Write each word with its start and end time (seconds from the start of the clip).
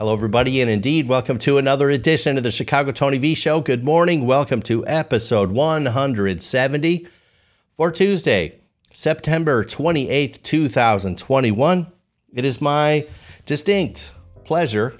Hello, 0.00 0.14
everybody, 0.14 0.62
and 0.62 0.70
indeed, 0.70 1.08
welcome 1.08 1.38
to 1.40 1.58
another 1.58 1.90
edition 1.90 2.38
of 2.38 2.42
the 2.42 2.50
Chicago 2.50 2.90
Tony 2.90 3.18
V 3.18 3.34
Show. 3.34 3.60
Good 3.60 3.84
morning. 3.84 4.24
Welcome 4.24 4.62
to 4.62 4.82
episode 4.86 5.50
170 5.52 7.06
for 7.76 7.90
Tuesday, 7.90 8.60
September 8.94 9.62
28th, 9.62 10.42
2021. 10.42 11.92
It 12.32 12.46
is 12.46 12.62
my 12.62 13.06
distinct 13.44 14.12
pleasure 14.44 14.96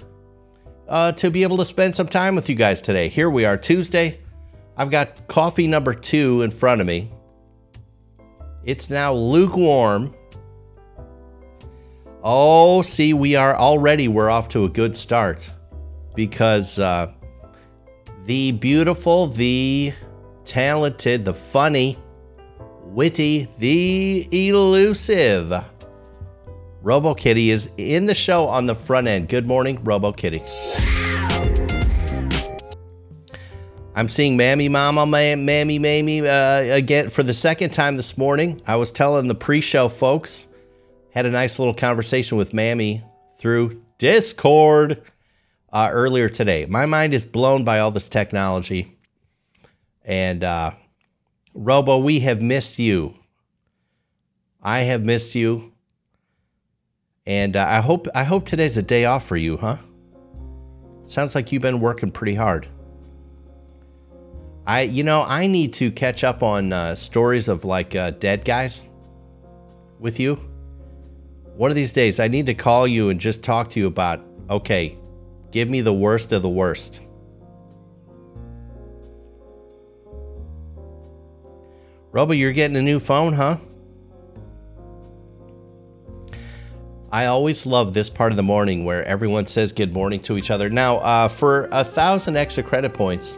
uh, 0.87 1.13
to 1.13 1.31
be 1.31 1.41
able 1.41 1.57
to 1.57 1.65
spend 1.65 1.95
some 1.95 2.07
time 2.07 2.35
with 2.35 2.47
you 2.47 2.53
guys 2.53 2.79
today. 2.79 3.09
Here 3.09 3.31
we 3.31 3.43
are, 3.43 3.57
Tuesday. 3.57 4.19
I've 4.77 4.91
got 4.91 5.27
coffee 5.27 5.65
number 5.65 5.95
two 5.95 6.43
in 6.43 6.51
front 6.51 6.79
of 6.79 6.85
me. 6.85 7.11
It's 8.65 8.91
now 8.91 9.13
lukewarm. 9.13 10.13
Oh, 12.23 12.83
see, 12.83 13.13
we 13.13 13.35
are 13.35 13.55
already, 13.55 14.07
we're 14.07 14.29
off 14.29 14.47
to 14.49 14.65
a 14.65 14.69
good 14.69 14.95
start 14.95 15.49
because 16.13 16.77
uh, 16.77 17.11
the 18.25 18.51
beautiful, 18.51 19.25
the 19.25 19.91
talented, 20.45 21.25
the 21.25 21.33
funny, 21.33 21.97
witty, 22.83 23.49
the 23.57 24.27
elusive 24.31 25.51
Robo 26.83 27.15
Kitty 27.15 27.49
is 27.49 27.69
in 27.77 28.05
the 28.05 28.13
show 28.13 28.47
on 28.47 28.67
the 28.67 28.75
front 28.75 29.07
end. 29.07 29.27
Good 29.27 29.47
morning, 29.47 29.83
Robo 29.83 30.11
Kitty. 30.11 30.43
I'm 33.95 34.07
seeing 34.07 34.37
Mammy 34.37 34.69
Mama, 34.69 35.07
Mammy 35.07 35.79
Mammy 35.79 36.27
uh, 36.27 36.59
again 36.75 37.09
for 37.09 37.23
the 37.23 37.33
second 37.33 37.71
time 37.71 37.97
this 37.97 38.15
morning. 38.15 38.61
I 38.67 38.75
was 38.75 38.91
telling 38.91 39.27
the 39.27 39.35
pre 39.35 39.59
show 39.59 39.89
folks 39.89 40.47
had 41.13 41.25
a 41.25 41.29
nice 41.29 41.59
little 41.59 41.73
conversation 41.73 42.37
with 42.37 42.53
Mammy 42.53 43.03
through 43.37 43.81
Discord 43.97 45.01
uh, 45.71 45.89
earlier 45.91 46.29
today. 46.29 46.65
My 46.65 46.85
mind 46.85 47.13
is 47.13 47.25
blown 47.25 47.63
by 47.63 47.79
all 47.79 47.91
this 47.91 48.09
technology. 48.09 48.97
And 50.03 50.43
uh, 50.43 50.71
Robo, 51.53 51.97
we 51.97 52.19
have 52.21 52.41
missed 52.41 52.79
you. 52.79 53.13
I 54.61 54.79
have 54.79 55.03
missed 55.03 55.35
you. 55.35 55.73
And 57.25 57.55
uh, 57.55 57.65
I 57.67 57.81
hope 57.81 58.07
I 58.15 58.23
hope 58.23 58.45
today's 58.45 58.77
a 58.77 58.81
day 58.81 59.05
off 59.05 59.25
for 59.25 59.37
you, 59.37 59.57
huh? 59.57 59.77
Sounds 61.05 61.35
like 61.35 61.51
you've 61.51 61.61
been 61.61 61.79
working 61.79 62.09
pretty 62.09 62.33
hard. 62.33 62.67
I, 64.65 64.81
you 64.81 65.03
know, 65.03 65.23
I 65.23 65.47
need 65.47 65.73
to 65.73 65.91
catch 65.91 66.23
up 66.23 66.41
on 66.41 66.71
uh, 66.71 66.95
stories 66.95 67.47
of 67.47 67.65
like 67.65 67.95
uh, 67.95 68.11
dead 68.11 68.45
guys 68.45 68.83
with 69.99 70.19
you 70.19 70.50
one 71.61 71.69
of 71.69 71.75
these 71.75 71.93
days, 71.93 72.19
I 72.19 72.27
need 72.27 72.47
to 72.47 72.55
call 72.55 72.87
you 72.87 73.09
and 73.09 73.19
just 73.19 73.43
talk 73.43 73.69
to 73.69 73.79
you 73.79 73.85
about 73.85 74.25
okay, 74.49 74.97
give 75.51 75.69
me 75.69 75.81
the 75.81 75.93
worst 75.93 76.31
of 76.31 76.41
the 76.41 76.49
worst. 76.49 77.01
Robo, 82.11 82.33
you're 82.33 82.51
getting 82.51 82.77
a 82.77 82.81
new 82.81 82.99
phone, 82.99 83.33
huh? 83.33 83.57
I 87.11 87.27
always 87.27 87.67
love 87.67 87.93
this 87.93 88.09
part 88.09 88.31
of 88.31 88.37
the 88.37 88.43
morning 88.43 88.83
where 88.83 89.05
everyone 89.05 89.45
says 89.45 89.71
good 89.71 89.93
morning 89.93 90.19
to 90.21 90.39
each 90.39 90.49
other. 90.49 90.67
Now, 90.67 90.97
uh, 90.97 91.27
for 91.27 91.69
a 91.71 91.83
thousand 91.83 92.37
extra 92.37 92.63
credit 92.63 92.95
points, 92.95 93.37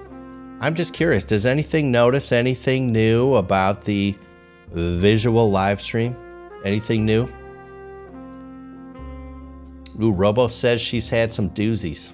I'm 0.62 0.76
just 0.76 0.94
curious. 0.94 1.26
Does 1.26 1.46
anything 1.46 1.92
notice 1.92 2.32
anything 2.32 2.90
new 2.90 3.36
about 3.36 3.84
the 3.84 4.16
visual 4.72 5.52
live 5.52 5.82
stream? 5.82 6.16
Anything 6.64 7.06
new? 7.06 7.28
Ooh, 10.02 10.12
Robo 10.12 10.48
says 10.48 10.82
she's 10.82 11.08
had 11.08 11.34
some 11.34 11.50
doozies. 11.52 12.12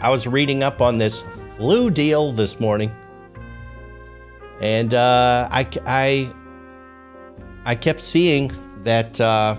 I 0.00 0.10
was 0.10 0.26
reading 0.26 0.62
up 0.62 0.80
on 0.80 0.98
this 0.98 1.22
flu 1.56 1.90
deal 1.90 2.32
this 2.32 2.58
morning, 2.58 2.90
and 4.60 4.94
uh, 4.94 5.48
I, 5.50 5.68
I, 5.86 6.32
I 7.64 7.74
kept 7.74 8.00
seeing 8.00 8.50
that, 8.82 9.20
uh, 9.20 9.56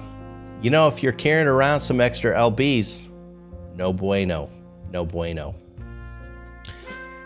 you 0.61 0.69
know, 0.69 0.87
if 0.87 1.03
you're 1.03 1.13
carrying 1.13 1.47
around 1.47 1.81
some 1.81 2.01
extra 2.01 2.35
LBs, 2.35 3.07
no 3.75 3.93
bueno, 3.93 4.49
no 4.91 5.05
bueno. 5.05 5.55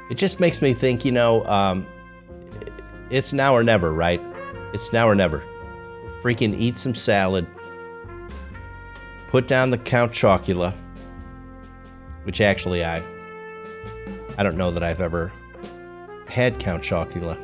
It 0.09 0.17
just 0.17 0.39
makes 0.39 0.61
me 0.61 0.73
think, 0.73 1.03
you 1.03 1.11
know, 1.11 1.43
um, 1.45 1.87
it's 3.09 3.33
now 3.33 3.55
or 3.55 3.63
never, 3.63 3.93
right? 3.93 4.21
It's 4.73 4.91
now 4.93 5.07
or 5.07 5.15
never. 5.15 5.43
Freaking 6.21 6.57
eat 6.59 6.79
some 6.79 6.95
salad, 6.95 7.47
put 9.27 9.47
down 9.47 9.69
the 9.69 9.77
Count 9.77 10.11
Chocula, 10.11 10.73
which 12.23 12.41
actually 12.41 12.83
I 12.83 13.03
I 14.37 14.43
don't 14.43 14.57
know 14.57 14.71
that 14.71 14.83
I've 14.83 15.01
ever 15.01 15.31
had 16.27 16.59
Count 16.59 16.83
Chocula. 16.83 17.37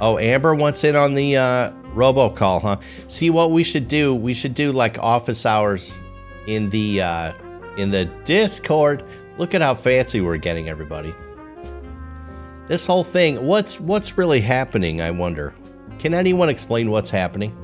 Oh, 0.00 0.18
Amber 0.18 0.54
wants 0.54 0.82
in 0.82 0.96
on 0.96 1.14
the 1.14 1.36
uh, 1.36 1.70
robocall, 1.94 2.60
huh? 2.60 2.78
See 3.06 3.30
what 3.30 3.52
we 3.52 3.62
should 3.62 3.86
do? 3.86 4.12
We 4.12 4.34
should 4.34 4.54
do 4.54 4.72
like 4.72 4.98
office 4.98 5.46
hours 5.46 5.96
in 6.48 6.70
the 6.70 7.02
uh, 7.02 7.34
in 7.76 7.90
the 7.90 8.06
Discord. 8.24 9.04
Look 9.38 9.54
at 9.54 9.62
how 9.62 9.74
fancy 9.74 10.20
we're 10.20 10.36
getting, 10.38 10.68
everybody 10.68 11.14
this 12.72 12.86
whole 12.86 13.04
thing, 13.04 13.46
what's 13.46 13.78
what's 13.78 14.16
really 14.16 14.40
happening? 14.40 15.02
I 15.02 15.10
wonder. 15.10 15.52
Can 15.98 16.14
anyone 16.14 16.48
explain 16.48 16.90
what's 16.90 17.10
happening? 17.10 17.54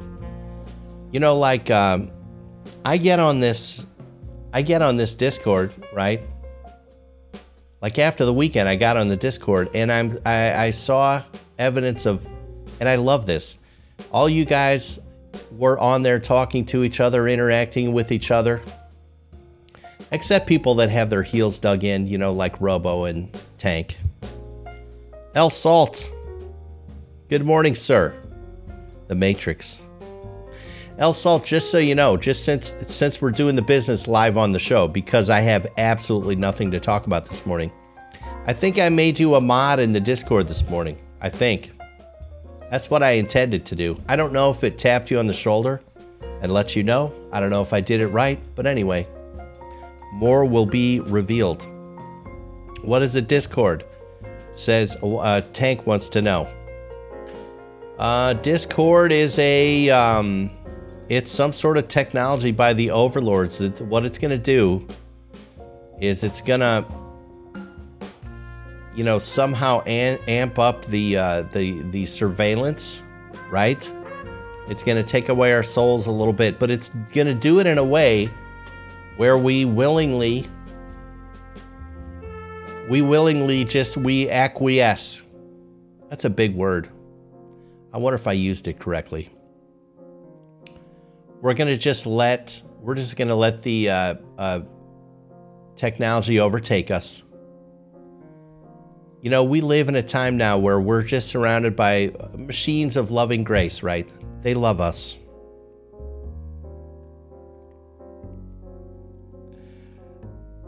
You 1.13 1.19
know, 1.19 1.39
like 1.39 1.71
um, 1.71 2.11
I 2.85 2.99
get 2.99 3.19
on 3.19 3.41
this, 3.41 3.87
I 4.53 4.61
get 4.61 4.83
on 4.83 4.99
this 4.99 5.15
Discord, 5.15 5.73
right? 5.95 6.21
Like 7.81 7.99
after 7.99 8.27
the 8.27 8.35
weekend, 8.35 8.69
I 8.69 8.77
got 8.77 8.99
on 8.99 9.09
the 9.09 9.17
Discord 9.17 9.71
and 9.73 9.91
I'm 9.91 10.19
I, 10.27 10.67
I 10.67 10.71
saw 10.73 11.23
evidence 11.59 12.05
of, 12.05 12.27
and 12.79 12.87
I 12.87 12.97
love 12.97 13.25
this. 13.25 13.57
All 14.13 14.29
you 14.29 14.45
guys 14.45 15.01
were 15.53 15.79
on 15.79 16.03
there 16.03 16.19
talking 16.19 16.67
to 16.67 16.85
each 16.85 17.01
other, 17.01 17.29
interacting 17.29 17.95
with 17.95 18.13
each 18.13 18.31
other. 18.31 18.61
Except 20.13 20.47
people 20.47 20.75
that 20.75 20.91
have 20.91 21.09
their 21.09 21.23
heels 21.23 21.59
dug 21.59 21.83
in, 21.83 22.07
you 22.07 22.19
know, 22.19 22.35
like 22.35 22.61
Robo 22.61 23.07
and 23.07 23.35
Tank. 23.57 23.97
El 25.39 25.51
Salt. 25.51 26.11
Good 27.29 27.45
morning, 27.45 27.77
sir. 27.77 28.13
The 29.07 29.15
Matrix. 29.15 29.85
El 30.99 31.13
Salt, 31.13 31.45
just 31.45 31.71
so 31.71 31.79
you 31.79 31.95
know, 31.95 32.17
just 32.17 32.45
since 32.45 32.75
since 32.89 33.23
we're 33.23 33.31
doing 33.31 33.55
the 33.55 33.63
business 33.63 34.09
live 34.09 34.37
on 34.37 34.51
the 34.51 34.59
show, 34.59 34.89
because 34.89 35.31
I 35.31 35.39
have 35.39 35.69
absolutely 35.79 36.35
nothing 36.35 36.73
to 36.73 36.81
talk 36.81 37.07
about 37.07 37.25
this 37.25 37.47
morning. 37.47 37.71
I 38.47 38.53
think 38.53 38.81
I 38.81 38.89
made 38.89 39.21
you 39.21 39.37
a 39.37 39.41
mod 39.41 39.79
in 39.79 39.93
the 39.93 40.01
Discord 40.01 40.49
this 40.49 40.69
morning. 40.69 40.99
I 41.21 41.29
think. 41.29 41.71
That's 42.69 42.91
what 42.91 43.05
I 43.05 43.11
intended 43.11 43.65
to 43.67 43.77
do. 43.77 43.97
I 44.09 44.17
don't 44.17 44.33
know 44.33 44.51
if 44.51 44.65
it 44.65 44.77
tapped 44.77 45.09
you 45.09 45.21
on 45.21 45.29
the 45.29 45.33
shoulder 45.33 45.81
and 46.43 46.53
let 46.53 46.75
you 46.75 46.83
know. 46.83 47.15
I 47.31 47.39
don't 47.39 47.51
know 47.51 47.63
if 47.63 47.73
I 47.73 47.81
did 47.81 48.01
it 48.01 48.09
right, 48.09 48.41
but 48.57 48.67
anyway, 48.67 49.07
more 50.15 50.45
will 50.45 50.67
be 50.67 50.99
revealed. 50.99 51.65
What 52.83 53.03
is 53.03 53.15
a 53.15 53.23
Discord? 53.23 53.85
Says 54.59 54.97
uh, 55.03 55.41
Tank 55.53 55.87
wants 55.87 56.09
to 56.11 56.23
know. 56.23 56.49
Uh, 57.99 58.35
Discord 58.35 59.11
is 59.13 59.39
a 59.39 59.91
um, 59.91 60.51
it's 61.09 61.31
some 61.31 61.53
sort 61.53 61.77
of 61.77 61.89
technology 61.89 62.53
by 62.53 62.73
the 62.73 62.91
overlords. 62.91 63.59
That 63.59 63.81
what 63.83 64.05
it's 64.05 64.19
going 64.19 64.31
to 64.31 64.39
do 64.39 64.87
is 66.01 66.23
it's 66.23 66.41
going 66.41 66.61
to 66.61 66.85
you 68.95 69.05
know 69.05 69.19
somehow 69.19 69.81
an- 69.83 70.19
amp 70.29 70.59
up 70.59 70.85
the 70.87 71.17
uh, 71.17 71.43
the 71.53 71.83
the 71.91 72.07
surveillance, 72.07 73.03
right? 73.51 73.93
It's 74.69 74.85
going 74.85 75.03
to 75.03 75.09
take 75.09 75.29
away 75.29 75.53
our 75.55 75.63
souls 75.63 76.07
a 76.07 76.13
little 76.13 76.33
bit, 76.33 76.59
but 76.59 76.71
it's 76.71 76.91
going 77.13 77.27
to 77.27 77.35
do 77.35 77.59
it 77.59 77.67
in 77.67 77.79
a 77.79 77.85
way 77.85 78.31
where 79.17 79.39
we 79.39 79.65
willingly 79.65 80.47
we 82.89 83.03
willingly 83.03 83.65
just 83.65 83.97
we 83.97 84.31
acquiesce. 84.31 85.23
That's 86.09 86.25
a 86.25 86.31
big 86.31 86.55
word. 86.55 86.89
I 87.93 87.99
wonder 87.99 88.15
if 88.15 88.27
I 88.27 88.33
used 88.33 88.67
it 88.67 88.79
correctly. 88.79 89.31
We're 91.41 91.55
going 91.55 91.69
to 91.69 91.77
just 91.77 92.07
let 92.07 92.61
we're 92.81 92.95
just 92.95 93.17
going 93.17 93.29
to 93.29 93.35
let 93.35 93.63
the 93.63 93.91
uh, 93.91 94.15
uh, 94.39 94.61
technology 95.77 96.41
overtake 96.41 96.91
us. 96.91 97.23
You 99.21 99.31
know, 99.31 99.45
we 99.45 99.61
live 99.61 99.89
in 99.89 99.97
a 99.97 100.03
time 100.03 100.37
now 100.37 100.59
where 100.59 100.81
we're 100.81 101.03
just 101.03 101.29
surrounded 101.29 101.77
by 101.77 102.13
machines 102.37 102.97
of 102.97 103.11
loving 103.11 103.45
grace, 103.45 103.83
right? 103.83 104.09
They 104.43 104.55
love 104.55 104.81
us. 104.81 105.19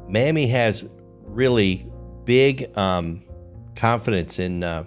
Mammy 0.08 0.48
has 0.48 0.88
really 1.24 1.89
big 2.30 2.70
um, 2.78 3.20
confidence 3.74 4.38
in 4.38 4.62
uh, 4.62 4.84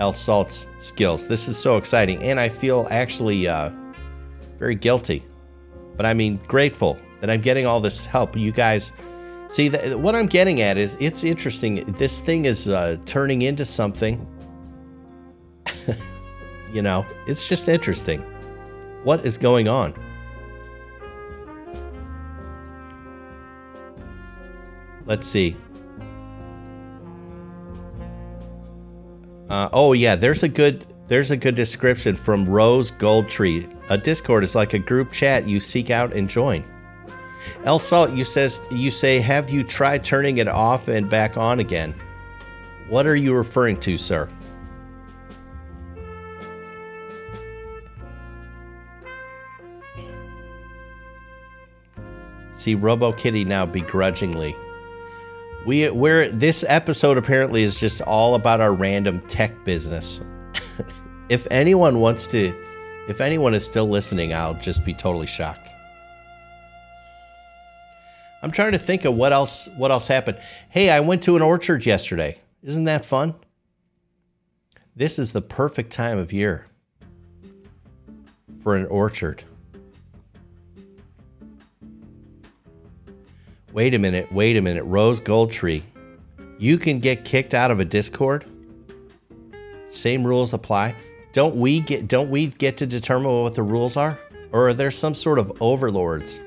El 0.00 0.14
Salt's 0.14 0.66
skills. 0.78 1.26
This 1.26 1.46
is 1.46 1.58
so 1.58 1.76
exciting, 1.76 2.22
and 2.22 2.40
I 2.40 2.48
feel 2.48 2.88
actually 2.90 3.46
uh, 3.46 3.68
very 4.58 4.74
guilty, 4.74 5.22
but 5.98 6.06
I 6.06 6.14
mean 6.14 6.38
grateful 6.48 6.96
that 7.20 7.28
I'm 7.28 7.42
getting 7.42 7.66
all 7.66 7.78
this 7.78 8.06
help. 8.06 8.34
You 8.38 8.52
guys, 8.52 8.90
see, 9.50 9.68
th- 9.68 9.96
what 9.96 10.14
I'm 10.14 10.24
getting 10.24 10.62
at 10.62 10.78
is 10.78 10.96
it's 10.98 11.24
interesting. 11.24 11.84
This 11.98 12.20
thing 12.20 12.46
is 12.46 12.70
uh, 12.70 12.96
turning 13.04 13.42
into 13.42 13.66
something. 13.66 14.26
you 16.72 16.80
know, 16.80 17.04
it's 17.26 17.46
just 17.46 17.68
interesting. 17.68 18.22
What 19.04 19.26
is 19.26 19.36
going 19.36 19.68
on? 19.68 19.92
Let's 25.04 25.26
see. 25.26 25.54
Uh, 29.48 29.68
oh 29.72 29.92
yeah, 29.92 30.16
there's 30.16 30.42
a 30.42 30.48
good 30.48 30.86
there's 31.08 31.30
a 31.30 31.36
good 31.36 31.54
description 31.54 32.16
from 32.16 32.48
Rose 32.48 32.90
Goldtree. 32.90 33.70
A 33.90 33.98
Discord 33.98 34.44
is 34.44 34.54
like 34.54 34.72
a 34.72 34.78
group 34.78 35.12
chat 35.12 35.46
you 35.46 35.60
seek 35.60 35.90
out 35.90 36.14
and 36.14 36.28
join. 36.28 36.64
El 37.64 37.78
Salt, 37.78 38.12
you 38.12 38.24
says 38.24 38.60
you 38.70 38.90
say, 38.90 39.18
have 39.18 39.50
you 39.50 39.64
tried 39.64 40.04
turning 40.04 40.38
it 40.38 40.48
off 40.48 40.88
and 40.88 41.10
back 41.10 41.36
on 41.36 41.60
again? 41.60 41.94
What 42.88 43.06
are 43.06 43.16
you 43.16 43.34
referring 43.34 43.78
to, 43.80 43.96
sir? 43.96 44.28
See 52.52 52.74
Robo 52.74 53.12
Kitty 53.12 53.44
now 53.44 53.66
begrudgingly. 53.66 54.56
We 55.64 55.88
we're 55.90 56.28
this 56.28 56.64
episode 56.66 57.16
apparently 57.16 57.62
is 57.62 57.76
just 57.76 58.00
all 58.00 58.34
about 58.34 58.60
our 58.60 58.74
random 58.74 59.20
tech 59.28 59.64
business. 59.64 60.20
if 61.28 61.46
anyone 61.52 62.00
wants 62.00 62.26
to 62.28 62.52
if 63.08 63.20
anyone 63.20 63.54
is 63.54 63.64
still 63.64 63.88
listening, 63.88 64.34
I'll 64.34 64.54
just 64.54 64.84
be 64.84 64.92
totally 64.92 65.28
shocked. 65.28 65.68
I'm 68.42 68.50
trying 68.50 68.72
to 68.72 68.78
think 68.78 69.04
of 69.04 69.14
what 69.14 69.32
else 69.32 69.68
what 69.76 69.92
else 69.92 70.08
happened. 70.08 70.38
Hey, 70.68 70.90
I 70.90 70.98
went 70.98 71.22
to 71.24 71.36
an 71.36 71.42
orchard 71.42 71.86
yesterday. 71.86 72.40
Isn't 72.64 72.84
that 72.84 73.04
fun? 73.04 73.36
This 74.96 75.18
is 75.18 75.32
the 75.32 75.42
perfect 75.42 75.92
time 75.92 76.18
of 76.18 76.32
year 76.32 76.66
for 78.60 78.74
an 78.74 78.86
orchard. 78.86 79.44
Wait 83.72 83.94
a 83.94 83.98
minute, 83.98 84.30
wait 84.32 84.56
a 84.56 84.60
minute. 84.60 84.84
Rose 84.84 85.20
Goldtree. 85.20 85.82
You 86.58 86.76
can 86.76 86.98
get 86.98 87.24
kicked 87.24 87.54
out 87.54 87.70
of 87.70 87.80
a 87.80 87.84
Discord? 87.84 88.44
Same 89.88 90.26
rules 90.26 90.52
apply? 90.52 90.94
Don't 91.32 91.56
we 91.56 91.80
get 91.80 92.06
don't 92.06 92.30
we 92.30 92.48
get 92.48 92.76
to 92.78 92.86
determine 92.86 93.42
what 93.42 93.54
the 93.54 93.62
rules 93.62 93.96
are? 93.96 94.18
Or 94.52 94.68
are 94.68 94.74
there 94.74 94.90
some 94.90 95.14
sort 95.14 95.38
of 95.38 95.62
overlords 95.62 96.40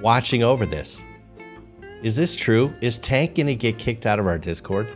watching 0.00 0.42
over 0.42 0.64
this? 0.64 1.02
Is 2.02 2.16
this 2.16 2.34
true? 2.34 2.74
Is 2.80 2.98
Tank 2.98 3.34
gonna 3.34 3.54
get 3.54 3.78
kicked 3.78 4.06
out 4.06 4.18
of 4.18 4.26
our 4.26 4.38
Discord? 4.38 4.92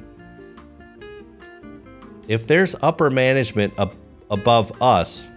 If 2.26 2.46
there's 2.46 2.74
upper 2.82 3.10
management 3.10 3.74
ab- 3.78 3.94
above 4.30 4.82
us, 4.82 5.28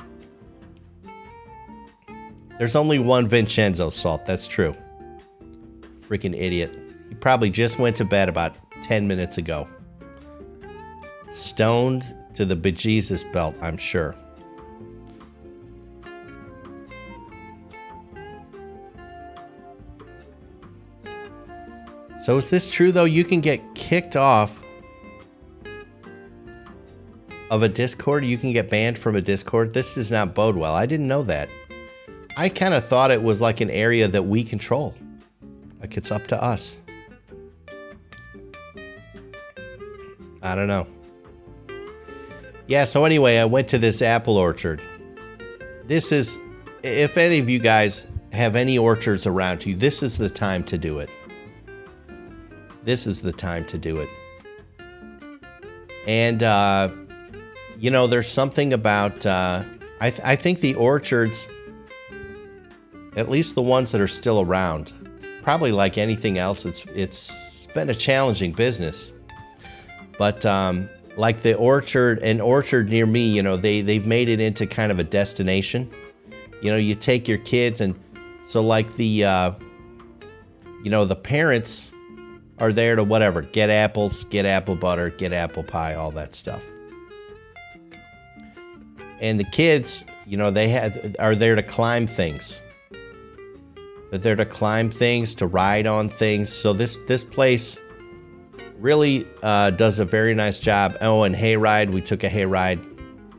there's 2.60 2.76
only 2.76 3.00
one 3.00 3.26
Vincenzo 3.26 3.90
Salt. 3.90 4.26
That's 4.26 4.46
true. 4.46 4.76
Freaking 6.02 6.40
idiot. 6.40 6.78
He 7.08 7.16
probably 7.16 7.50
just 7.50 7.80
went 7.80 7.96
to 7.96 8.06
bed 8.06 8.28
about 8.28 8.58
10 8.84 9.08
minutes 9.08 9.38
ago. 9.38 9.68
Stoned 11.32 12.14
to 12.34 12.46
the 12.46 12.58
bejesus 12.58 13.24
belt, 13.32 13.56
I'm 13.62 13.78
sure. 13.78 14.14
So 22.22 22.36
is 22.36 22.50
this 22.50 22.68
true 22.68 22.92
though? 22.92 23.06
You 23.06 23.24
can 23.24 23.40
get 23.40 23.74
kicked 23.74 24.18
off 24.18 24.62
of 27.50 27.64
a 27.64 27.70
Discord. 27.70 28.26
You 28.26 28.38
can 28.38 28.52
get 28.52 28.70
banned 28.70 28.98
from 28.98 29.16
a 29.16 29.22
Discord. 29.22 29.74
This 29.74 29.94
does 29.96 30.12
not 30.12 30.36
bode 30.36 30.58
well. 30.58 30.76
I 30.76 30.86
didn't 30.86 31.08
know 31.08 31.24
that. 31.24 31.50
I 32.40 32.48
kind 32.48 32.74
of 32.74 32.86
thought 32.86 33.12
it 33.12 33.22
was 33.22 33.42
like 33.42 33.60
an 33.60 33.70
area 33.70 34.08
that 34.08 34.24
we 34.24 34.46
control. 34.46 34.96
Like 35.82 35.98
it's 35.98 36.10
up 36.10 36.26
to 36.28 36.42
us. 36.42 36.78
I 40.42 40.56
don't 40.56 40.70
know. 40.70 40.88
Yeah, 42.66 42.86
so 42.86 43.04
anyway, 43.04 43.40
I 43.40 43.44
went 43.44 43.68
to 43.68 43.78
this 43.78 44.02
apple 44.02 44.38
orchard. 44.38 44.82
This 45.84 46.14
is, 46.14 46.38
if 46.82 47.18
any 47.18 47.40
of 47.40 47.50
you 47.50 47.60
guys 47.60 48.08
have 48.32 48.56
any 48.56 48.78
orchards 48.78 49.26
around 49.26 49.66
you, 49.66 49.76
this 49.76 50.02
is 50.02 50.18
the 50.18 50.30
time 50.30 50.64
to 50.64 50.78
do 50.78 51.00
it. 51.00 51.10
This 52.86 53.06
is 53.06 53.20
the 53.20 53.34
time 53.34 53.66
to 53.66 53.78
do 53.78 53.98
it. 54.00 54.10
And, 56.08 56.42
uh, 56.42 56.88
you 57.78 57.92
know, 57.92 58.08
there's 58.08 58.30
something 58.30 58.72
about, 58.72 59.26
uh, 59.26 59.66
I, 60.00 60.10
th- 60.10 60.24
I 60.24 60.38
think 60.38 60.62
the 60.62 60.76
orchards 60.76 61.46
at 63.16 63.30
least 63.30 63.56
the 63.56 63.62
ones 63.62 63.92
that 63.92 64.02
are 64.02 64.08
still 64.08 64.42
around. 64.42 64.94
Probably 65.44 65.72
like 65.72 65.98
anything 65.98 66.38
else, 66.38 66.66
it's 66.66 66.86
it's 66.88 67.68
been 67.74 67.90
a 67.90 67.96
challenging 67.96 68.52
business. 68.52 69.12
But 70.18 70.46
um, 70.46 70.90
like 71.16 71.42
the 71.42 71.56
orchard, 71.56 72.20
an 72.20 72.42
orchard 72.42 72.90
near 72.90 73.06
me, 73.06 73.28
you 73.28 73.42
know, 73.42 73.58
they 73.58 73.82
they've 73.82 74.06
made 74.06 74.30
it 74.30 74.40
into 74.40 74.68
kind 74.68 74.92
of 74.92 75.00
a 75.00 75.04
destination. 75.04 75.90
You 76.62 76.72
know, 76.72 76.78
you 76.78 76.94
take 76.94 77.28
your 77.28 77.38
kids, 77.38 77.80
and 77.82 77.98
so 78.44 78.62
like 78.62 78.96
the, 78.98 79.24
uh, 79.24 79.52
you 80.84 80.92
know, 80.92 81.06
the 81.06 81.16
parents 81.16 81.92
are 82.58 82.74
there 82.74 82.96
to 82.96 83.04
whatever 83.04 83.42
get 83.42 83.70
apples, 83.70 84.26
get 84.26 84.46
apple 84.46 84.76
butter, 84.76 85.10
get 85.10 85.32
apple 85.32 85.64
pie, 85.64 85.96
all 85.96 86.12
that 86.12 86.36
stuff. 86.36 86.64
And 89.22 89.40
the 89.40 89.46
kids, 89.46 90.04
you 90.26 90.38
know, 90.38 90.52
they 90.52 90.68
have 90.70 91.16
are 91.18 91.36
there 91.36 91.56
to 91.56 91.64
climb 91.64 92.08
things 92.08 92.62
that 94.12 94.24
they're 94.24 94.36
to 94.36 94.46
climb 94.46 94.90
things, 94.90 95.34
to 95.36 95.48
ride 95.48 95.88
on 95.88 96.10
things. 96.10 96.52
So 96.52 96.74
this 96.74 96.98
this 97.08 97.24
place 97.24 97.80
really 98.78 99.28
uh, 99.44 99.72
does 99.72 100.00
a 100.00 100.06
very 100.06 100.34
nice 100.34 100.60
job. 100.60 100.98
Oh, 101.02 101.24
and 101.24 101.36
hayride, 101.36 101.90
we 101.90 102.02
took 102.02 102.24
a 102.24 102.30
hayride. 102.30 102.86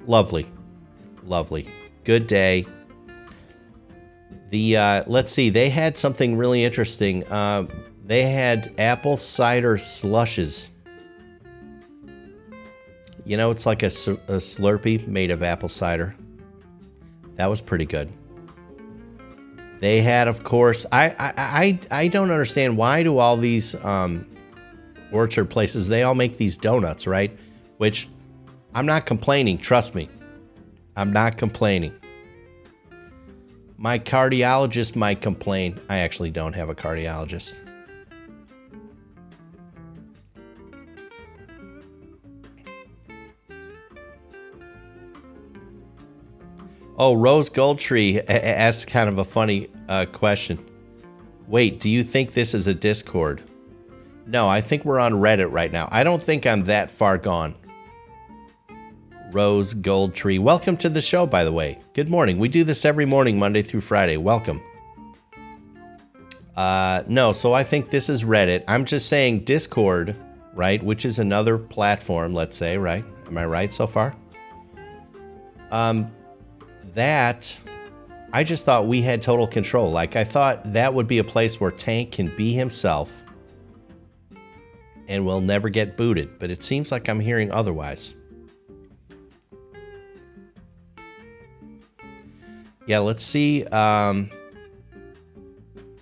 Lovely, 0.06 0.46
lovely, 1.24 1.69
good 2.05 2.27
day. 2.27 2.67
The 4.50 4.77
uh, 4.77 5.05
let's 5.06 5.32
see, 5.32 5.50
they 5.50 5.70
had 5.70 5.96
something 5.96 6.36
really 6.36 6.65
interesting. 6.65 7.24
Uh, 7.27 7.67
they 8.05 8.24
had 8.24 8.74
apple 8.79 9.17
cider 9.17 9.79
slushes. 9.79 10.70
You 13.24 13.36
know, 13.36 13.53
it's 13.53 13.67
like 13.67 13.84
a, 13.84 13.86
a 13.86 14.41
Slurpee 14.41 15.06
made 15.06 15.31
of 15.31 15.44
apple 15.44 15.69
cider. 15.69 16.17
That 17.36 17.46
was 17.46 17.60
pretty 17.60 17.86
good. 17.86 18.10
They 19.81 20.03
had, 20.03 20.29
of 20.29 20.44
course, 20.44 20.87
I 20.93 21.08
I, 21.19 21.32
I, 21.37 21.81
I 21.91 22.08
don't 22.08 22.31
understand 22.31 22.77
why 22.77 23.03
do 23.03 23.19
all 23.19 23.37
these 23.37 23.75
um, 23.84 24.27
orchard 25.10 25.51
places 25.51 25.89
they 25.89 26.03
all 26.03 26.15
make 26.15 26.37
these 26.37 26.56
donuts, 26.56 27.06
right? 27.06 27.37
Which 27.79 28.08
I'm 28.75 28.87
not 28.87 29.06
complaining. 29.06 29.58
Trust 29.58 29.94
me, 29.94 30.08
I'm 30.96 31.13
not 31.13 31.39
complaining. 31.39 31.94
My 33.79 33.99
cardiologist 33.99 34.94
might 34.94 35.22
complain. 35.22 35.81
I 35.89 35.99
actually 35.99 36.31
don't 36.31 36.53
have 36.53 36.69
a 36.69 36.75
cardiologist. 36.75 37.55
Oh, 47.02 47.14
Rose 47.14 47.48
Goldtree 47.48 48.22
asked 48.28 48.86
kind 48.86 49.08
of 49.08 49.16
a 49.16 49.24
funny 49.24 49.69
uh, 49.88 50.04
question. 50.12 50.62
Wait, 51.48 51.80
do 51.80 51.88
you 51.88 52.04
think 52.04 52.34
this 52.34 52.52
is 52.52 52.66
a 52.66 52.74
Discord? 52.74 53.42
No, 54.26 54.46
I 54.46 54.60
think 54.60 54.84
we're 54.84 54.98
on 54.98 55.14
Reddit 55.14 55.50
right 55.50 55.72
now. 55.72 55.88
I 55.90 56.04
don't 56.04 56.22
think 56.22 56.46
I'm 56.46 56.64
that 56.64 56.90
far 56.90 57.16
gone. 57.16 57.54
Rose 59.30 59.72
Goldtree. 59.72 60.40
Welcome 60.40 60.76
to 60.76 60.90
the 60.90 61.00
show, 61.00 61.24
by 61.24 61.42
the 61.42 61.52
way. 61.52 61.78
Good 61.94 62.10
morning. 62.10 62.38
We 62.38 62.50
do 62.50 62.64
this 62.64 62.84
every 62.84 63.06
morning, 63.06 63.38
Monday 63.38 63.62
through 63.62 63.80
Friday. 63.80 64.19
Welcome. 64.19 64.60
Uh, 66.54 67.02
no, 67.08 67.32
so 67.32 67.54
I 67.54 67.64
think 67.64 67.88
this 67.88 68.10
is 68.10 68.24
Reddit. 68.24 68.62
I'm 68.69 68.84
just 68.84 69.08
saying 69.08 69.44
Discord, 69.44 70.14
right? 70.52 70.82
Which 70.82 71.06
is 71.06 71.19
another 71.19 71.56
platform, 71.56 72.34
let's 72.34 72.58
say, 72.58 72.76
right? 72.76 73.06
Am 73.26 73.38
I 73.38 73.46
right 73.46 73.72
so 73.72 73.86
far? 73.86 74.14
Um, 75.70 76.12
that, 76.94 77.59
I 78.32 78.44
just 78.44 78.65
thought 78.65 78.87
we 78.87 79.03
had 79.03 79.23
total 79.23 79.47
control. 79.47 79.91
Like, 79.91 80.17
I 80.17 80.25
thought 80.25 80.73
that 80.73 80.93
would 80.94 81.06
be 81.06 81.19
a 81.19 81.25
place 81.25 81.61
where 81.61 81.70
Tank 81.70 82.13
can 82.13 82.35
be 82.37 82.53
himself 82.53 83.20
and 85.09 85.27
will 85.27 85.41
never 85.41 85.69
get 85.69 85.97
booted, 85.97 86.39
but 86.39 86.51
it 86.51 86.63
seems 86.63 86.93
like 86.93 87.09
I'm 87.09 87.19
hearing 87.19 87.51
otherwise. 87.51 88.15
Yeah, 92.87 93.01
let's 93.01 93.23
see. 93.23 93.65
Um, 93.67 94.31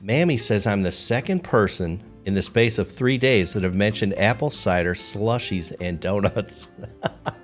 Mammy 0.00 0.36
says 0.36 0.66
I'm 0.66 0.82
the 0.82 0.92
second 0.92 1.44
person 1.44 2.02
in 2.24 2.34
the 2.34 2.42
space 2.42 2.78
of 2.78 2.90
three 2.90 3.16
days 3.16 3.54
that 3.54 3.62
have 3.62 3.74
mentioned 3.74 4.18
apple 4.18 4.50
cider, 4.50 4.94
slushies, 4.94 5.74
and 5.80 5.98
donuts. 5.98 6.68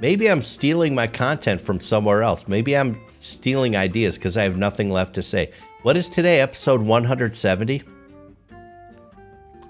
Maybe 0.00 0.30
I'm 0.30 0.40
stealing 0.40 0.94
my 0.94 1.06
content 1.06 1.60
from 1.60 1.78
somewhere 1.78 2.22
else. 2.22 2.48
Maybe 2.48 2.74
I'm 2.74 2.98
stealing 3.08 3.76
ideas 3.76 4.14
because 4.14 4.38
I 4.38 4.44
have 4.44 4.56
nothing 4.56 4.90
left 4.90 5.14
to 5.14 5.22
say. 5.22 5.52
What 5.82 5.96
is 5.96 6.08
today, 6.08 6.40
episode 6.40 6.80
170? 6.80 7.82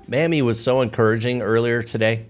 Mammy 0.07 0.43
was 0.43 0.63
so 0.63 0.83
encouraging 0.83 1.43
earlier 1.43 1.83
today. 1.83 2.27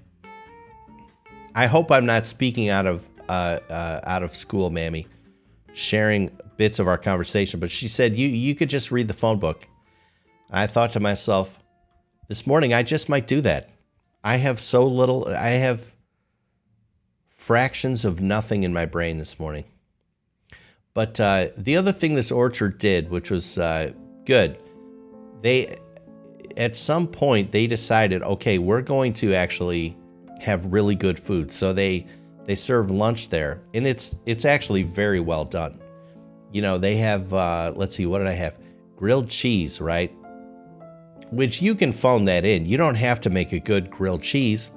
I 1.55 1.67
hope 1.67 1.91
I'm 1.91 2.07
not 2.07 2.25
speaking 2.25 2.71
out 2.71 2.87
of 2.87 3.05
uh, 3.29 3.61
uh, 3.69 4.01
out 4.05 4.23
of 4.23 4.37
school, 4.37 4.71
Mammy, 4.71 5.07
sharing 5.75 6.37
bits 6.57 6.79
of 6.79 6.89
our 6.89 6.99
conversation. 6.99 7.61
But 7.61 7.71
she 7.71 7.87
said 7.89 8.17
you 8.17 8.29
you 8.29 8.55
could 8.55 8.71
just 8.71 8.91
read 8.91 9.09
the 9.09 9.15
phone 9.15 9.39
book. 9.39 9.67
I 10.51 10.67
thought 10.67 10.93
to 10.95 11.01
myself, 11.01 11.59
this 12.29 12.47
morning 12.47 12.73
I 12.73 12.83
just 12.83 13.09
might 13.09 13.27
do 13.27 13.41
that. 13.43 13.71
I 14.25 14.37
have 14.37 14.61
so 14.61 14.87
little. 14.87 15.29
I 15.29 15.51
have 15.51 15.95
fractions 17.41 18.05
of 18.05 18.21
nothing 18.21 18.65
in 18.65 18.73
my 18.73 18.85
brain 18.85 19.17
this 19.17 19.41
morning. 19.41 19.65
But 20.93 21.19
uh, 21.19 21.49
the 21.57 21.75
other 21.75 21.91
thing 21.91 22.15
this 22.15 22.31
orchard 22.31 22.79
did, 22.79 23.11
which 23.11 23.31
was 23.31 23.57
uh, 23.57 23.93
good, 24.27 24.59
they 25.41 25.79
at 26.59 26.77
some 26.77 27.07
point 27.07 27.51
they 27.51 27.67
decided, 27.67 28.23
okay, 28.23 28.59
we're 28.59 28.83
going 28.83 29.15
to 29.15 29.33
actually 29.33 29.97
have 30.39 30.67
really 30.67 30.95
good 30.95 31.19
food. 31.19 31.51
So 31.51 31.73
they 31.73 32.07
they 32.45 32.55
serve 32.55 32.91
lunch 32.91 33.31
there, 33.31 33.63
and 33.73 33.87
it's 33.87 34.15
it's 34.27 34.45
actually 34.45 34.83
very 34.83 35.21
well 35.21 35.47
done. 35.47 35.81
You 36.53 36.61
know, 36.61 36.77
they 36.77 36.97
have 36.97 37.33
uh, 37.33 37.73
let's 37.75 37.97
see, 37.97 38.05
what 38.05 38.19
did 38.19 38.29
I 38.29 38.33
have? 38.33 38.59
Grilled 38.97 39.31
cheese, 39.31 39.81
right? 39.81 40.13
Which 41.31 41.63
you 41.63 41.75
can 41.75 41.95
phone 41.95 42.27
that 42.27 42.45
in. 42.45 42.67
You 42.67 42.77
don't 42.77 42.97
have 42.97 43.19
to 43.23 43.31
make 43.31 43.53
a 43.53 43.61
good 43.61 43.91
grilled 43.91 44.23
cheese 44.23 44.71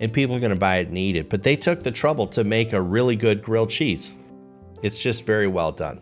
and 0.00 0.12
people 0.12 0.36
are 0.36 0.40
going 0.40 0.50
to 0.50 0.56
buy 0.56 0.76
it 0.78 0.88
and 0.88 0.98
eat 0.98 1.16
it. 1.16 1.30
But 1.30 1.42
they 1.42 1.56
took 1.56 1.82
the 1.82 1.90
trouble 1.90 2.26
to 2.28 2.44
make 2.44 2.72
a 2.72 2.80
really 2.80 3.16
good 3.16 3.42
grilled 3.42 3.70
cheese. 3.70 4.12
It's 4.82 4.98
just 4.98 5.24
very 5.24 5.46
well 5.46 5.72
done. 5.72 6.00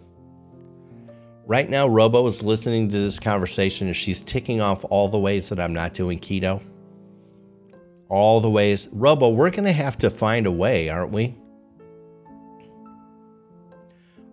Right 1.47 1.69
now, 1.69 1.87
Robo 1.87 2.27
is 2.27 2.43
listening 2.43 2.89
to 2.91 2.99
this 2.99 3.19
conversation 3.19 3.87
and 3.87 3.97
she's 3.97 4.21
ticking 4.23 4.61
off 4.61 4.85
all 4.89 5.09
the 5.09 5.19
ways 5.19 5.49
that 5.51 5.61
I'm 5.61 5.75
not 5.75 5.95
doing 5.95 6.19
keto. 6.19 6.63
All 8.09 8.41
the 8.41 8.51
ways. 8.51 8.89
Robo, 8.93 9.29
we're 9.29 9.51
going 9.51 9.65
to 9.65 9.73
have 9.73 9.99
to 9.99 10.11
find 10.11 10.47
a 10.47 10.51
way, 10.51 10.89
aren't 10.89 11.13
we? 11.13 11.35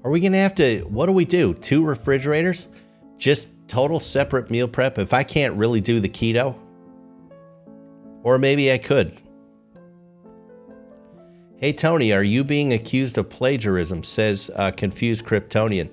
Are 0.03 0.09
we 0.09 0.19
going 0.19 0.31
to 0.31 0.39
have 0.39 0.55
to, 0.55 0.81
what 0.89 1.05
do 1.05 1.11
we 1.11 1.25
do? 1.25 1.53
Two 1.55 1.83
refrigerators? 1.83 2.69
Just 3.17 3.49
total 3.67 3.99
separate 3.99 4.49
meal 4.49 4.67
prep 4.67 4.97
if 4.97 5.13
I 5.13 5.23
can't 5.23 5.55
really 5.55 5.81
do 5.81 5.99
the 5.99 6.09
keto? 6.09 6.55
Or 8.23 8.37
maybe 8.37 8.71
I 8.71 8.77
could. 8.77 9.20
Hey, 11.61 11.73
Tony, 11.73 12.11
are 12.11 12.23
you 12.23 12.43
being 12.43 12.73
accused 12.73 13.19
of 13.19 13.29
plagiarism? 13.29 14.03
Says 14.03 14.49
uh, 14.55 14.71
Confused 14.71 15.25
Kryptonian. 15.25 15.91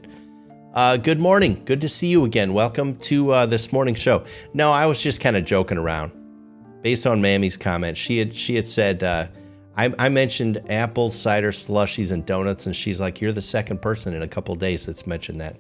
Uh, 0.72 0.96
good 0.96 1.20
morning. 1.20 1.60
Good 1.66 1.82
to 1.82 1.90
see 1.90 2.06
you 2.06 2.25
again. 2.25 2.54
Welcome 2.54 2.96
to 3.00 3.32
uh, 3.32 3.44
this 3.44 3.70
morning 3.70 3.94
show. 3.94 4.25
No, 4.54 4.72
I 4.72 4.87
was 4.87 4.98
just 4.98 5.20
kind 5.20 5.37
of 5.37 5.44
joking 5.44 5.76
around. 5.76 6.12
Based 6.80 7.06
on 7.06 7.20
Mammy's 7.20 7.58
comment, 7.58 7.98
she 7.98 8.16
had 8.16 8.34
she 8.34 8.54
had 8.54 8.66
said 8.66 9.02
uh, 9.02 9.26
I, 9.76 9.92
I, 9.98 10.08
mentioned 10.08 10.62
apple 10.70 11.10
cider 11.10 11.52
slushies 11.52 12.12
and 12.12 12.25
donuts, 12.25 12.64
and 12.64 12.75
she's 12.75 12.98
like, 12.98 13.20
"You're 13.20 13.32
the 13.32 13.42
second 13.42 13.82
person 13.82 14.14
in 14.14 14.22
a 14.22 14.28
couple 14.28 14.54
days 14.54 14.87
that's 14.87 15.06
mentioned 15.06 15.42
that." 15.42 15.58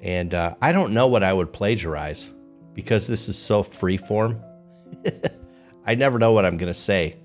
And 0.00 0.32
uh, 0.32 0.54
I 0.62 0.70
don't 0.70 0.92
know 0.92 1.08
what 1.08 1.24
I 1.24 1.32
would 1.32 1.52
plagiarize 1.52 2.32
because 2.72 3.08
this 3.08 3.28
is 3.28 3.36
so 3.36 3.64
free 3.64 3.96
form. 3.96 4.40
I 5.86 5.96
never 5.96 6.20
know 6.20 6.30
what 6.30 6.44
I'm 6.44 6.56
going 6.56 6.72
to 6.72 6.78
say. 6.78 7.16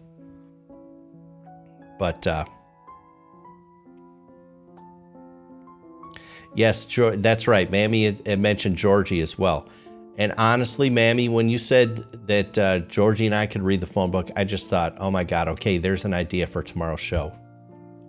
But 1.97 2.25
uh, 2.27 2.45
yes, 6.55 6.87
that's 7.15 7.47
right. 7.47 7.69
Mammy 7.71 8.05
had 8.25 8.39
mentioned 8.39 8.75
Georgie 8.75 9.21
as 9.21 9.37
well. 9.37 9.67
And 10.17 10.33
honestly, 10.37 10.89
Mammy, 10.89 11.29
when 11.29 11.47
you 11.47 11.59
said 11.59 12.03
that 12.27 12.57
uh, 12.57 12.79
Georgie 12.79 13.27
and 13.27 13.35
I 13.35 13.45
could 13.45 13.61
read 13.61 13.81
the 13.81 13.87
phone 13.87 14.09
book, 14.09 14.31
I 14.35 14.43
just 14.43 14.67
thought, 14.67 14.97
oh 14.99 15.11
my 15.11 15.23
God, 15.23 15.47
okay, 15.49 15.77
there's 15.77 16.05
an 16.05 16.13
idea 16.13 16.47
for 16.47 16.63
tomorrow's 16.63 16.99
show. 16.99 17.31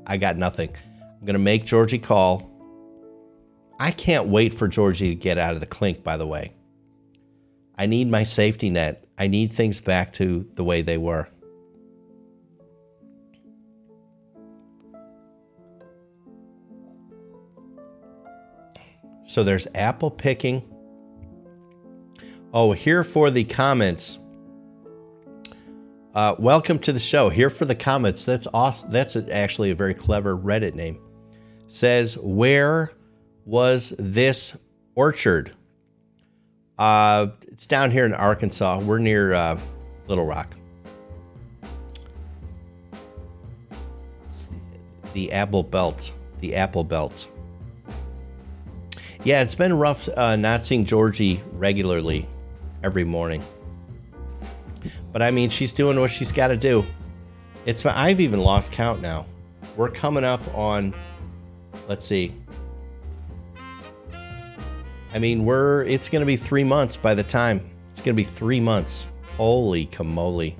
I 0.06 0.16
got 0.16 0.38
nothing. 0.38 0.70
I'm 0.70 1.26
going 1.26 1.34
to 1.34 1.38
make 1.38 1.66
Georgie 1.66 1.98
call. 1.98 2.50
I 3.78 3.90
can't 3.90 4.28
wait 4.28 4.54
for 4.54 4.68
Georgie 4.68 5.10
to 5.10 5.14
get 5.14 5.36
out 5.36 5.52
of 5.52 5.60
the 5.60 5.66
clink, 5.66 6.02
by 6.02 6.16
the 6.16 6.26
way. 6.26 6.54
I 7.76 7.84
need 7.86 8.10
my 8.10 8.24
safety 8.24 8.70
net. 8.70 9.04
I 9.18 9.26
need 9.26 9.52
things 9.52 9.80
back 9.80 10.14
to 10.14 10.48
the 10.54 10.64
way 10.64 10.80
they 10.80 10.96
were. 10.96 11.28
So 19.28 19.44
there's 19.44 19.68
apple 19.74 20.10
picking. 20.10 20.62
Oh, 22.54 22.72
here 22.72 23.04
for 23.04 23.30
the 23.30 23.44
comments. 23.44 24.18
Uh, 26.14 26.34
welcome 26.38 26.78
to 26.78 26.94
the 26.94 26.98
show. 26.98 27.28
Here 27.28 27.50
for 27.50 27.66
the 27.66 27.74
comments. 27.74 28.24
That's 28.24 28.48
awesome. 28.54 28.90
That's 28.90 29.16
actually 29.16 29.70
a 29.70 29.74
very 29.74 29.92
clever 29.92 30.34
Reddit 30.34 30.74
name. 30.74 30.98
Says, 31.66 32.16
where 32.16 32.92
was 33.44 33.90
this 33.98 34.56
orchard? 34.94 35.54
Uh, 36.78 37.26
it's 37.48 37.66
down 37.66 37.90
here 37.90 38.06
in 38.06 38.14
Arkansas. 38.14 38.78
We're 38.78 38.96
near 38.96 39.34
uh, 39.34 39.60
Little 40.06 40.24
Rock. 40.24 40.54
The 45.12 45.30
apple 45.32 45.64
belt. 45.64 46.12
The 46.40 46.54
apple 46.54 46.82
belt. 46.82 47.28
Yeah, 49.24 49.42
it's 49.42 49.54
been 49.54 49.74
rough 49.74 50.08
uh, 50.16 50.36
not 50.36 50.62
seeing 50.62 50.84
Georgie 50.84 51.42
regularly 51.52 52.28
every 52.82 53.04
morning. 53.04 53.42
But 55.12 55.22
I 55.22 55.30
mean, 55.30 55.50
she's 55.50 55.72
doing 55.72 55.98
what 55.98 56.12
she's 56.12 56.32
got 56.32 56.48
to 56.48 56.56
do. 56.56 56.84
It's 57.66 57.84
I've 57.84 58.20
even 58.20 58.40
lost 58.40 58.72
count 58.72 59.02
now. 59.02 59.26
We're 59.76 59.90
coming 59.90 60.24
up 60.24 60.40
on, 60.54 60.94
let's 61.88 62.06
see. 62.06 62.32
I 65.12 65.18
mean, 65.18 65.44
we're 65.44 65.84
it's 65.84 66.08
going 66.08 66.20
to 66.20 66.26
be 66.26 66.36
three 66.36 66.64
months 66.64 66.96
by 66.96 67.14
the 67.14 67.22
time. 67.24 67.60
It's 67.90 68.00
going 68.00 68.14
to 68.14 68.22
be 68.22 68.28
three 68.28 68.60
months. 68.60 69.06
Holy 69.36 69.86
camole. 69.86 70.54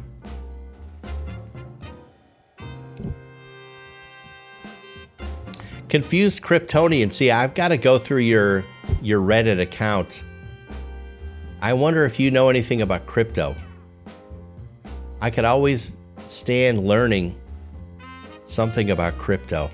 Confused 5.89 6.43
Kryptonian. 6.43 7.11
See, 7.11 7.31
I've 7.31 7.55
got 7.55 7.69
to 7.69 7.79
go 7.79 7.99
through 7.99 8.21
your 8.21 8.65
your 9.01 9.21
Reddit 9.21 9.61
account. 9.61 10.23
I 11.61 11.73
wonder 11.73 12.05
if 12.05 12.21
you 12.21 12.31
know 12.31 12.51
anything 12.51 12.83
about 12.83 13.07
crypto. 13.07 13.57
I 15.21 15.31
could 15.31 15.45
always 15.45 15.95
stand 16.27 16.87
learning 16.87 17.35
something 18.45 18.91
about 18.91 19.19
crypto. 19.19 19.71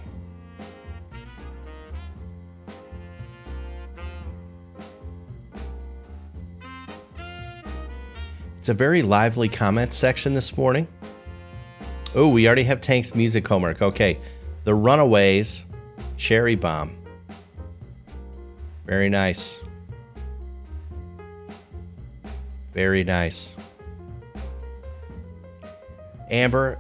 It's 8.60 8.68
a 8.70 8.74
very 8.74 9.02
lively 9.02 9.48
comment 9.48 9.92
section 9.92 10.32
this 10.32 10.56
morning. 10.56 10.88
Oh, 12.14 12.28
we 12.28 12.46
already 12.46 12.62
have 12.64 12.80
Tank's 12.80 13.14
music 13.14 13.46
homework. 13.46 13.82
Okay. 13.82 14.18
The 14.62 14.74
Runaways 14.74 15.64
Cherry 16.24 16.54
Bomb. 16.54 16.96
Very 18.86 19.10
nice. 19.10 19.60
Very 22.72 23.04
nice. 23.04 23.54
Amber, 26.30 26.78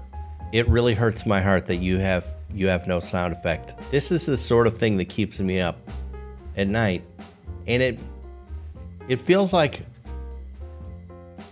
it 0.54 0.66
really 0.66 0.94
hurts 0.94 1.26
my 1.26 1.42
heart 1.42 1.66
that 1.66 1.76
you 1.76 1.98
have 1.98 2.26
you 2.54 2.68
have 2.68 2.86
no 2.86 3.00
sound 3.00 3.34
effect. 3.34 3.74
This 3.90 4.10
is 4.10 4.24
the 4.24 4.38
sort 4.38 4.66
of 4.66 4.78
thing 4.78 4.96
that 4.96 5.10
keeps 5.10 5.38
me 5.40 5.60
up 5.60 5.76
at 6.56 6.66
night. 6.66 7.02
And 7.66 7.82
it 7.82 7.98
it 9.08 9.20
feels 9.20 9.52
like 9.52 9.82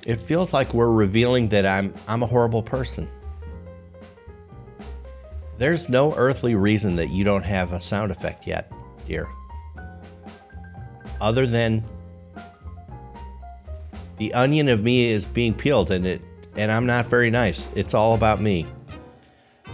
it 0.07 0.23
feels 0.23 0.55
like 0.55 0.73
we're 0.73 0.91
revealing 0.91 1.51
that 1.51 1.67
I'm 1.67 1.93
I'm 2.09 2.23
a 2.23 2.27
horrible 2.27 2.63
person. 2.63 3.07
There's 5.63 5.89
no 5.89 6.13
earthly 6.17 6.57
reason 6.57 6.97
that 6.97 7.11
you 7.11 7.23
don't 7.23 7.45
have 7.45 7.73
a 7.73 7.81
sound 7.81 8.11
effect 8.11 8.49
yet, 8.49 8.73
dear. 9.07 9.29
Other 11.21 11.47
than 11.47 11.85
The 14.19 14.35
onion 14.35 14.69
of 14.69 14.83
me 14.83 15.07
is 15.07 15.25
being 15.25 15.55
peeled, 15.55 15.93
and 15.93 16.05
it 16.05 16.21
and 16.57 16.73
I'm 16.73 16.85
not 16.85 17.07
very 17.07 17.31
nice. 17.31 17.69
It's 17.77 17.95
all 17.95 18.15
about 18.15 18.41
me. 18.41 18.67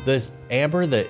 The 0.04 0.22
Amber, 0.50 0.84
that 0.84 1.08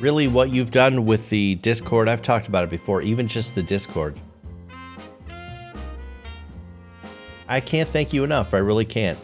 really 0.00 0.26
what 0.26 0.48
you've 0.48 0.70
done 0.70 1.04
with 1.04 1.28
the 1.28 1.56
Discord, 1.56 2.08
I've 2.08 2.22
talked 2.22 2.48
about 2.48 2.64
it 2.64 2.70
before, 2.70 3.02
even 3.02 3.28
just 3.28 3.54
the 3.54 3.62
Discord. 3.62 4.18
I 7.46 7.60
can't 7.60 7.90
thank 7.90 8.14
you 8.14 8.24
enough. 8.24 8.54
I 8.54 8.58
really 8.58 8.86
can't. 8.86 9.18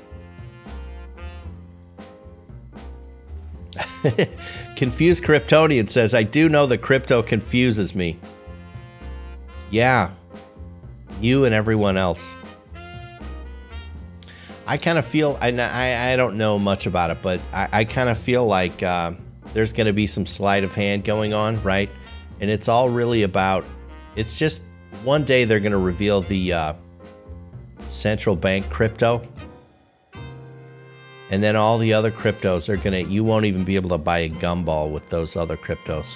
Confused 4.77 5.25
Kryptonian 5.25 5.89
says, 5.89 6.15
I 6.15 6.23
do 6.23 6.49
know 6.49 6.67
that 6.67 6.79
crypto 6.79 7.23
confuses 7.23 7.95
me. 7.95 8.19
Yeah, 9.71 10.11
you 11.21 11.45
and 11.45 11.55
everyone 11.55 11.97
else. 11.97 12.37
I 14.67 14.77
kind 14.77 14.99
of 14.99 15.07
feel, 15.07 15.39
I, 15.41 15.53
I, 15.53 16.13
I, 16.13 16.17
don't 16.17 16.37
know 16.37 16.59
much 16.59 16.87
about 16.87 17.11
it, 17.11 17.19
but 17.23 17.41
I, 17.53 17.69
I 17.73 17.85
kind 17.85 18.09
of 18.09 18.19
feel 18.19 18.45
like 18.47 18.83
uh, 18.83 19.13
there's 19.53 19.73
going 19.73 19.87
to 19.87 19.93
be 19.93 20.09
some 20.09 20.27
sleight 20.27 20.65
of 20.65 20.75
hand 20.75 21.05
going 21.05 21.33
on, 21.33 21.63
right? 21.63 21.91
And 22.41 22.51
it's 22.51 22.69
all 22.69 22.89
really 22.89 23.23
about, 23.23 23.65
it's 24.17 24.35
just 24.35 24.63
one 25.05 25.25
day 25.25 25.45
they're 25.45 25.61
going 25.61 25.73
to 25.73 25.79
reveal 25.79 26.21
the 26.21 26.53
uh, 26.53 26.75
central 27.87 28.35
bank 28.35 28.69
crypto 28.69 29.23
and 31.31 31.43
then 31.43 31.57
all 31.57 31.79
the 31.79 31.93
other 31.93 32.11
cryptos 32.11 32.69
are 32.69 32.77
gonna 32.77 33.01
you 33.01 33.25
won't 33.25 33.45
even 33.45 33.65
be 33.65 33.77
able 33.77 33.91
to 33.91 33.99
buy 33.99 34.21
a 34.21 34.29
gumball 34.29 34.91
with 34.93 35.09
those 35.11 35.37
other 35.37 35.57
cryptos. 35.57 36.15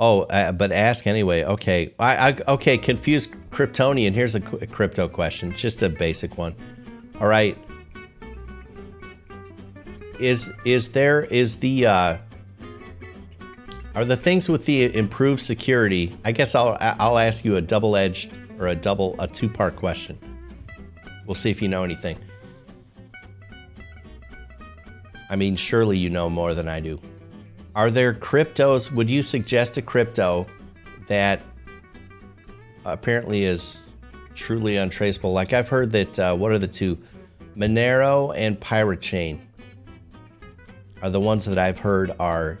Oh 0.00 0.22
uh, 0.22 0.52
but 0.52 0.70
ask 0.70 1.06
anyway. 1.06 1.44
Okay 1.44 1.92
I, 1.98 2.30
I 2.30 2.36
okay 2.48 2.78
confused 2.78 3.32
kryptonian. 3.50 4.12
Here's 4.12 4.34
a, 4.34 4.42
a 4.60 4.66
crypto 4.66 5.08
question 5.08 5.50
just 5.52 5.82
a 5.82 5.88
basic 5.88 6.36
one. 6.38 6.54
All 7.20 7.26
right. 7.26 7.56
Is 10.20 10.50
is 10.64 10.90
there 10.90 11.22
is 11.24 11.56
the 11.56 11.86
uh 11.86 12.18
are 13.98 14.04
the 14.04 14.16
things 14.16 14.48
with 14.48 14.64
the 14.64 14.94
improved 14.96 15.42
security? 15.42 16.16
I 16.24 16.30
guess 16.30 16.54
I'll 16.54 16.76
I'll 16.80 17.18
ask 17.18 17.44
you 17.44 17.56
a 17.56 17.60
double-edged 17.60 18.30
or 18.60 18.68
a 18.68 18.74
double 18.76 19.16
a 19.18 19.26
two-part 19.26 19.74
question. 19.74 20.16
We'll 21.26 21.34
see 21.34 21.50
if 21.50 21.60
you 21.60 21.66
know 21.66 21.82
anything. 21.82 22.16
I 25.28 25.34
mean, 25.34 25.56
surely 25.56 25.98
you 25.98 26.10
know 26.10 26.30
more 26.30 26.54
than 26.54 26.68
I 26.68 26.78
do. 26.78 27.00
Are 27.74 27.90
there 27.90 28.14
cryptos? 28.14 28.92
Would 28.92 29.10
you 29.10 29.20
suggest 29.20 29.78
a 29.78 29.82
crypto 29.82 30.46
that 31.08 31.40
apparently 32.84 33.46
is 33.46 33.78
truly 34.36 34.76
untraceable? 34.76 35.32
Like 35.32 35.52
I've 35.52 35.68
heard 35.68 35.90
that. 35.90 36.16
Uh, 36.16 36.36
what 36.36 36.52
are 36.52 36.58
the 36.60 36.68
two? 36.68 36.96
Monero 37.56 38.32
and 38.36 38.60
Pirate 38.60 39.00
Chain 39.00 39.42
are 41.02 41.10
the 41.10 41.18
ones 41.18 41.44
that 41.46 41.58
I've 41.58 41.80
heard 41.80 42.12
are 42.20 42.60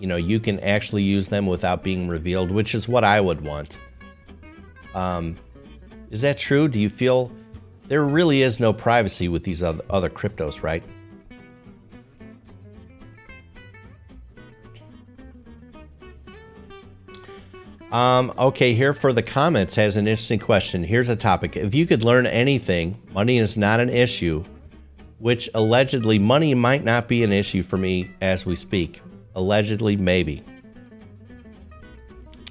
you 0.00 0.06
know 0.06 0.16
you 0.16 0.40
can 0.40 0.58
actually 0.60 1.02
use 1.02 1.28
them 1.28 1.46
without 1.46 1.84
being 1.84 2.08
revealed, 2.08 2.50
which 2.50 2.74
is 2.74 2.88
what 2.88 3.04
I 3.04 3.20
would 3.20 3.42
want. 3.42 3.76
Um, 4.94 5.36
is 6.10 6.22
that 6.22 6.38
true? 6.38 6.66
Do 6.66 6.80
you 6.80 6.88
feel 6.88 7.30
there 7.86 8.04
really 8.04 8.42
is 8.42 8.58
no 8.58 8.72
privacy 8.72 9.28
with 9.28 9.44
these 9.44 9.62
other, 9.62 10.08
cryptos, 10.08 10.62
right? 10.62 10.82
Um, 17.92 18.32
okay, 18.38 18.74
here 18.74 18.94
for 18.94 19.12
the 19.12 19.22
comments 19.22 19.74
has 19.74 19.96
an 19.96 20.06
interesting 20.06 20.38
question. 20.38 20.84
Here's 20.84 21.08
a 21.08 21.16
topic. 21.16 21.56
If 21.56 21.74
you 21.74 21.86
could 21.86 22.04
learn 22.04 22.26
anything, 22.26 23.00
money 23.12 23.38
is 23.38 23.56
not 23.56 23.80
an 23.80 23.90
issue, 23.90 24.44
which 25.18 25.50
allegedly 25.54 26.20
money 26.20 26.54
might 26.54 26.84
not 26.84 27.08
be 27.08 27.24
an 27.24 27.32
issue 27.32 27.64
for 27.64 27.76
me 27.76 28.08
as 28.20 28.46
we 28.46 28.54
speak. 28.54 29.02
Allegedly, 29.34 29.96
maybe. 29.96 30.42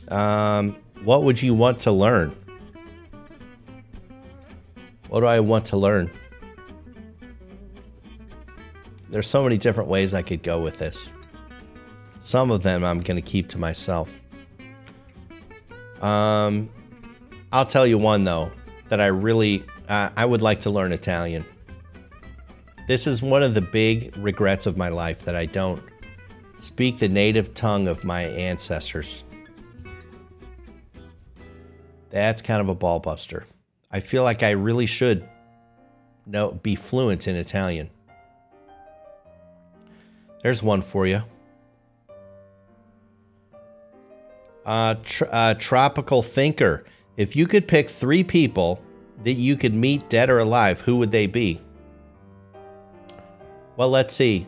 Um, 0.09 0.75
what 1.03 1.23
would 1.23 1.41
you 1.41 1.53
want 1.53 1.79
to 1.81 1.91
learn? 1.91 2.35
What 5.09 5.21
do 5.21 5.25
I 5.25 5.39
want 5.39 5.65
to 5.67 5.77
learn? 5.77 6.11
There's 9.09 9.27
so 9.27 9.43
many 9.43 9.57
different 9.57 9.89
ways 9.89 10.13
I 10.13 10.21
could 10.21 10.43
go 10.43 10.61
with 10.61 10.77
this. 10.77 11.09
Some 12.19 12.51
of 12.51 12.63
them 12.63 12.83
I'm 12.83 13.01
going 13.01 13.15
to 13.15 13.27
keep 13.27 13.49
to 13.49 13.57
myself. 13.57 14.19
Um, 16.01 16.69
I'll 17.51 17.65
tell 17.65 17.87
you 17.87 17.97
one 17.97 18.23
though 18.23 18.51
that 18.89 19.01
I 19.01 19.07
really 19.07 19.63
uh, 19.87 20.09
I 20.15 20.25
would 20.25 20.41
like 20.41 20.59
to 20.61 20.69
learn 20.69 20.91
Italian. 20.91 21.45
This 22.87 23.07
is 23.07 23.21
one 23.21 23.43
of 23.43 23.53
the 23.53 23.61
big 23.61 24.15
regrets 24.17 24.65
of 24.65 24.77
my 24.77 24.89
life 24.89 25.23
that 25.23 25.35
I 25.35 25.45
don't 25.45 25.81
speak 26.59 26.97
the 26.97 27.09
native 27.09 27.53
tongue 27.53 27.87
of 27.87 28.03
my 28.03 28.23
ancestors. 28.23 29.23
That's 32.09 32.41
kind 32.41 32.61
of 32.61 32.69
a 32.69 32.75
ball 32.75 32.99
buster. 32.99 33.45
I 33.91 33.99
feel 33.99 34.23
like 34.23 34.43
I 34.43 34.51
really 34.51 34.85
should 34.85 35.27
know 36.25 36.51
be 36.51 36.75
fluent 36.75 37.27
in 37.27 37.35
Italian. 37.35 37.89
There's 40.43 40.63
one 40.63 40.81
for 40.81 41.05
you. 41.05 41.21
Uh, 44.65 44.95
tr- 45.03 45.25
uh, 45.31 45.53
tropical 45.55 46.21
thinker. 46.21 46.85
If 47.17 47.35
you 47.35 47.47
could 47.47 47.67
pick 47.67 47.89
three 47.89 48.23
people 48.23 48.83
that 49.23 49.33
you 49.33 49.57
could 49.57 49.73
meet 49.73 50.09
dead 50.09 50.29
or 50.29 50.39
alive, 50.39 50.79
who 50.81 50.97
would 50.97 51.11
they 51.11 51.27
be? 51.27 51.59
Well, 53.75 53.89
let's 53.89 54.15
see. 54.15 54.45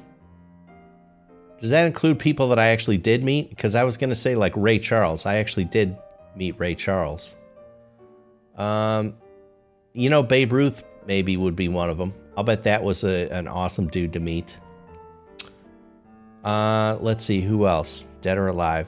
Does 1.61 1.69
that 1.69 1.85
include 1.85 2.17
people 2.17 2.49
that 2.49 2.57
I 2.57 2.69
actually 2.69 2.97
did 2.97 3.23
meet? 3.23 3.51
Because 3.51 3.75
I 3.75 3.83
was 3.83 3.95
going 3.95 4.09
to 4.09 4.15
say 4.15 4.35
like 4.35 4.53
Ray 4.55 4.79
Charles. 4.79 5.27
I 5.27 5.35
actually 5.35 5.65
did 5.65 5.95
meet 6.35 6.59
Ray 6.59 6.73
Charles. 6.73 7.35
Um, 8.57 9.15
you 9.93 10.09
know, 10.09 10.23
Babe 10.23 10.51
Ruth 10.51 10.83
maybe 11.05 11.37
would 11.37 11.55
be 11.55 11.69
one 11.69 11.89
of 11.89 11.99
them. 11.99 12.15
I'll 12.35 12.43
bet 12.43 12.63
that 12.63 12.83
was 12.83 13.03
a, 13.03 13.29
an 13.29 13.47
awesome 13.47 13.87
dude 13.87 14.13
to 14.13 14.19
meet. 14.19 14.57
Uh, 16.43 16.97
let's 16.99 17.23
see 17.23 17.41
who 17.41 17.67
else, 17.67 18.07
dead 18.21 18.39
or 18.39 18.47
alive. 18.47 18.87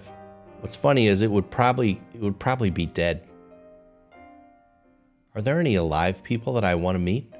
What's 0.61 0.75
funny 0.75 1.07
is 1.07 1.21
it 1.21 1.29
would 1.29 1.51
probably 1.51 2.01
it 2.15 2.21
would 2.21 2.39
probably 2.39 2.71
be 2.71 2.87
dead. 2.87 3.27
Are 5.35 5.41
there 5.41 5.59
any 5.59 5.75
alive 5.75 6.23
people 6.23 6.53
that 6.53 6.63
I 6.63 6.73
want 6.73 6.95
to 6.95 6.99
meet? 6.99 7.31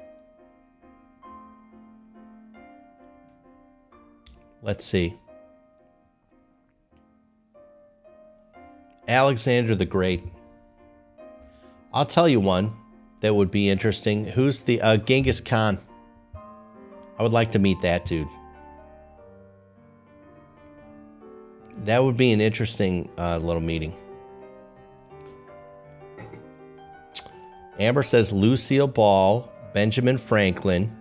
Let's 4.62 4.84
see. 4.84 5.18
Alexander 9.08 9.74
the 9.74 9.84
Great. 9.84 10.24
I'll 11.92 12.06
tell 12.06 12.28
you 12.28 12.40
one 12.40 12.74
that 13.20 13.34
would 13.34 13.50
be 13.50 13.70
interesting. 13.70 14.24
Who's 14.24 14.60
the 14.60 14.80
uh, 14.80 14.96
Genghis 14.96 15.40
Khan? 15.40 15.78
I 17.18 17.22
would 17.22 17.32
like 17.32 17.52
to 17.52 17.58
meet 17.58 17.80
that 17.82 18.04
dude. 18.04 18.28
That 21.84 22.02
would 22.02 22.16
be 22.16 22.32
an 22.32 22.40
interesting 22.40 23.08
uh, 23.18 23.38
little 23.38 23.62
meeting. 23.62 23.94
Amber 27.78 28.02
says 28.02 28.32
Lucille 28.32 28.86
Ball, 28.86 29.50
Benjamin 29.72 30.18
Franklin. 30.18 30.96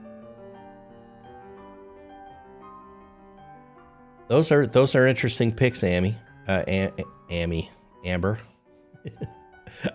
Those 4.28 4.52
are 4.52 4.66
those 4.66 4.96
are 4.96 5.08
interesting 5.08 5.52
picks, 5.52 5.84
Amy. 5.84 6.16
Uh, 6.48 6.90
Amy. 7.30 7.70
Amber. 8.04 8.40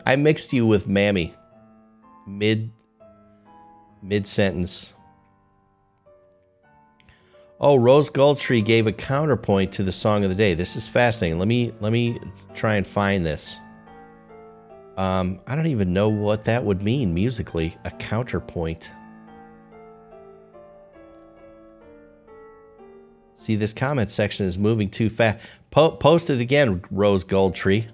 I 0.06 0.16
mixed 0.16 0.52
you 0.52 0.66
with 0.66 0.86
Mammy. 0.86 1.34
Mid 2.26 2.70
mid 4.02 4.26
sentence. 4.26 4.92
Oh, 7.60 7.74
Rose 7.74 8.08
Goldtree 8.08 8.64
gave 8.64 8.86
a 8.86 8.92
counterpoint 8.92 9.72
to 9.74 9.82
the 9.82 9.90
song 9.90 10.22
of 10.22 10.30
the 10.30 10.36
day. 10.36 10.54
This 10.54 10.76
is 10.76 10.86
fascinating. 10.86 11.38
Let 11.38 11.48
me 11.48 11.72
let 11.80 11.92
me 11.92 12.18
try 12.54 12.76
and 12.76 12.86
find 12.86 13.26
this. 13.26 13.58
Um, 14.96 15.40
I 15.46 15.54
don't 15.54 15.66
even 15.66 15.92
know 15.92 16.08
what 16.08 16.44
that 16.44 16.64
would 16.64 16.82
mean 16.82 17.14
musically. 17.14 17.76
A 17.84 17.90
counterpoint. 17.92 18.90
See, 23.36 23.56
this 23.56 23.72
comment 23.72 24.10
section 24.10 24.46
is 24.46 24.58
moving 24.58 24.90
too 24.90 25.08
fast. 25.08 25.38
Po- 25.70 25.92
post 25.92 26.30
it 26.30 26.40
again, 26.40 26.82
Rose 26.90 27.24
Goldtree 27.24 27.88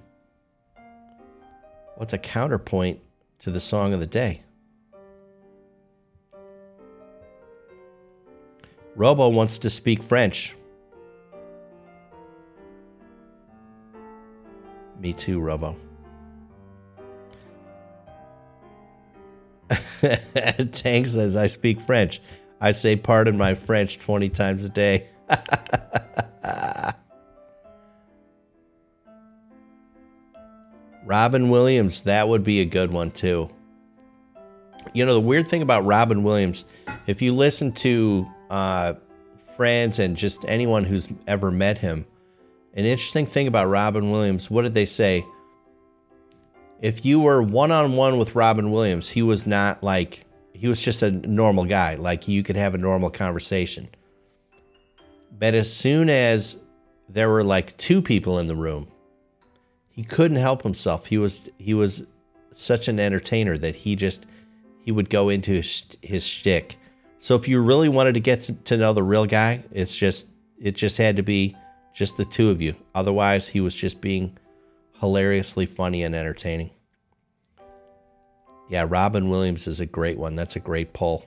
what's 1.96 2.12
a 2.12 2.18
counterpoint 2.18 3.00
to 3.40 3.50
the 3.50 3.60
song 3.60 3.92
of 3.92 4.00
the 4.00 4.06
day? 4.06 4.42
Robo 8.96 9.28
wants 9.28 9.58
to 9.58 9.70
speak 9.70 10.02
French. 10.02 10.54
Me 15.00 15.12
too, 15.12 15.40
Robo. 15.40 15.76
Tank 20.72 21.08
says, 21.08 21.36
I 21.36 21.48
speak 21.48 21.80
French. 21.80 22.20
I 22.60 22.70
say, 22.70 22.94
pardon 22.96 23.36
my 23.36 23.54
French 23.54 23.98
20 23.98 24.28
times 24.28 24.64
a 24.64 24.68
day. 24.68 25.06
Robin 31.14 31.48
Williams, 31.48 32.00
that 32.00 32.28
would 32.28 32.42
be 32.42 32.60
a 32.60 32.64
good 32.64 32.90
one 32.90 33.08
too. 33.12 33.48
You 34.94 35.06
know, 35.06 35.14
the 35.14 35.20
weird 35.20 35.46
thing 35.46 35.62
about 35.62 35.84
Robin 35.84 36.24
Williams, 36.24 36.64
if 37.06 37.22
you 37.22 37.32
listen 37.32 37.70
to 37.70 38.26
uh, 38.50 38.94
friends 39.54 40.00
and 40.00 40.16
just 40.16 40.44
anyone 40.48 40.82
who's 40.82 41.06
ever 41.28 41.52
met 41.52 41.78
him, 41.78 42.04
an 42.72 42.84
interesting 42.84 43.26
thing 43.26 43.46
about 43.46 43.68
Robin 43.68 44.10
Williams, 44.10 44.50
what 44.50 44.62
did 44.62 44.74
they 44.74 44.86
say? 44.86 45.24
If 46.82 47.04
you 47.06 47.20
were 47.20 47.40
one 47.40 47.70
on 47.70 47.94
one 47.94 48.18
with 48.18 48.34
Robin 48.34 48.72
Williams, 48.72 49.08
he 49.08 49.22
was 49.22 49.46
not 49.46 49.84
like, 49.84 50.24
he 50.52 50.66
was 50.66 50.82
just 50.82 51.00
a 51.04 51.12
normal 51.12 51.64
guy. 51.64 51.94
Like 51.94 52.26
you 52.26 52.42
could 52.42 52.56
have 52.56 52.74
a 52.74 52.78
normal 52.78 53.10
conversation. 53.10 53.88
But 55.38 55.54
as 55.54 55.72
soon 55.72 56.10
as 56.10 56.56
there 57.08 57.28
were 57.28 57.44
like 57.44 57.76
two 57.76 58.02
people 58.02 58.40
in 58.40 58.48
the 58.48 58.56
room, 58.56 58.88
he 59.94 60.02
couldn't 60.02 60.38
help 60.38 60.62
himself. 60.62 61.06
He 61.06 61.18
was 61.18 61.42
he 61.56 61.72
was 61.72 62.04
such 62.52 62.88
an 62.88 62.98
entertainer 62.98 63.56
that 63.58 63.76
he 63.76 63.94
just 63.94 64.26
he 64.82 64.90
would 64.90 65.08
go 65.08 65.28
into 65.28 65.52
his, 65.52 65.84
his 66.02 66.26
shtick. 66.26 66.76
So 67.20 67.36
if 67.36 67.46
you 67.46 67.60
really 67.60 67.88
wanted 67.88 68.14
to 68.14 68.20
get 68.20 68.42
to, 68.42 68.52
to 68.52 68.76
know 68.76 68.92
the 68.92 69.04
real 69.04 69.24
guy, 69.24 69.62
it's 69.70 69.96
just 69.96 70.26
it 70.60 70.72
just 70.72 70.98
had 70.98 71.16
to 71.16 71.22
be 71.22 71.56
just 71.94 72.16
the 72.16 72.24
two 72.24 72.50
of 72.50 72.60
you. 72.60 72.74
Otherwise, 72.94 73.46
he 73.46 73.60
was 73.60 73.74
just 73.74 74.00
being 74.00 74.36
hilariously 75.00 75.64
funny 75.64 76.02
and 76.02 76.14
entertaining. 76.14 76.70
Yeah, 78.68 78.86
Robin 78.88 79.28
Williams 79.28 79.68
is 79.68 79.78
a 79.78 79.86
great 79.86 80.18
one. 80.18 80.34
That's 80.34 80.56
a 80.56 80.60
great 80.60 80.92
pull. 80.92 81.24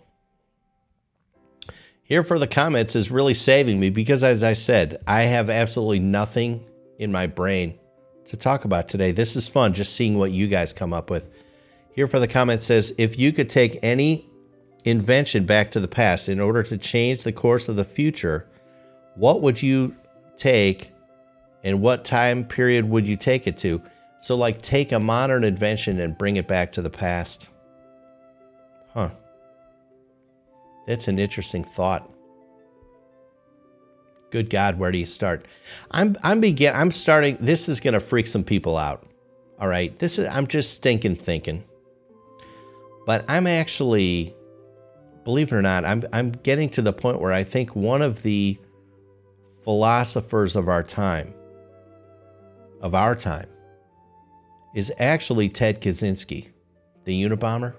Here 2.04 2.24
for 2.24 2.38
the 2.38 2.48
comments 2.48 2.98
is 2.98 3.12
really 3.12 3.34
saving 3.34 3.80
me 3.80 3.92
because, 3.92 4.24
as 4.24 4.44
I 4.44 4.54
said, 4.54 5.02
I 5.08 5.24
have 5.24 5.50
absolutely 5.50 6.00
nothing 6.00 6.66
in 7.00 7.14
my 7.14 7.28
brain 7.28 7.80
to 8.28 8.38
talk 8.38 8.66
about 8.66 8.88
today. 8.88 9.12
This 9.12 9.36
is 9.36 9.48
fun 9.48 9.74
just 9.74 9.96
seeing 9.96 10.18
what 10.18 10.32
you 10.32 10.48
guys 10.48 10.74
come 10.74 10.94
up 10.94 11.10
with. 11.10 11.30
Here 11.94 12.08
for 12.08 12.20
the 12.20 12.28
comment 12.28 12.62
says 12.62 12.94
if 12.98 13.18
you 13.18 13.34
could 13.34 13.50
take 13.50 13.80
any 13.82 14.26
invention 14.86 15.46
back 15.46 15.72
to 15.72 15.80
the 15.80 15.88
past 15.88 16.30
in 16.30 16.40
order 16.40 16.64
to 16.64 16.78
change 16.78 17.24
the 17.24 17.32
course 17.32 17.68
of 17.68 17.76
the 17.76 17.84
future, 17.84 18.48
what 19.16 19.42
would 19.42 19.62
you 19.62 19.96
take 20.38 20.92
and 21.64 21.82
what 21.82 22.06
time 22.06 22.46
period 22.46 22.90
would 22.90 23.08
you 23.08 23.18
take 23.18 23.48
it 23.48 23.58
to? 23.60 23.82
So, 24.20 24.36
like, 24.36 24.62
take 24.62 24.92
a 24.92 25.00
modern 25.00 25.44
invention 25.44 26.00
and 26.00 26.18
bring 26.18 26.38
it 26.38 26.48
back 26.48 26.72
to 26.74 26.82
the 26.82 26.90
past. 26.90 27.50
Huh. 28.94 29.12
That's 30.88 31.08
an 31.08 31.20
interesting 31.20 31.64
thought. 31.64 32.10
Good 34.30 34.50
God, 34.50 34.78
where 34.78 34.92
do 34.92 34.98
you 34.98 35.06
start? 35.06 35.46
I'm 35.92 36.18
I'm 36.24 36.42
begin 36.42 36.76
I'm 36.76 36.92
starting. 36.92 37.38
This 37.40 37.70
is 37.70 37.80
gonna 37.80 38.00
freak 38.00 38.28
some 38.28 38.44
people 38.44 38.78
out. 38.78 39.06
All 39.60 39.68
right, 39.68 39.98
this 40.00 40.20
is 40.20 40.28
I'm 40.28 40.48
just 40.48 40.82
thinking, 40.82 41.16
thinking. 41.16 41.64
But 43.06 43.24
I'm 43.30 43.48
actually, 43.48 44.36
believe 45.24 45.52
it 45.52 45.56
or 45.56 45.62
not, 45.62 45.86
I'm 45.86 46.04
I'm 46.12 46.32
getting 46.32 46.70
to 46.72 46.82
the 46.82 46.94
point 46.94 47.22
where 47.22 47.32
I 47.32 47.44
think 47.44 47.76
one 47.76 48.02
of 48.02 48.22
the 48.22 48.60
philosophers 49.64 50.56
of 50.56 50.68
our 50.68 50.84
time, 50.84 51.34
of 52.82 52.94
our 52.94 53.16
time, 53.16 53.48
is 54.76 54.92
actually 55.00 55.50
Ted 55.50 55.82
Kaczynski, 55.82 56.50
the 57.06 57.24
Unabomber. 57.24 57.76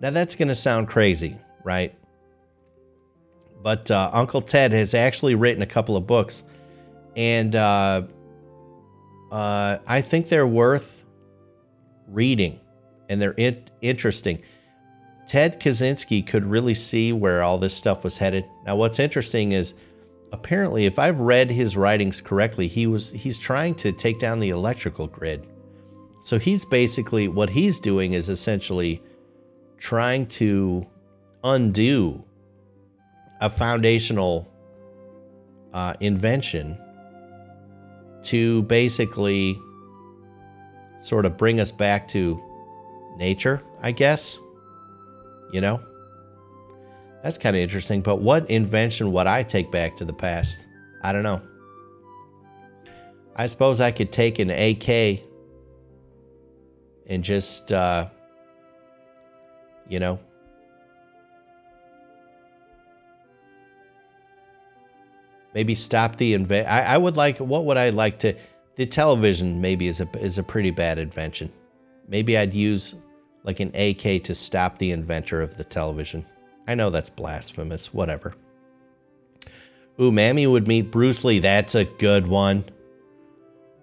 Now 0.00 0.10
that's 0.10 0.34
going 0.34 0.48
to 0.48 0.54
sound 0.54 0.88
crazy, 0.88 1.38
right? 1.64 1.94
But 3.64 3.90
uh, 3.90 4.10
Uncle 4.12 4.42
Ted 4.42 4.72
has 4.72 4.92
actually 4.92 5.34
written 5.34 5.62
a 5.62 5.66
couple 5.66 5.96
of 5.96 6.06
books, 6.06 6.42
and 7.16 7.56
uh, 7.56 8.02
uh, 9.32 9.78
I 9.86 10.02
think 10.02 10.28
they're 10.28 10.46
worth 10.46 11.06
reading, 12.06 12.60
and 13.08 13.22
they're 13.22 13.32
in- 13.32 13.64
interesting. 13.80 14.42
Ted 15.26 15.60
Kaczynski 15.60 16.26
could 16.26 16.44
really 16.44 16.74
see 16.74 17.14
where 17.14 17.42
all 17.42 17.56
this 17.56 17.74
stuff 17.74 18.04
was 18.04 18.18
headed. 18.18 18.44
Now, 18.66 18.76
what's 18.76 18.98
interesting 18.98 19.52
is 19.52 19.72
apparently, 20.30 20.84
if 20.84 20.98
I've 20.98 21.20
read 21.20 21.50
his 21.50 21.74
writings 21.74 22.20
correctly, 22.20 22.68
he 22.68 22.86
was 22.86 23.12
he's 23.12 23.38
trying 23.38 23.76
to 23.76 23.92
take 23.92 24.18
down 24.18 24.40
the 24.40 24.50
electrical 24.50 25.06
grid. 25.06 25.46
So 26.20 26.38
he's 26.38 26.66
basically 26.66 27.28
what 27.28 27.48
he's 27.48 27.80
doing 27.80 28.12
is 28.12 28.28
essentially 28.28 29.02
trying 29.78 30.26
to 30.26 30.86
undo 31.42 32.24
a 33.40 33.50
foundational 33.50 34.48
uh, 35.72 35.94
invention 36.00 36.78
to 38.22 38.62
basically 38.62 39.58
sort 41.00 41.26
of 41.26 41.36
bring 41.36 41.60
us 41.60 41.70
back 41.70 42.08
to 42.08 42.42
nature, 43.16 43.60
I 43.82 43.92
guess. 43.92 44.38
You 45.52 45.60
know? 45.60 45.80
That's 47.22 47.38
kind 47.38 47.56
of 47.56 47.62
interesting. 47.62 48.02
But 48.02 48.16
what 48.16 48.48
invention 48.50 49.12
would 49.12 49.26
I 49.26 49.42
take 49.42 49.70
back 49.70 49.96
to 49.98 50.04
the 50.04 50.12
past? 50.12 50.56
I 51.02 51.12
don't 51.12 51.22
know. 51.22 51.40
I 53.36 53.46
suppose 53.46 53.80
I 53.80 53.90
could 53.90 54.12
take 54.12 54.38
an 54.38 54.50
AK 54.50 55.22
and 57.06 57.24
just, 57.24 57.72
uh, 57.72 58.08
you 59.88 59.98
know, 59.98 60.18
maybe 65.54 65.74
stop 65.74 66.16
the 66.16 66.34
invent. 66.34 66.68
I, 66.68 66.82
I 66.82 66.98
would 66.98 67.16
like. 67.16 67.38
What 67.38 67.64
would 67.64 67.76
I 67.76 67.90
like 67.90 68.18
to? 68.20 68.34
The 68.76 68.86
television 68.86 69.60
maybe 69.60 69.86
is 69.86 70.00
a 70.00 70.08
is 70.18 70.38
a 70.38 70.42
pretty 70.42 70.70
bad 70.70 70.98
invention. 70.98 71.50
Maybe 72.08 72.36
I'd 72.36 72.54
use 72.54 72.94
like 73.44 73.60
an 73.60 73.74
AK 73.74 74.24
to 74.24 74.34
stop 74.34 74.78
the 74.78 74.90
inventor 74.90 75.40
of 75.40 75.56
the 75.56 75.64
television. 75.64 76.26
I 76.66 76.74
know 76.74 76.90
that's 76.90 77.10
blasphemous. 77.10 77.94
Whatever. 77.94 78.34
Ooh, 80.00 80.10
Mammy 80.10 80.46
would 80.46 80.66
meet 80.66 80.90
Bruce 80.90 81.22
Lee. 81.22 81.38
That's 81.38 81.74
a 81.74 81.84
good 81.84 82.26
one. 82.26 82.64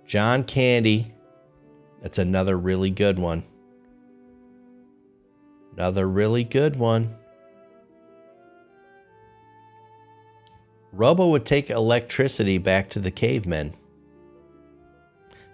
John 0.06 0.44
Candy. 0.44 1.14
That's 2.02 2.18
another 2.18 2.58
really 2.58 2.90
good 2.90 3.18
one. 3.18 3.44
Another 5.78 6.08
really 6.08 6.44
good 6.44 6.76
one. 6.76 7.16
Robo 10.92 11.30
would 11.30 11.46
take 11.46 11.70
electricity 11.70 12.58
back 12.58 12.90
to 12.90 13.00
the 13.00 13.12
cavemen. 13.12 13.74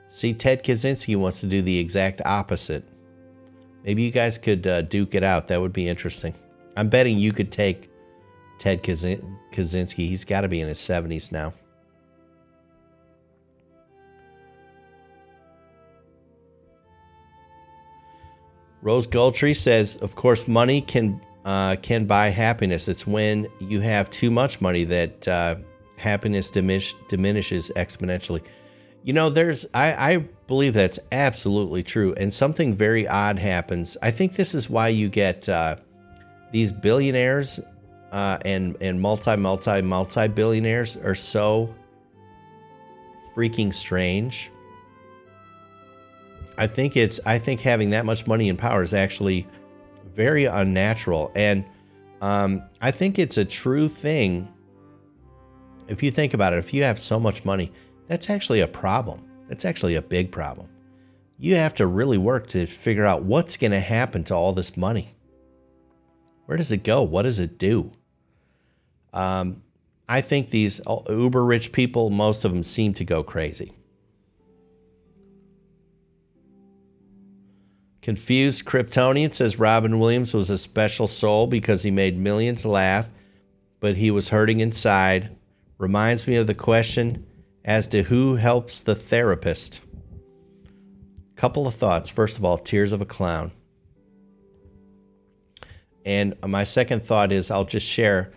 See, 0.10 0.34
Ted 0.34 0.64
Kaczynski 0.64 1.16
wants 1.16 1.42
to 1.42 1.46
do 1.46 1.62
the 1.62 1.78
exact 1.78 2.22
opposite. 2.26 2.84
Maybe 3.84 4.02
you 4.04 4.12
guys 4.12 4.38
could 4.38 4.66
uh, 4.66 4.82
duke 4.82 5.14
it 5.14 5.24
out. 5.24 5.48
That 5.48 5.62
would 5.62 5.74
be 5.74 5.88
interesting. 5.88 6.34
I'm 6.76 6.90
betting 6.90 7.20
you 7.20 7.32
could 7.32 7.52
take 7.52 7.90
Ted 8.60 8.82
Kaczynski. 8.84 10.08
He's 10.08 10.26
got 10.26 10.42
to 10.42 10.48
be 10.48 10.60
in 10.62 10.68
his 10.68 10.80
70s 10.80 11.32
now. 11.32 11.54
Rose 18.82 19.08
Goldtree 19.08 19.56
says, 19.56 19.98
of 19.98 20.16
course, 20.16 20.48
money 20.48 20.82
can 20.82 21.22
uh, 21.48 21.78
can 21.78 22.04
buy 22.04 22.28
happiness. 22.28 22.90
It's 22.90 23.08
when 23.08 23.48
you 23.60 23.80
have 23.80 24.12
too 24.12 24.30
much 24.30 24.60
money 24.60 24.84
that 24.84 25.26
uh, 25.30 25.56
happiness 25.96 26.52
diminish, 26.52 26.94
diminishes 27.08 27.72
exponentially. 27.78 28.44
You 29.04 29.14
know, 29.14 29.30
there's 29.30 29.66
I, 29.74 29.94
I 29.94 30.18
believe 30.48 30.74
that's 30.74 31.00
absolutely 31.14 31.84
true, 31.84 32.14
and 32.16 32.34
something 32.34 32.76
very 32.76 33.08
odd 33.08 33.40
happens. 33.40 33.96
I 34.02 34.12
think 34.12 34.36
this 34.36 34.54
is 34.54 34.70
why 34.70 34.90
you 34.90 35.08
get 35.08 35.48
uh, 35.48 35.78
these 36.52 36.74
billionaires 36.74 37.62
uh, 38.12 38.40
and 38.44 38.76
and 38.82 39.00
multi 39.00 39.38
multi 39.38 39.82
multi 39.82 40.28
billionaires 40.28 40.98
are 40.98 41.16
so 41.16 41.74
freaking 43.34 43.74
strange. 43.74 44.52
I 46.58 46.68
think 46.68 46.98
it's 46.98 47.22
I 47.26 47.40
think 47.40 47.62
having 47.62 47.92
that 47.92 48.06
much 48.06 48.28
money 48.28 48.50
and 48.50 48.60
power 48.60 48.82
is 48.82 48.94
actually 48.94 49.48
very 50.18 50.46
unnatural, 50.46 51.32
and 51.36 51.64
um, 52.22 52.64
I 52.82 52.90
think 52.90 53.20
it's 53.20 53.38
a 53.38 53.46
true 53.46 53.88
thing. 53.88 54.52
If 55.88 56.02
you 56.02 56.12
think 56.12 56.34
about 56.34 56.54
it, 56.54 56.58
if 56.60 56.74
you 56.74 56.84
have 56.84 57.00
so 57.00 57.20
much 57.20 57.46
money, 57.46 57.72
that's 58.08 58.30
actually 58.30 58.62
a 58.62 58.68
problem. 58.68 59.24
That's 59.48 59.64
actually 59.64 59.96
a 59.96 60.02
big 60.02 60.32
problem. 60.32 60.68
You 61.38 61.56
have 61.56 61.76
to 61.76 61.86
really 61.86 62.18
work 62.18 62.48
to 62.48 62.66
figure 62.66 63.06
out 63.06 63.24
what's 63.24 63.58
going 63.58 63.72
to 63.72 63.80
happen 63.80 64.24
to 64.26 64.34
all 64.34 64.54
this 64.54 64.76
money. 64.76 65.14
Where 66.48 66.58
does 66.58 66.72
it 66.72 66.84
go? 66.84 67.04
What 67.04 67.22
does 67.22 67.38
it 67.38 67.60
do? 67.60 67.92
Um, 69.14 69.62
I 70.10 70.22
think 70.22 70.50
these 70.50 70.82
uber 71.08 71.46
rich 71.46 71.72
people, 71.72 72.10
most 72.10 72.44
of 72.44 72.52
them 72.52 72.64
seem 72.64 72.94
to 72.96 73.06
go 73.06 73.22
crazy. 73.22 73.74
Confused 78.08 78.64
Kryptonian 78.64 79.34
says 79.34 79.60
Robin 79.60 80.00
Williams 80.00 80.34
was 80.34 80.50
a 80.50 80.58
special 80.58 81.08
soul 81.08 81.46
because 81.46 81.84
he 81.84 81.92
made 81.92 82.18
millions 82.18 82.64
laugh, 82.64 83.10
but 83.82 83.98
he 83.98 84.12
was 84.12 84.30
hurting 84.30 84.62
inside. 84.62 85.36
Reminds 85.78 86.26
me 86.26 86.38
of 86.38 86.48
the 86.48 86.54
question 86.54 87.26
as 87.66 87.86
to 87.88 88.04
who 88.04 88.36
helps 88.36 88.80
the 88.80 88.96
therapist. 88.96 89.82
Couple 91.36 91.68
of 91.68 91.76
thoughts. 91.76 92.08
First 92.08 92.38
of 92.38 92.46
all, 92.46 92.58
Tears 92.58 92.94
of 92.94 93.02
a 93.02 93.06
Clown. 93.06 93.52
And 96.06 96.34
my 96.46 96.64
second 96.64 97.04
thought 97.04 97.34
is 97.34 97.52
I'll 97.52 97.66
just 97.66 97.86
share. 97.86 98.32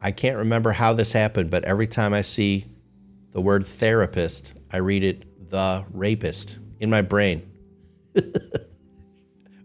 I 0.00 0.12
can't 0.12 0.38
remember 0.38 0.72
how 0.72 0.94
this 0.94 1.12
happened, 1.12 1.50
but 1.50 1.64
every 1.64 1.86
time 1.86 2.14
I 2.14 2.22
see 2.22 2.64
the 3.32 3.42
word 3.42 3.66
therapist, 3.66 4.54
I 4.72 4.78
read 4.78 5.04
it 5.04 5.50
the 5.50 5.84
rapist 5.92 6.56
in 6.80 6.88
my 6.88 7.02
brain, 7.02 7.42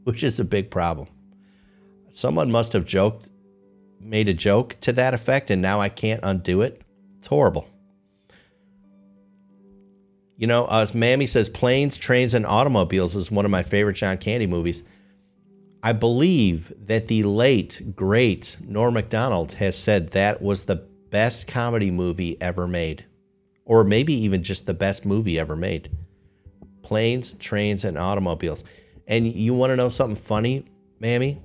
which 0.08 0.24
is 0.24 0.40
a 0.40 0.46
big 0.46 0.72
problem. 0.72 1.06
Someone 2.14 2.50
must 2.50 2.72
have 2.72 2.86
joked, 2.86 3.28
made 4.00 4.30
a 4.30 4.34
joke 4.34 4.78
to 4.80 4.94
that 4.94 5.14
effect, 5.14 5.52
and 5.52 5.62
now 5.62 5.82
I 5.82 5.90
can't 5.90 6.22
undo 6.24 6.62
it. 6.62 6.82
It's 7.18 7.28
horrible. 7.28 7.68
You 10.38 10.48
know, 10.48 10.64
uh, 10.64 10.88
Mammy 10.94 11.26
says 11.26 11.50
Planes, 11.50 11.98
Trains, 11.98 12.34
and 12.34 12.46
Automobiles 12.46 13.18
is 13.18 13.30
one 13.30 13.44
of 13.44 13.52
my 13.52 13.64
favorite 13.64 13.98
John 13.98 14.18
Candy 14.18 14.48
movies. 14.48 14.82
I 15.84 15.92
believe 15.92 16.72
that 16.86 17.10
the 17.10 17.24
late, 17.24 17.94
great 17.94 18.56
Norm 18.62 18.94
Macdonald 18.94 19.56
has 19.56 19.78
said 19.78 20.12
that 20.12 20.42
was 20.42 20.64
the 20.64 20.88
best 21.10 21.48
comedy 21.48 21.92
movie 21.92 22.42
ever 22.42 22.66
made, 22.66 23.04
or 23.66 23.84
maybe 23.84 24.14
even 24.14 24.42
just 24.42 24.68
the 24.68 24.74
best 24.74 25.06
movie 25.06 25.38
ever 25.38 25.58
made. 25.58 25.92
Planes, 26.82 27.34
Trains, 27.34 27.84
and 27.84 27.98
Automobiles. 27.98 28.64
And 29.08 29.26
you 29.26 29.54
want 29.54 29.72
to 29.72 29.76
know 29.78 29.90
something 29.90 30.22
funny, 30.22 30.66
Mammy? 31.00 31.42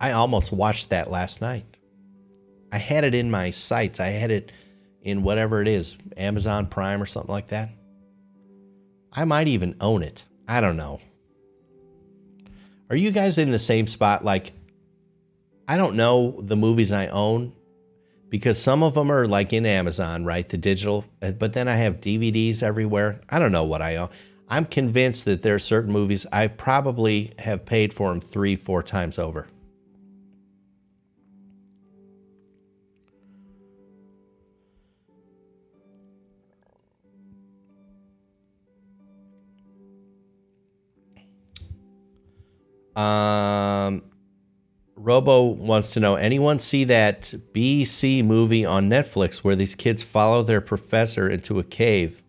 I 0.00 0.12
almost 0.12 0.52
watched 0.52 0.90
that 0.90 1.10
last 1.10 1.40
night. 1.40 1.64
I 2.70 2.78
had 2.78 3.04
it 3.04 3.14
in 3.14 3.30
my 3.30 3.50
sights. 3.50 4.00
I 4.00 4.08
had 4.08 4.30
it 4.30 4.52
in 5.02 5.22
whatever 5.22 5.60
it 5.60 5.68
is, 5.68 5.96
Amazon 6.16 6.66
Prime 6.66 7.02
or 7.02 7.06
something 7.06 7.32
like 7.32 7.48
that. 7.48 7.70
I 9.12 9.24
might 9.24 9.48
even 9.48 9.76
own 9.80 10.02
it. 10.02 10.24
I 10.48 10.60
don't 10.60 10.76
know. 10.76 11.00
Are 12.88 12.96
you 12.96 13.10
guys 13.10 13.38
in 13.38 13.50
the 13.50 13.58
same 13.58 13.86
spot? 13.86 14.24
Like, 14.24 14.52
I 15.66 15.76
don't 15.76 15.96
know 15.96 16.36
the 16.40 16.56
movies 16.56 16.92
I 16.92 17.08
own 17.08 17.52
because 18.28 18.60
some 18.60 18.82
of 18.82 18.94
them 18.94 19.10
are 19.10 19.26
like 19.26 19.52
in 19.52 19.66
Amazon, 19.66 20.24
right? 20.24 20.48
The 20.48 20.58
digital, 20.58 21.04
but 21.20 21.52
then 21.52 21.68
I 21.68 21.74
have 21.74 22.00
DVDs 22.00 22.62
everywhere. 22.62 23.20
I 23.28 23.38
don't 23.38 23.52
know 23.52 23.64
what 23.64 23.82
I 23.82 23.96
own. 23.96 24.08
I'm 24.52 24.66
convinced 24.66 25.24
that 25.24 25.40
there 25.40 25.54
are 25.54 25.58
certain 25.58 25.90
movies 25.90 26.26
I 26.30 26.46
probably 26.46 27.32
have 27.38 27.64
paid 27.64 27.94
for 27.94 28.10
them 28.10 28.20
three, 28.20 28.54
four 28.54 28.82
times 28.82 29.18
over. 29.18 29.48
Um, 42.94 44.02
Robo 44.96 45.44
wants 45.44 45.92
to 45.92 46.00
know 46.00 46.16
anyone 46.16 46.58
see 46.58 46.84
that 46.84 47.32
BC 47.54 48.22
movie 48.22 48.66
on 48.66 48.90
Netflix 48.90 49.38
where 49.38 49.56
these 49.56 49.74
kids 49.74 50.02
follow 50.02 50.42
their 50.42 50.60
professor 50.60 51.26
into 51.26 51.58
a 51.58 51.64
cave 51.64 52.21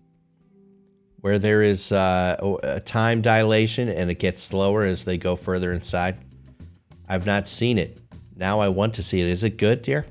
where 1.24 1.40
there 1.40 1.62
is 1.62 1.94
uh, 1.94 2.58
a 2.64 2.82
time 2.82 3.22
dilation 3.22 3.88
and 3.88 4.12
it 4.12 4.20
gets 4.20 4.44
slower 4.44 4.84
as 4.84 5.06
they 5.06 5.18
go 5.18 5.38
further 5.38 5.72
inside? 5.72 6.18
I've 7.08 7.26
not 7.26 7.48
seen 7.48 7.78
it. 7.78 7.98
Now 8.36 8.60
I 8.60 8.68
want 8.68 8.96
to 8.96 9.04
see 9.04 9.22
it. 9.22 9.28
Is 9.28 9.42
it 9.42 9.58
good, 9.58 9.84
dear? 9.84 10.06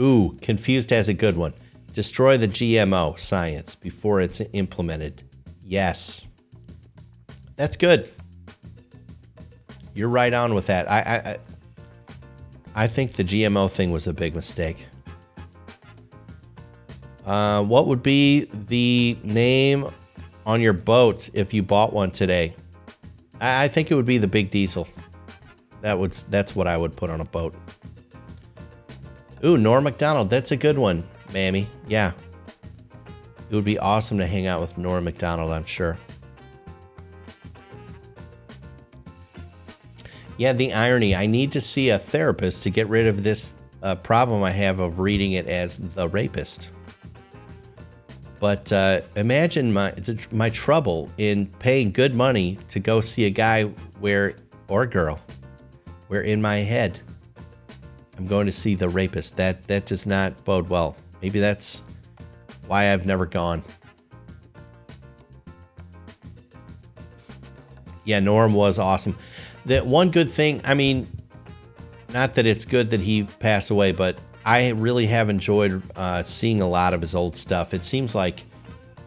Ooh, 0.00 0.36
Confused 0.42 0.90
has 0.90 1.08
a 1.08 1.14
good 1.14 1.36
one. 1.36 1.54
Destroy 1.92 2.36
the 2.36 2.48
GMO 2.48 3.16
science 3.16 3.76
before 3.76 4.20
it's 4.20 4.42
implemented. 4.54 5.22
Yes. 5.62 6.22
That's 7.54 7.76
good. 7.76 8.10
You're 9.94 10.08
right 10.08 10.34
on 10.34 10.54
with 10.54 10.66
that. 10.66 10.90
I, 10.90 10.98
I, 10.98 11.36
I 12.74 12.86
think 12.88 13.12
the 13.12 13.24
GMO 13.24 13.70
thing 13.70 13.92
was 13.92 14.08
a 14.08 14.12
big 14.12 14.34
mistake. 14.34 14.88
Uh, 17.26 17.62
what 17.62 17.86
would 17.86 18.02
be 18.02 18.48
the 18.68 19.16
name 19.22 19.86
on 20.46 20.60
your 20.60 20.72
boat 20.72 21.30
if 21.34 21.52
you 21.52 21.62
bought 21.62 21.92
one 21.92 22.10
today? 22.10 22.54
I, 23.40 23.64
I 23.64 23.68
think 23.68 23.90
it 23.90 23.94
would 23.94 24.06
be 24.06 24.18
the 24.18 24.26
Big 24.26 24.50
Diesel. 24.50 24.88
That 25.82 25.98
would 25.98 26.12
that's 26.12 26.54
what 26.54 26.66
I 26.66 26.76
would 26.76 26.96
put 26.96 27.10
on 27.10 27.20
a 27.20 27.24
boat. 27.24 27.54
Ooh, 29.44 29.56
Norm 29.56 29.84
Macdonald. 29.84 30.28
That's 30.28 30.52
a 30.52 30.56
good 30.56 30.78
one, 30.78 31.04
Mammy. 31.32 31.68
Yeah. 31.88 32.12
It 33.48 33.54
would 33.54 33.64
be 33.64 33.78
awesome 33.78 34.18
to 34.18 34.26
hang 34.26 34.46
out 34.46 34.60
with 34.60 34.78
Norm 34.78 35.04
Macdonald, 35.04 35.50
I'm 35.50 35.64
sure. 35.64 35.96
Yeah, 40.36 40.52
the 40.52 40.72
irony. 40.72 41.14
I 41.14 41.26
need 41.26 41.52
to 41.52 41.60
see 41.60 41.90
a 41.90 41.98
therapist 41.98 42.62
to 42.62 42.70
get 42.70 42.88
rid 42.88 43.06
of 43.06 43.22
this 43.22 43.52
uh, 43.82 43.96
problem 43.96 44.42
I 44.42 44.50
have 44.52 44.80
of 44.80 44.98
reading 44.98 45.32
it 45.32 45.46
as 45.46 45.76
the 45.76 46.08
rapist. 46.08 46.70
But 48.40 48.72
uh, 48.72 49.02
imagine 49.16 49.72
my 49.72 49.94
my 50.32 50.50
trouble 50.50 51.10
in 51.18 51.46
paying 51.46 51.92
good 51.92 52.14
money 52.14 52.58
to 52.68 52.80
go 52.80 53.00
see 53.00 53.26
a 53.26 53.30
guy 53.30 53.64
where 54.00 54.34
or 54.68 54.86
girl 54.86 55.20
where 56.08 56.22
in 56.22 56.40
my 56.40 56.56
head 56.56 56.98
I'm 58.18 58.26
going 58.26 58.46
to 58.46 58.52
see 58.52 58.74
the 58.74 58.88
rapist. 58.88 59.36
That 59.36 59.62
that 59.68 59.86
does 59.86 60.06
not 60.06 60.42
bode 60.44 60.68
well. 60.68 60.96
Maybe 61.22 61.38
that's 61.38 61.82
why 62.66 62.92
I've 62.92 63.06
never 63.06 63.26
gone. 63.26 63.62
Yeah, 68.04 68.20
Norm 68.20 68.54
was 68.54 68.78
awesome 68.78 69.16
that 69.66 69.86
one 69.86 70.10
good 70.10 70.30
thing, 70.30 70.60
I 70.64 70.74
mean, 70.74 71.06
not 72.12 72.34
that 72.34 72.46
it's 72.46 72.64
good 72.64 72.90
that 72.90 73.00
he 73.00 73.24
passed 73.24 73.70
away, 73.70 73.92
but 73.92 74.18
I 74.44 74.70
really 74.70 75.06
have 75.06 75.28
enjoyed 75.28 75.82
uh, 75.96 76.22
seeing 76.22 76.60
a 76.60 76.68
lot 76.68 76.94
of 76.94 77.00
his 77.00 77.14
old 77.14 77.36
stuff. 77.36 77.74
It 77.74 77.84
seems 77.84 78.14
like, 78.14 78.44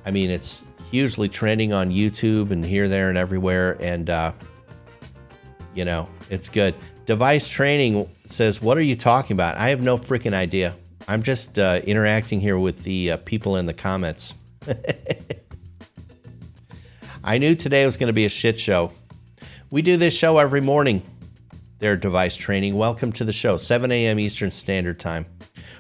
I 0.06 0.12
mean, 0.12 0.30
it's 0.30 0.64
hugely 0.92 1.28
trending 1.28 1.74
on 1.74 1.90
YouTube 1.90 2.52
and 2.52 2.64
here, 2.64 2.88
there, 2.88 3.10
and 3.10 3.18
everywhere. 3.18 3.78
And, 3.80 4.10
uh, 4.10 4.34
you 5.74 5.86
know, 5.86 6.08
it's 6.30 6.50
good. 6.50 6.76
Device 7.06 7.48
Training 7.48 8.10
says, 8.28 8.62
What 8.62 8.78
are 8.78 8.82
you 8.82 8.96
talking 8.96 9.34
about? 9.36 9.58
I 9.58 9.70
have 9.70 9.82
no 9.82 9.98
freaking 9.98 10.34
idea. 10.34 10.76
I'm 11.08 11.24
just 11.24 11.60
uh, 11.60 11.82
interacting 11.84 12.40
here 12.40 12.58
with 12.58 12.84
the 12.84 13.12
uh, 13.12 13.18
people 13.18 13.58
in 13.58 13.66
the 13.66 13.74
comments. 13.74 14.36
I 17.24 17.38
knew 17.38 17.56
today 17.56 17.86
was 17.86 17.98
going 17.98 18.08
to 18.08 18.14
be 18.14 18.26
a 18.26 18.30
shit 18.30 18.60
show. 18.60 18.92
We 19.72 19.82
do 19.82 19.98
this 19.98 20.14
show 20.14 20.38
every 20.38 20.62
morning. 20.62 21.02
Their 21.84 21.98
device 21.98 22.38
training. 22.38 22.78
Welcome 22.78 23.12
to 23.12 23.26
the 23.26 23.34
show, 23.34 23.58
7 23.58 23.92
a.m. 23.92 24.18
Eastern 24.18 24.52
Standard 24.52 25.02
Time. 25.02 25.26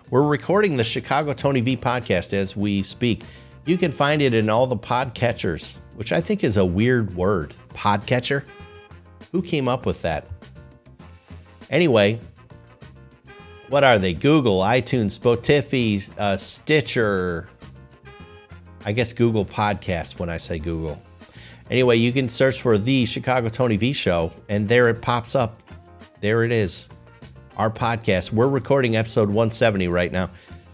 We're 0.09 0.27
recording 0.27 0.75
the 0.75 0.83
Chicago 0.83 1.31
Tony 1.31 1.61
V 1.61 1.77
podcast 1.77 2.33
as 2.33 2.57
we 2.57 2.83
speak. 2.83 3.23
You 3.65 3.77
can 3.77 3.89
find 3.89 4.21
it 4.21 4.33
in 4.33 4.49
all 4.49 4.67
the 4.67 4.75
podcatchers, 4.75 5.77
which 5.95 6.11
I 6.11 6.19
think 6.19 6.43
is 6.43 6.57
a 6.57 6.65
weird 6.65 7.15
word. 7.15 7.55
Podcatcher? 7.69 8.43
Who 9.31 9.41
came 9.41 9.69
up 9.69 9.85
with 9.85 10.01
that? 10.01 10.27
Anyway, 11.69 12.19
what 13.69 13.85
are 13.85 13.97
they? 13.97 14.13
Google, 14.13 14.59
iTunes, 14.59 15.17
Spotify, 15.17 16.05
uh, 16.19 16.35
Stitcher. 16.35 17.47
I 18.85 18.91
guess 18.91 19.13
Google 19.13 19.45
Podcasts 19.45 20.19
when 20.19 20.27
I 20.27 20.35
say 20.35 20.59
Google. 20.59 21.01
Anyway, 21.71 21.95
you 21.95 22.11
can 22.11 22.27
search 22.27 22.61
for 22.61 22.77
the 22.77 23.05
Chicago 23.05 23.47
Tony 23.47 23.77
V 23.77 23.93
Show, 23.93 24.33
and 24.49 24.67
there 24.67 24.89
it 24.89 25.01
pops 25.01 25.33
up. 25.33 25.62
There 26.23 26.45
it 26.45 26.53
is. 26.53 26.87
Our 27.57 27.69
podcast. 27.69 28.31
We're 28.31 28.47
recording 28.47 28.95
episode 28.95 29.27
170 29.27 29.89
right 29.89 30.09
now. 30.09 30.29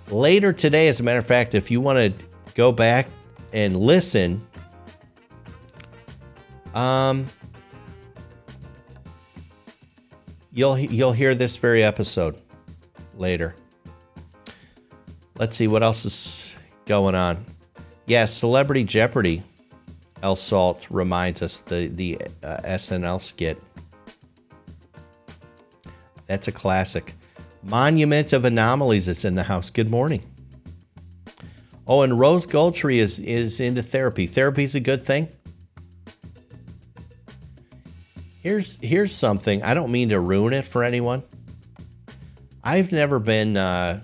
Later 0.10 0.54
today, 0.54 0.90
as 0.90 1.00
a 1.00 1.04
matter 1.04 1.18
of 1.18 1.26
fact, 1.26 1.56
if 1.56 1.72
you 1.72 1.82
want 1.82 1.98
to 1.98 2.26
go 2.54 2.72
back 2.72 3.08
and 3.52 3.76
listen, 3.76 4.48
um, 6.76 7.26
you'll 10.54 10.78
you'll 10.78 11.14
hear 11.14 11.34
this 11.34 11.56
very 11.56 11.84
episode 11.84 12.40
later. 13.16 13.56
Let's 15.40 15.56
see 15.56 15.68
what 15.68 15.82
else 15.82 16.06
is 16.06 16.54
going 16.86 17.16
on. 17.16 17.44
Yes, 18.06 18.06
yeah, 18.06 18.26
Celebrity 18.26 18.84
Jeopardy 18.84 19.42
El 20.22 20.36
Salt 20.36 20.86
reminds 20.92 21.42
us 21.42 21.58
the 21.58 21.88
the 21.88 22.20
uh, 22.44 22.58
SNL 22.66 23.20
skit. 23.20 23.60
That's 26.30 26.48
a 26.48 26.52
classic. 26.52 27.16
Monument 27.64 28.34
of 28.34 28.46
Anomalies 28.46 29.08
is 29.08 29.26
in 29.26 29.34
the 29.34 29.42
house. 29.42 29.72
Good 29.72 29.90
morning. 29.90 30.22
Oh, 31.88 32.04
and 32.04 32.20
Rose 32.20 32.46
Goldtree 32.46 33.00
is 33.00 33.18
is 33.18 33.60
into 33.60 33.82
therapy. 33.82 34.28
Therapy 34.28 34.64
is 34.64 34.76
a 34.76 34.80
good 34.80 35.04
thing. 35.04 35.30
Here's 38.42 38.78
here's 38.80 39.12
something. 39.12 39.64
I 39.64 39.74
don't 39.74 39.92
mean 39.92 40.10
to 40.10 40.20
ruin 40.20 40.54
it 40.54 40.68
for 40.68 40.84
anyone. 40.84 41.24
I've 42.64 42.92
never 42.92 43.18
been 43.18 43.58
uh, 43.58 44.04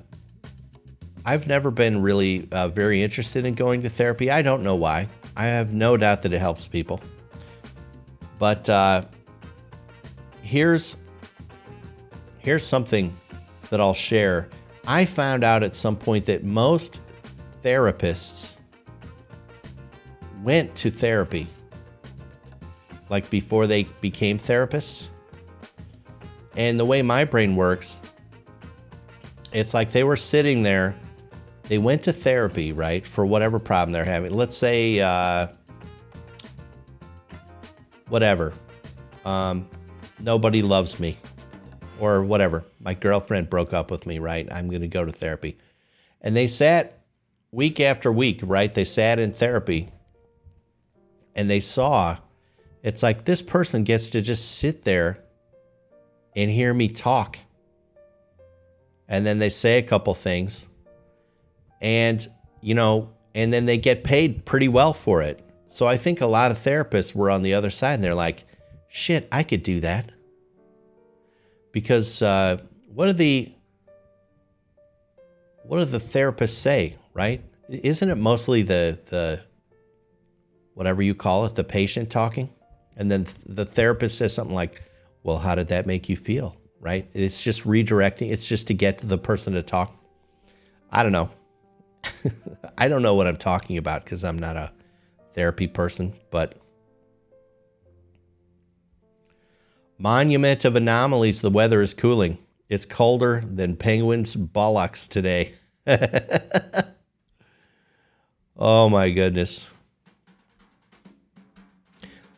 I've 1.23 1.45
never 1.45 1.69
been 1.69 2.01
really 2.01 2.47
uh, 2.51 2.69
very 2.69 3.03
interested 3.03 3.45
in 3.45 3.53
going 3.53 3.83
to 3.83 3.89
therapy. 3.89 4.31
I 4.31 4.41
don't 4.41 4.63
know 4.63 4.75
why. 4.75 5.09
I 5.37 5.45
have 5.45 5.71
no 5.71 5.95
doubt 5.95 6.23
that 6.23 6.33
it 6.33 6.39
helps 6.39 6.65
people. 6.65 6.99
But 8.39 8.67
uh, 8.67 9.03
here's 10.41 10.97
here's 12.45 12.65
something 12.65 13.11
that 13.71 13.81
I'll 13.81 13.95
share. 13.95 14.49
I 14.87 15.03
found 15.03 15.43
out 15.43 15.63
at 15.63 15.75
some 15.75 15.95
point 15.95 16.27
that 16.27 16.43
most 16.43 17.01
therapists 17.63 18.55
went 20.43 20.75
to 20.75 20.91
therapy 20.91 21.47
like 23.09 23.27
before 23.31 23.65
they 23.65 23.83
became 23.99 24.37
therapists. 24.37 25.07
And 26.55 26.79
the 26.79 26.85
way 26.85 27.01
my 27.01 27.25
brain 27.25 27.55
works, 27.55 27.99
it's 29.51 29.73
like 29.73 29.91
they 29.91 30.03
were 30.03 30.15
sitting 30.15 30.61
there, 30.61 30.95
they 31.63 31.79
went 31.79 32.03
to 32.03 32.13
therapy, 32.13 32.71
right, 32.71 33.05
for 33.05 33.25
whatever 33.25 33.57
problem 33.57 33.91
they're 33.91 34.05
having. 34.05 34.31
Let's 34.31 34.55
say, 34.55 34.99
uh, 34.99 35.47
whatever, 38.09 38.53
um, 39.25 39.67
nobody 40.21 40.61
loves 40.61 40.99
me, 40.99 41.17
or 41.99 42.23
whatever. 42.23 42.65
My 42.79 42.93
girlfriend 42.93 43.49
broke 43.49 43.73
up 43.73 43.91
with 43.91 44.05
me, 44.05 44.19
right? 44.19 44.47
I'm 44.51 44.69
going 44.69 44.81
to 44.81 44.87
go 44.87 45.05
to 45.05 45.11
therapy. 45.11 45.57
And 46.21 46.35
they 46.35 46.47
sat 46.47 46.99
week 47.51 47.79
after 47.79 48.11
week, 48.11 48.39
right? 48.43 48.73
They 48.73 48.85
sat 48.85 49.19
in 49.19 49.33
therapy 49.33 49.91
and 51.35 51.49
they 51.49 51.59
saw 51.59 52.17
it's 52.85 53.01
like 53.01 53.25
this 53.25 53.41
person 53.41 53.83
gets 53.83 54.09
to 54.09 54.21
just 54.21 54.59
sit 54.59 54.83
there 54.83 55.17
and 56.35 56.51
hear 56.51 56.71
me 56.71 56.87
talk. 56.87 57.39
And 59.07 59.25
then 59.25 59.39
they 59.39 59.49
say 59.49 59.79
a 59.79 59.83
couple 59.83 60.13
things. 60.13 60.67
And, 61.81 62.27
you 62.61 62.75
know, 62.75 63.09
and 63.33 63.51
then 63.51 63.65
they 63.65 63.79
get 63.79 64.03
paid 64.03 64.45
pretty 64.45 64.67
well 64.67 64.93
for 64.93 65.23
it. 65.23 65.41
So 65.67 65.87
I 65.87 65.97
think 65.97 66.21
a 66.21 66.27
lot 66.27 66.51
of 66.51 66.59
therapists 66.59 67.15
were 67.15 67.31
on 67.31 67.41
the 67.41 67.55
other 67.55 67.71
side 67.71 67.95
and 67.95 68.03
they're 68.03 68.13
like, 68.13 68.43
shit, 68.87 69.27
I 69.31 69.41
could 69.41 69.63
do 69.63 69.79
that. 69.79 70.11
Because 71.75 72.21
uh, 72.21 72.61
what 72.87 73.07
do 73.07 73.11
the 73.11 73.51
what 75.63 75.79
do 75.79 75.83
the 75.83 75.97
therapists 75.97 76.51
say, 76.51 76.95
right? 77.13 77.41
Isn't 77.67 78.09
it 78.09 78.15
mostly 78.15 78.61
the 78.61 78.97
the 79.07 79.43
whatever 80.73 81.01
you 81.01 81.13
call 81.13 81.45
it, 81.45 81.55
the 81.55 81.65
patient 81.65 82.09
talking? 82.09 82.47
And 82.95 83.11
then 83.11 83.27
the 83.45 83.65
therapist 83.65 84.17
says 84.17 84.33
something 84.33 84.55
like, 84.55 84.83
Well, 85.23 85.37
how 85.37 85.53
did 85.53 85.67
that 85.67 85.85
make 85.85 86.07
you 86.07 86.15
feel? 86.15 86.55
Right? 86.79 87.09
It's 87.13 87.43
just 87.43 87.65
redirecting, 87.65 88.31
it's 88.31 88.47
just 88.47 88.67
to 88.67 88.73
get 88.73 88.99
the 88.99 89.17
person 89.17 89.51
to 89.51 89.61
talk. 89.61 89.93
I 90.89 91.03
don't 91.03 91.11
know. 91.11 91.29
I 92.77 92.87
don't 92.87 93.01
know 93.01 93.15
what 93.15 93.27
I'm 93.27 93.35
talking 93.35 93.77
about 93.77 94.05
because 94.05 94.23
I'm 94.23 94.39
not 94.39 94.55
a 94.55 94.71
therapy 95.33 95.67
person, 95.67 96.13
but 96.31 96.55
Monument 99.97 100.65
of 100.65 100.75
anomalies, 100.75 101.41
the 101.41 101.49
weather 101.49 101.81
is 101.81 101.93
cooling. 101.93 102.37
It's 102.67 102.85
colder 102.85 103.41
than 103.45 103.77
penguins' 103.77 104.35
bullocks 104.35 105.07
today. 105.07 105.53
oh 108.57 108.89
my 108.89 109.09
goodness. 109.11 109.65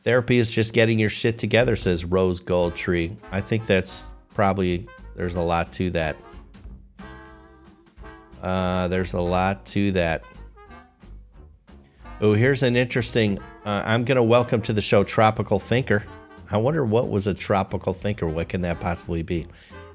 Therapy 0.03 0.37
is 0.37 0.51
just 0.51 0.71
getting 0.73 0.99
your 0.99 1.09
shit 1.09 1.39
together, 1.39 1.75
says 1.75 2.05
Rose 2.05 2.39
Gold 2.39 2.75
Tree. 2.75 3.17
I 3.31 3.41
think 3.41 3.65
that's 3.65 4.07
probably, 4.35 4.87
there's 5.15 5.35
a 5.35 5.41
lot 5.41 5.73
to 5.73 5.89
that. 5.91 6.15
Uh, 8.41 8.87
there's 8.87 9.13
a 9.13 9.21
lot 9.21 9.65
to 9.67 9.91
that. 9.93 10.23
Oh, 12.21 12.33
here's 12.33 12.61
an 12.63 12.75
interesting. 12.75 13.39
Uh, 13.65 13.81
I'm 13.85 14.05
going 14.05 14.15
to 14.15 14.23
welcome 14.23 14.61
to 14.61 14.73
the 14.73 14.81
show 14.81 15.03
Tropical 15.03 15.59
Thinker. 15.59 16.03
I 16.49 16.57
wonder 16.57 16.86
what 16.86 17.10
was 17.10 17.27
a 17.27 17.33
tropical 17.33 17.93
thinker. 17.93 18.27
What 18.27 18.49
can 18.49 18.62
that 18.62 18.79
possibly 18.79 19.23
be? 19.23 19.47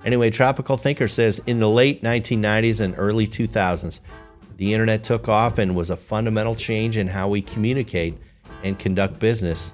Anyway, 0.04 0.30
Tropical 0.30 0.76
Thinker 0.76 1.06
says 1.06 1.40
in 1.46 1.60
the 1.60 1.68
late 1.68 2.02
1990s 2.02 2.80
and 2.80 2.94
early 2.98 3.26
2000s, 3.26 4.00
the 4.56 4.72
internet 4.72 5.04
took 5.04 5.28
off 5.28 5.58
and 5.58 5.76
was 5.76 5.90
a 5.90 5.96
fundamental 5.96 6.54
change 6.54 6.96
in 6.96 7.06
how 7.06 7.28
we 7.28 7.40
communicate 7.40 8.18
and 8.64 8.78
conduct 8.78 9.18
business. 9.18 9.72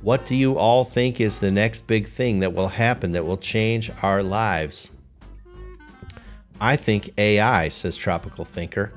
What 0.00 0.26
do 0.26 0.36
you 0.36 0.58
all 0.58 0.84
think 0.84 1.20
is 1.20 1.38
the 1.38 1.50
next 1.50 1.86
big 1.86 2.06
thing 2.06 2.40
that 2.40 2.52
will 2.52 2.68
happen 2.68 3.12
that 3.12 3.24
will 3.24 3.36
change 3.36 3.90
our 4.02 4.22
lives? 4.22 4.90
I 6.60 6.76
think 6.76 7.12
AI, 7.18 7.68
says 7.68 7.96
Tropical 7.96 8.44
Thinker. 8.44 8.92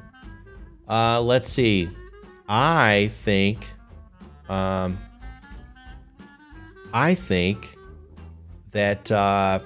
Uh, 0.87 1.21
let's 1.21 1.51
see. 1.51 1.89
I 2.47 3.09
think, 3.23 3.67
um, 4.49 4.99
I 6.95 7.13
think 7.13 7.77
that 8.71 9.11
uh, 9.11 9.59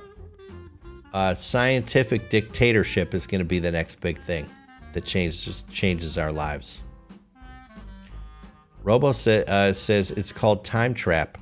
uh, 1.13 1.36
scientific 1.36 2.32
dictatorship 2.32 3.13
is 3.13 3.28
going 3.28 3.38
to 3.38 3.46
be 3.46 3.60
the 3.60 3.70
next 3.70 4.02
big 4.02 4.20
thing 4.20 4.50
that 4.94 5.06
changes 5.06 5.63
changes 5.72 6.18
our 6.18 6.32
lives. 6.32 6.82
Robo 8.82 9.10
uh, 9.10 9.74
says 9.74 10.10
it's 10.10 10.32
called 10.32 10.65
Time 10.65 10.96
Trap. 10.96 11.38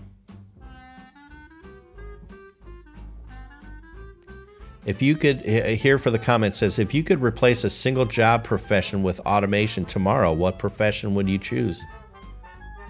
If 4.86 5.02
you 5.02 5.15
could, 5.15 5.39
here 5.41 5.97
for 5.97 6.12
the 6.12 6.19
comment 6.19 6.56
says, 6.56 6.80
if 6.80 6.93
you 6.93 7.04
could 7.04 7.21
replace 7.21 7.63
a 7.63 7.69
single 7.69 8.06
job 8.06 8.43
profession 8.43 9.04
with 9.04 9.21
automation 9.21 9.86
tomorrow, 9.86 10.34
what 10.34 10.60
profession 10.60 11.15
would 11.15 11.30
you 11.30 11.38
choose? 11.38 11.82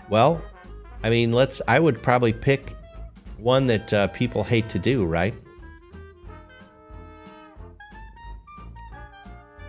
Well, 0.09 0.43
I 1.03 1.11
mean, 1.11 1.31
let's, 1.31 1.61
I 1.67 1.79
would 1.79 2.01
probably 2.01 2.33
pick 2.33 2.76
one 3.47 3.65
that 3.65 3.93
uh, 3.93 4.07
people 4.09 4.43
hate 4.43 4.67
to 4.67 4.77
do, 4.77 5.05
right? 5.05 5.33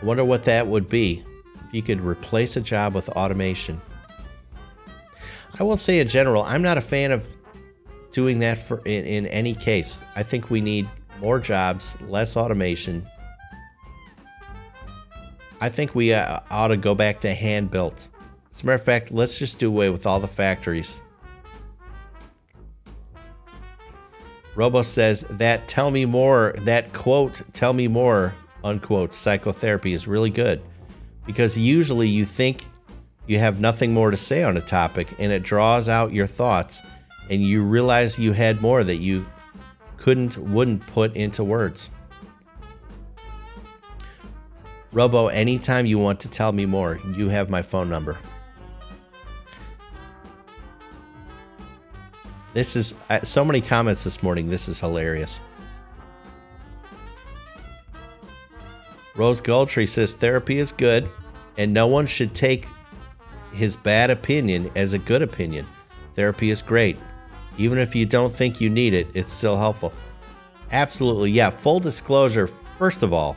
I 0.02 0.04
wonder 0.04 0.24
what 0.24 0.42
that 0.44 0.66
would 0.66 0.88
be 0.88 1.22
if 1.54 1.72
you 1.74 1.82
could 1.82 2.00
replace 2.00 2.56
a 2.56 2.60
job 2.60 2.92
with 2.92 3.08
automation. 3.10 3.80
I 5.60 5.62
will 5.62 5.76
say 5.76 6.00
in 6.00 6.08
general, 6.08 6.42
I'm 6.42 6.60
not 6.60 6.76
a 6.76 6.80
fan 6.80 7.12
of 7.12 7.28
doing 8.10 8.40
that 8.40 8.58
for 8.58 8.78
in, 8.84 9.04
in 9.04 9.26
any 9.28 9.54
case. 9.54 10.02
I 10.16 10.24
think 10.24 10.50
we 10.50 10.60
need 10.60 10.88
more 11.20 11.38
jobs, 11.38 11.96
less 12.08 12.36
automation. 12.36 13.06
I 15.60 15.68
think 15.68 15.94
we 15.94 16.12
uh, 16.12 16.40
ought 16.50 16.68
to 16.68 16.76
go 16.76 16.96
back 16.96 17.20
to 17.20 17.32
hand 17.32 17.70
built. 17.70 18.08
As 18.52 18.64
a 18.64 18.66
matter 18.66 18.74
of 18.74 18.82
fact, 18.82 19.12
let's 19.12 19.38
just 19.38 19.60
do 19.60 19.68
away 19.68 19.88
with 19.88 20.04
all 20.04 20.18
the 20.18 20.26
factories. 20.26 21.00
Robo 24.58 24.82
says 24.82 25.20
that 25.30 25.68
tell 25.68 25.92
me 25.92 26.04
more, 26.04 26.52
that 26.62 26.92
quote, 26.92 27.42
tell 27.52 27.72
me 27.72 27.86
more, 27.86 28.34
unquote, 28.64 29.14
psychotherapy 29.14 29.92
is 29.92 30.08
really 30.08 30.30
good 30.30 30.60
because 31.26 31.56
usually 31.56 32.08
you 32.08 32.24
think 32.24 32.66
you 33.28 33.38
have 33.38 33.60
nothing 33.60 33.94
more 33.94 34.10
to 34.10 34.16
say 34.16 34.42
on 34.42 34.56
a 34.56 34.60
topic 34.60 35.14
and 35.20 35.30
it 35.30 35.44
draws 35.44 35.88
out 35.88 36.12
your 36.12 36.26
thoughts 36.26 36.82
and 37.30 37.40
you 37.40 37.62
realize 37.62 38.18
you 38.18 38.32
had 38.32 38.60
more 38.60 38.82
that 38.82 38.96
you 38.96 39.24
couldn't, 39.96 40.36
wouldn't 40.36 40.84
put 40.88 41.14
into 41.14 41.44
words. 41.44 41.90
Robo, 44.90 45.28
anytime 45.28 45.86
you 45.86 45.98
want 45.98 46.18
to 46.18 46.28
tell 46.28 46.50
me 46.50 46.66
more, 46.66 46.98
you 47.14 47.28
have 47.28 47.48
my 47.48 47.62
phone 47.62 47.88
number. 47.88 48.18
This 52.54 52.76
is 52.76 52.94
uh, 53.10 53.22
so 53.22 53.44
many 53.44 53.60
comments 53.60 54.04
this 54.04 54.22
morning. 54.22 54.48
This 54.48 54.68
is 54.68 54.80
hilarious. 54.80 55.40
Rose 59.14 59.40
Goldtree 59.40 59.88
says 59.88 60.14
therapy 60.14 60.58
is 60.58 60.72
good, 60.72 61.08
and 61.56 61.72
no 61.74 61.86
one 61.86 62.06
should 62.06 62.34
take 62.34 62.66
his 63.52 63.76
bad 63.76 64.10
opinion 64.10 64.70
as 64.76 64.92
a 64.92 64.98
good 64.98 65.22
opinion. 65.22 65.66
Therapy 66.14 66.50
is 66.50 66.62
great. 66.62 66.96
Even 67.58 67.78
if 67.78 67.94
you 67.94 68.06
don't 68.06 68.34
think 68.34 68.60
you 68.60 68.70
need 68.70 68.94
it, 68.94 69.08
it's 69.14 69.32
still 69.32 69.56
helpful. 69.56 69.92
Absolutely, 70.70 71.32
yeah. 71.32 71.50
Full 71.50 71.80
disclosure, 71.80 72.46
first 72.46 73.02
of 73.02 73.12
all, 73.12 73.36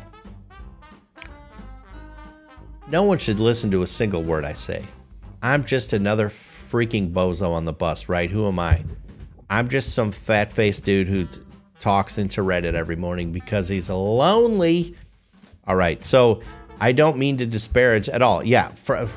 no 2.88 3.03
one 3.03 3.18
should 3.18 3.39
listen 3.39 3.72
to 3.72 3.82
a 3.82 3.88
single 3.88 4.22
word 4.22 4.45
I 4.45 4.53
say. 4.53 4.86
I'm 5.41 5.66
just 5.66 5.93
another 5.93 6.30
freaking 6.72 7.12
bozo 7.12 7.52
on 7.52 7.66
the 7.66 7.74
bus, 7.74 8.08
right? 8.08 8.32
Who 8.32 8.48
am 8.48 8.60
I? 8.60 8.84
I'm 9.50 9.68
just 9.68 9.94
some 9.94 10.12
fat 10.12 10.54
faced 10.54 10.86
dude 10.86 11.08
who 11.08 11.26
t- 11.26 11.42
talks 11.80 12.18
into 12.18 12.42
Reddit 12.42 12.74
every 12.74 12.96
morning 12.96 13.32
because 13.32 13.68
he's 13.68 13.90
lonely. 13.90 14.96
All 15.68 15.76
right, 15.76 16.04
so 16.04 16.42
I 16.80 16.94
don't 16.94 17.18
mean 17.18 17.38
to 17.38 17.46
disparage 17.46 18.08
at 18.08 18.22
all. 18.22 18.44
Yeah, 18.46 18.70
for, 18.70 19.10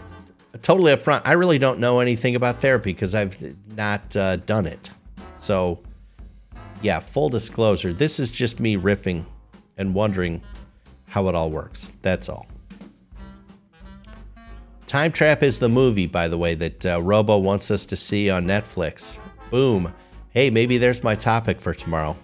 totally 0.62 0.94
upfront, 0.94 1.22
I 1.24 1.32
really 1.32 1.58
don't 1.58 1.78
know 1.78 2.00
anything 2.00 2.34
about 2.34 2.60
therapy 2.60 2.92
because 2.92 3.14
I've 3.14 3.36
not 3.76 4.16
uh, 4.16 4.36
done 4.36 4.66
it. 4.66 4.90
So 5.36 5.80
yeah, 6.82 7.00
full 7.00 7.28
disclosure, 7.28 7.92
this 7.92 8.18
is 8.18 8.30
just 8.30 8.60
me 8.60 8.76
riffing 8.76 9.24
and 9.78 9.94
wondering 9.94 10.42
how 11.06 11.28
it 11.28 11.34
all 11.34 11.50
works. 11.50 11.92
That's 12.02 12.28
all. 12.28 12.46
Time 14.94 15.10
Trap 15.10 15.42
is 15.42 15.58
the 15.58 15.68
movie, 15.68 16.06
by 16.06 16.28
the 16.28 16.38
way, 16.38 16.54
that 16.54 16.86
uh, 16.86 17.02
Robo 17.02 17.36
wants 17.38 17.68
us 17.72 17.84
to 17.86 17.96
see 17.96 18.30
on 18.30 18.44
Netflix. 18.44 19.16
Boom. 19.50 19.92
Hey, 20.30 20.50
maybe 20.50 20.78
there's 20.78 21.02
my 21.02 21.16
topic 21.16 21.60
for 21.60 21.74
tomorrow. 21.74 22.16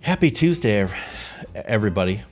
Happy 0.00 0.32
Tuesday, 0.32 0.88
everybody. 1.54 2.22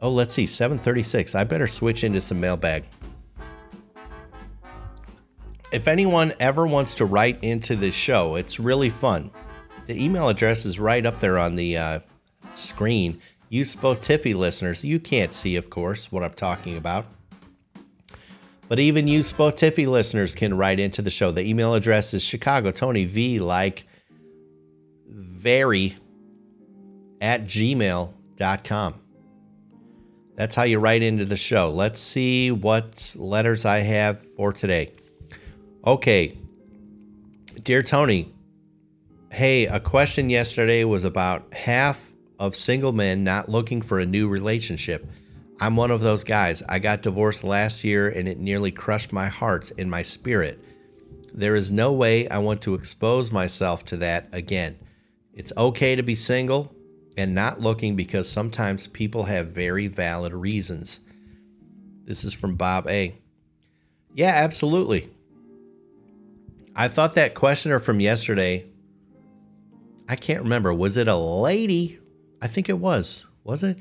Oh, 0.00 0.10
let's 0.10 0.34
see, 0.34 0.46
736. 0.46 1.36
I 1.36 1.44
better 1.44 1.68
switch 1.68 2.02
into 2.02 2.20
some 2.20 2.40
mailbag. 2.40 2.88
If 5.70 5.86
anyone 5.86 6.32
ever 6.40 6.66
wants 6.66 6.94
to 6.94 7.04
write 7.04 7.44
into 7.44 7.76
this 7.76 7.94
show, 7.94 8.36
it's 8.36 8.58
really 8.58 8.88
fun. 8.88 9.30
The 9.84 10.02
email 10.02 10.28
address 10.28 10.64
is 10.64 10.80
right 10.80 11.04
up 11.04 11.20
there 11.20 11.36
on 11.36 11.56
the 11.56 11.76
uh, 11.76 12.00
screen. 12.54 13.20
You 13.50 13.64
Spotify 13.64 14.34
listeners, 14.34 14.82
you 14.82 14.98
can't 14.98 15.34
see, 15.34 15.56
of 15.56 15.68
course, 15.68 16.10
what 16.10 16.22
I'm 16.22 16.32
talking 16.32 16.78
about. 16.78 17.06
But 18.68 18.78
even 18.78 19.08
you 19.08 19.20
Spotify 19.20 19.86
listeners 19.86 20.34
can 20.34 20.56
write 20.56 20.80
into 20.80 21.02
the 21.02 21.10
show. 21.10 21.30
The 21.30 21.46
email 21.46 21.74
address 21.74 22.14
is 22.14 22.22
Chicago 22.22 22.70
Tony 22.70 23.04
V 23.04 23.38
like 23.38 23.84
very 25.06 25.96
at 27.20 27.44
gmail.com. 27.44 28.94
That's 30.34 30.54
how 30.54 30.62
you 30.62 30.78
write 30.78 31.02
into 31.02 31.24
the 31.26 31.36
show. 31.36 31.70
Let's 31.70 32.00
see 32.00 32.52
what 32.52 33.14
letters 33.16 33.64
I 33.64 33.80
have 33.80 34.22
for 34.34 34.52
today. 34.52 34.92
Okay. 35.88 36.36
Dear 37.62 37.82
Tony, 37.82 38.30
hey, 39.32 39.64
a 39.64 39.80
question 39.80 40.28
yesterday 40.28 40.84
was 40.84 41.02
about 41.02 41.54
half 41.54 42.12
of 42.38 42.54
single 42.54 42.92
men 42.92 43.24
not 43.24 43.48
looking 43.48 43.80
for 43.80 43.98
a 43.98 44.04
new 44.04 44.28
relationship. 44.28 45.06
I'm 45.62 45.76
one 45.76 45.90
of 45.90 46.02
those 46.02 46.24
guys. 46.24 46.62
I 46.68 46.78
got 46.78 47.00
divorced 47.00 47.42
last 47.42 47.84
year 47.84 48.06
and 48.06 48.28
it 48.28 48.38
nearly 48.38 48.70
crushed 48.70 49.14
my 49.14 49.28
heart 49.28 49.72
and 49.78 49.90
my 49.90 50.02
spirit. 50.02 50.62
There 51.32 51.54
is 51.54 51.70
no 51.70 51.90
way 51.90 52.28
I 52.28 52.36
want 52.36 52.60
to 52.62 52.74
expose 52.74 53.32
myself 53.32 53.86
to 53.86 53.96
that 53.96 54.28
again. 54.30 54.78
It's 55.32 55.54
okay 55.56 55.96
to 55.96 56.02
be 56.02 56.16
single 56.16 56.70
and 57.16 57.34
not 57.34 57.62
looking 57.62 57.96
because 57.96 58.30
sometimes 58.30 58.88
people 58.88 59.24
have 59.24 59.52
very 59.52 59.86
valid 59.86 60.34
reasons. 60.34 61.00
This 62.04 62.24
is 62.24 62.34
from 62.34 62.56
Bob 62.56 62.86
A. 62.88 63.14
Yeah, 64.12 64.34
absolutely. 64.34 65.08
I 66.78 66.86
thought 66.86 67.16
that 67.16 67.34
questioner 67.34 67.80
from 67.80 67.98
yesterday, 67.98 68.64
I 70.08 70.14
can't 70.14 70.44
remember. 70.44 70.72
Was 70.72 70.96
it 70.96 71.08
a 71.08 71.16
lady? 71.16 71.98
I 72.40 72.46
think 72.46 72.68
it 72.68 72.78
was. 72.78 73.26
Was 73.42 73.64
it? 73.64 73.80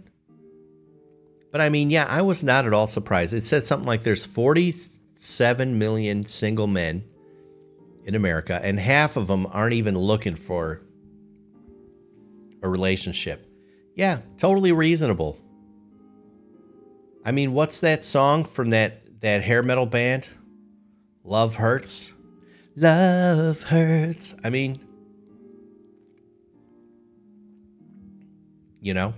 But 1.52 1.62
I 1.62 1.70
mean, 1.70 1.91
yeah, 1.91 2.08
I 2.10 2.24
was 2.24 2.41
not 2.41 2.66
at 2.66 2.74
all 2.74 2.88
surprised. 2.88 3.34
It 3.34 3.45
said 3.45 3.68
something 3.68 3.86
like 3.86 4.02
there's 4.02 4.26
47 4.26 5.78
million 5.78 6.26
single 6.26 6.66
men 6.66 7.04
in 8.04 8.16
America, 8.16 8.60
and 8.64 8.80
half 8.80 9.16
of 9.16 9.28
them 9.28 9.45
aren't 9.52 9.74
even 9.74 9.95
looking 9.95 10.36
for 10.36 10.82
a 12.64 12.68
relationship. 12.68 13.45
Yeah, 13.95 14.22
totally 14.39 14.72
reasonable. 14.72 15.38
I 17.24 17.32
mean, 17.32 17.54
what's 17.54 17.80
that 17.82 18.06
song 18.06 18.43
from 18.43 18.72
that 18.72 19.22
that 19.22 19.43
hair 19.43 19.62
metal 19.62 19.86
band? 19.86 20.30
Love 21.24 21.58
hurts. 21.58 22.12
Love 22.80 23.63
hurts. 23.63 24.36
I 24.43 24.51
mean, 24.51 24.80
you 28.80 28.93
know. 28.93 29.15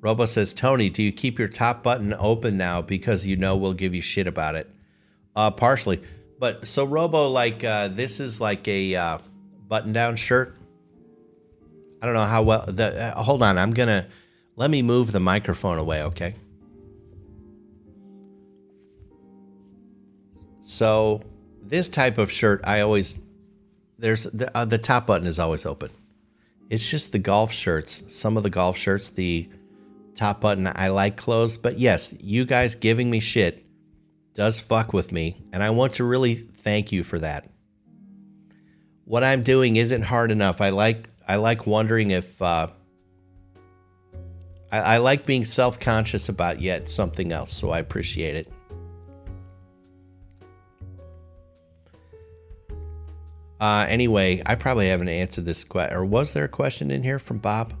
Robo 0.00 0.24
says, 0.24 0.54
Tony, 0.54 0.88
do 0.88 1.02
you 1.02 1.12
keep 1.12 1.38
your 1.38 1.48
top 1.48 1.82
button 1.82 2.14
open 2.18 2.56
now 2.56 2.80
because 2.80 3.26
you 3.26 3.36
know 3.36 3.54
we'll 3.54 3.74
give 3.74 3.94
you 3.94 4.00
shit 4.00 4.26
about 4.26 4.54
it? 4.54 4.70
Uh, 5.36 5.50
partially. 5.50 6.02
But 6.38 6.66
so 6.66 6.86
Robo, 6.86 7.28
like 7.28 7.64
uh, 7.64 7.88
this 7.88 8.18
is 8.18 8.40
like 8.40 8.66
a 8.66 8.96
uh, 8.96 9.18
button-down 9.68 10.16
shirt. 10.16 10.56
I 12.00 12.06
don't 12.06 12.14
know 12.14 12.24
how 12.24 12.42
well. 12.42 12.64
The 12.66 13.14
uh, 13.14 13.22
hold 13.22 13.42
on, 13.42 13.58
I'm 13.58 13.72
gonna 13.72 14.06
let 14.56 14.70
me 14.70 14.80
move 14.80 15.12
the 15.12 15.20
microphone 15.20 15.78
away. 15.78 16.02
Okay. 16.04 16.34
So 20.64 21.20
this 21.62 21.90
type 21.90 22.16
of 22.16 22.32
shirt, 22.32 22.62
I 22.64 22.80
always 22.80 23.18
there's 23.98 24.24
the 24.24 24.50
uh, 24.56 24.64
the 24.64 24.78
top 24.78 25.06
button 25.06 25.26
is 25.26 25.38
always 25.38 25.66
open. 25.66 25.90
It's 26.70 26.88
just 26.88 27.12
the 27.12 27.18
golf 27.18 27.52
shirts. 27.52 28.02
Some 28.08 28.38
of 28.38 28.42
the 28.42 28.50
golf 28.50 28.78
shirts, 28.78 29.10
the 29.10 29.48
top 30.14 30.40
button 30.40 30.66
I 30.66 30.88
like 30.88 31.18
closed. 31.18 31.60
But 31.62 31.78
yes, 31.78 32.14
you 32.18 32.46
guys 32.46 32.74
giving 32.74 33.10
me 33.10 33.20
shit 33.20 33.62
does 34.32 34.58
fuck 34.58 34.94
with 34.94 35.12
me, 35.12 35.36
and 35.52 35.62
I 35.62 35.68
want 35.68 35.92
to 35.94 36.04
really 36.04 36.34
thank 36.34 36.90
you 36.92 37.04
for 37.04 37.18
that. 37.18 37.46
What 39.04 39.22
I'm 39.22 39.42
doing 39.42 39.76
isn't 39.76 40.02
hard 40.02 40.30
enough. 40.30 40.62
I 40.62 40.70
like 40.70 41.10
I 41.28 41.36
like 41.36 41.66
wondering 41.66 42.10
if 42.10 42.40
uh, 42.40 42.68
I, 44.72 44.78
I 44.78 44.96
like 44.96 45.26
being 45.26 45.44
self 45.44 45.78
conscious 45.78 46.30
about 46.30 46.62
yet 46.62 46.88
something 46.88 47.32
else, 47.32 47.52
so 47.52 47.68
I 47.68 47.80
appreciate 47.80 48.34
it. 48.34 48.53
Uh, 53.64 53.86
anyway, 53.88 54.42
I 54.44 54.56
probably 54.56 54.88
haven't 54.88 55.08
answered 55.08 55.46
this 55.46 55.64
question. 55.64 55.96
Or 55.96 56.04
was 56.04 56.34
there 56.34 56.44
a 56.44 56.48
question 56.48 56.90
in 56.90 57.02
here 57.02 57.18
from 57.18 57.38
Bob? 57.38 57.72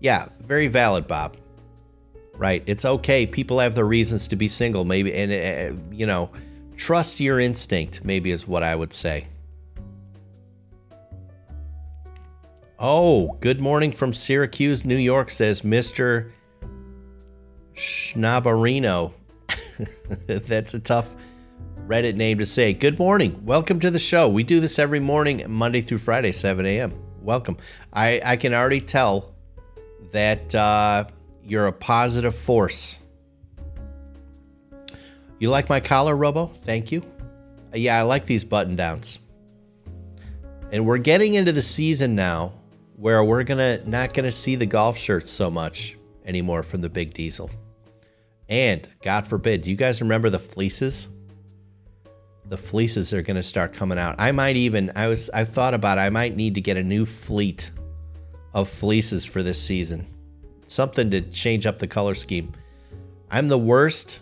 Yeah, 0.00 0.28
very 0.40 0.68
valid, 0.68 1.06
Bob 1.06 1.36
right? 2.38 2.62
It's 2.66 2.84
okay. 2.84 3.26
People 3.26 3.58
have 3.58 3.74
their 3.74 3.84
reasons 3.84 4.28
to 4.28 4.36
be 4.36 4.48
single, 4.48 4.84
maybe, 4.84 5.12
and 5.12 5.32
uh, 5.32 5.82
you 5.90 6.06
know, 6.06 6.30
trust 6.76 7.20
your 7.20 7.40
instinct. 7.40 8.04
Maybe 8.04 8.30
is 8.30 8.46
what 8.46 8.62
I 8.62 8.74
would 8.74 8.94
say. 8.94 9.26
Oh, 12.78 13.36
good 13.40 13.60
morning 13.60 13.90
from 13.90 14.14
Syracuse, 14.14 14.84
New 14.84 14.96
York, 14.96 15.30
says 15.30 15.64
Mister 15.64 16.32
Schnaberino. 17.74 19.12
That's 20.26 20.74
a 20.74 20.80
tough 20.80 21.14
Reddit 21.88 22.16
name 22.16 22.36
to 22.36 22.44
say. 22.44 22.74
Good 22.74 22.98
morning. 22.98 23.46
Welcome 23.46 23.80
to 23.80 23.90
the 23.90 23.98
show. 23.98 24.28
We 24.28 24.42
do 24.42 24.60
this 24.60 24.78
every 24.78 25.00
morning, 25.00 25.42
Monday 25.48 25.80
through 25.80 25.96
Friday, 25.96 26.32
7 26.32 26.66
a.m. 26.66 26.92
Welcome. 27.22 27.56
I, 27.94 28.20
I 28.22 28.36
can 28.36 28.52
already 28.52 28.82
tell 28.82 29.34
that 30.12 30.54
uh, 30.54 31.06
you're 31.42 31.66
a 31.66 31.72
positive 31.72 32.34
force. 32.34 32.98
You 35.38 35.48
like 35.48 35.70
my 35.70 35.80
collar, 35.80 36.14
Robo? 36.14 36.48
Thank 36.48 36.92
you. 36.92 37.00
Uh, 37.72 37.78
yeah, 37.78 37.98
I 37.98 38.02
like 38.02 38.26
these 38.26 38.44
button 38.44 38.76
downs. 38.76 39.18
And 40.70 40.84
we're 40.84 40.98
getting 40.98 41.32
into 41.32 41.52
the 41.52 41.62
season 41.62 42.14
now 42.14 42.52
where 42.96 43.24
we're 43.24 43.44
gonna 43.44 43.82
not 43.86 44.12
gonna 44.12 44.30
see 44.30 44.56
the 44.56 44.66
golf 44.66 44.98
shirts 44.98 45.30
so 45.30 45.50
much 45.50 45.96
anymore 46.26 46.62
from 46.62 46.82
the 46.82 46.90
big 46.90 47.14
diesel. 47.14 47.50
And 48.50 48.86
God 49.02 49.26
forbid, 49.26 49.62
do 49.62 49.70
you 49.70 49.76
guys 49.76 50.02
remember 50.02 50.28
the 50.28 50.38
fleeces? 50.38 51.08
The 52.48 52.56
fleeces 52.56 53.12
are 53.12 53.22
gonna 53.22 53.42
start 53.42 53.72
coming 53.74 53.98
out. 53.98 54.16
I 54.18 54.32
might 54.32 54.56
even 54.56 54.92
I 54.96 55.06
was 55.06 55.28
I 55.30 55.44
thought 55.44 55.74
about 55.74 55.98
it, 55.98 56.02
I 56.02 56.10
might 56.10 56.36
need 56.36 56.54
to 56.54 56.60
get 56.60 56.76
a 56.76 56.82
new 56.82 57.04
fleet 57.04 57.70
of 58.54 58.68
fleeces 58.68 59.26
for 59.26 59.42
this 59.42 59.62
season 59.62 60.06
something 60.70 61.10
to 61.10 61.20
change 61.20 61.66
up 61.66 61.78
the 61.78 61.86
color 61.86 62.14
scheme. 62.14 62.52
I'm 63.30 63.48
the 63.48 63.58
worst. 63.58 64.20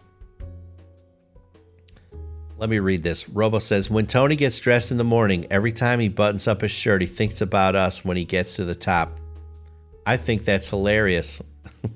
Let 2.59 2.71
me 2.71 2.79
read 2.79 3.03
this. 3.03 3.29
Robo 3.29 3.59
says 3.59 3.91
When 3.91 4.07
Tony 4.07 4.37
gets 4.37 4.59
dressed 4.59 4.91
in 4.91 4.97
the 4.97 5.05
morning, 5.05 5.47
every 5.51 5.73
time 5.73 6.01
he 6.01 6.09
buttons 6.09 6.49
up 6.49 6.63
his 6.63 6.71
shirt, 6.71 7.03
he 7.03 7.07
thinks 7.07 7.43
about 7.43 7.75
us 7.77 8.03
when 8.05 8.17
he 8.17 8.25
gets 8.25 8.55
to 8.57 8.65
the 8.65 8.75
top. 8.75 9.21
I 10.07 10.17
think 10.17 10.45
that's 10.45 10.69
hilarious. 10.69 11.43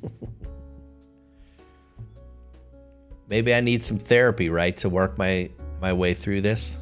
Maybe 3.29 3.55
I 3.55 3.61
need 3.61 3.85
some 3.85 3.99
therapy, 3.99 4.51
right, 4.51 4.77
to 4.79 4.89
work 4.89 5.17
my, 5.17 5.51
my 5.81 5.93
way 5.93 6.15
through 6.15 6.41
this. 6.43 6.77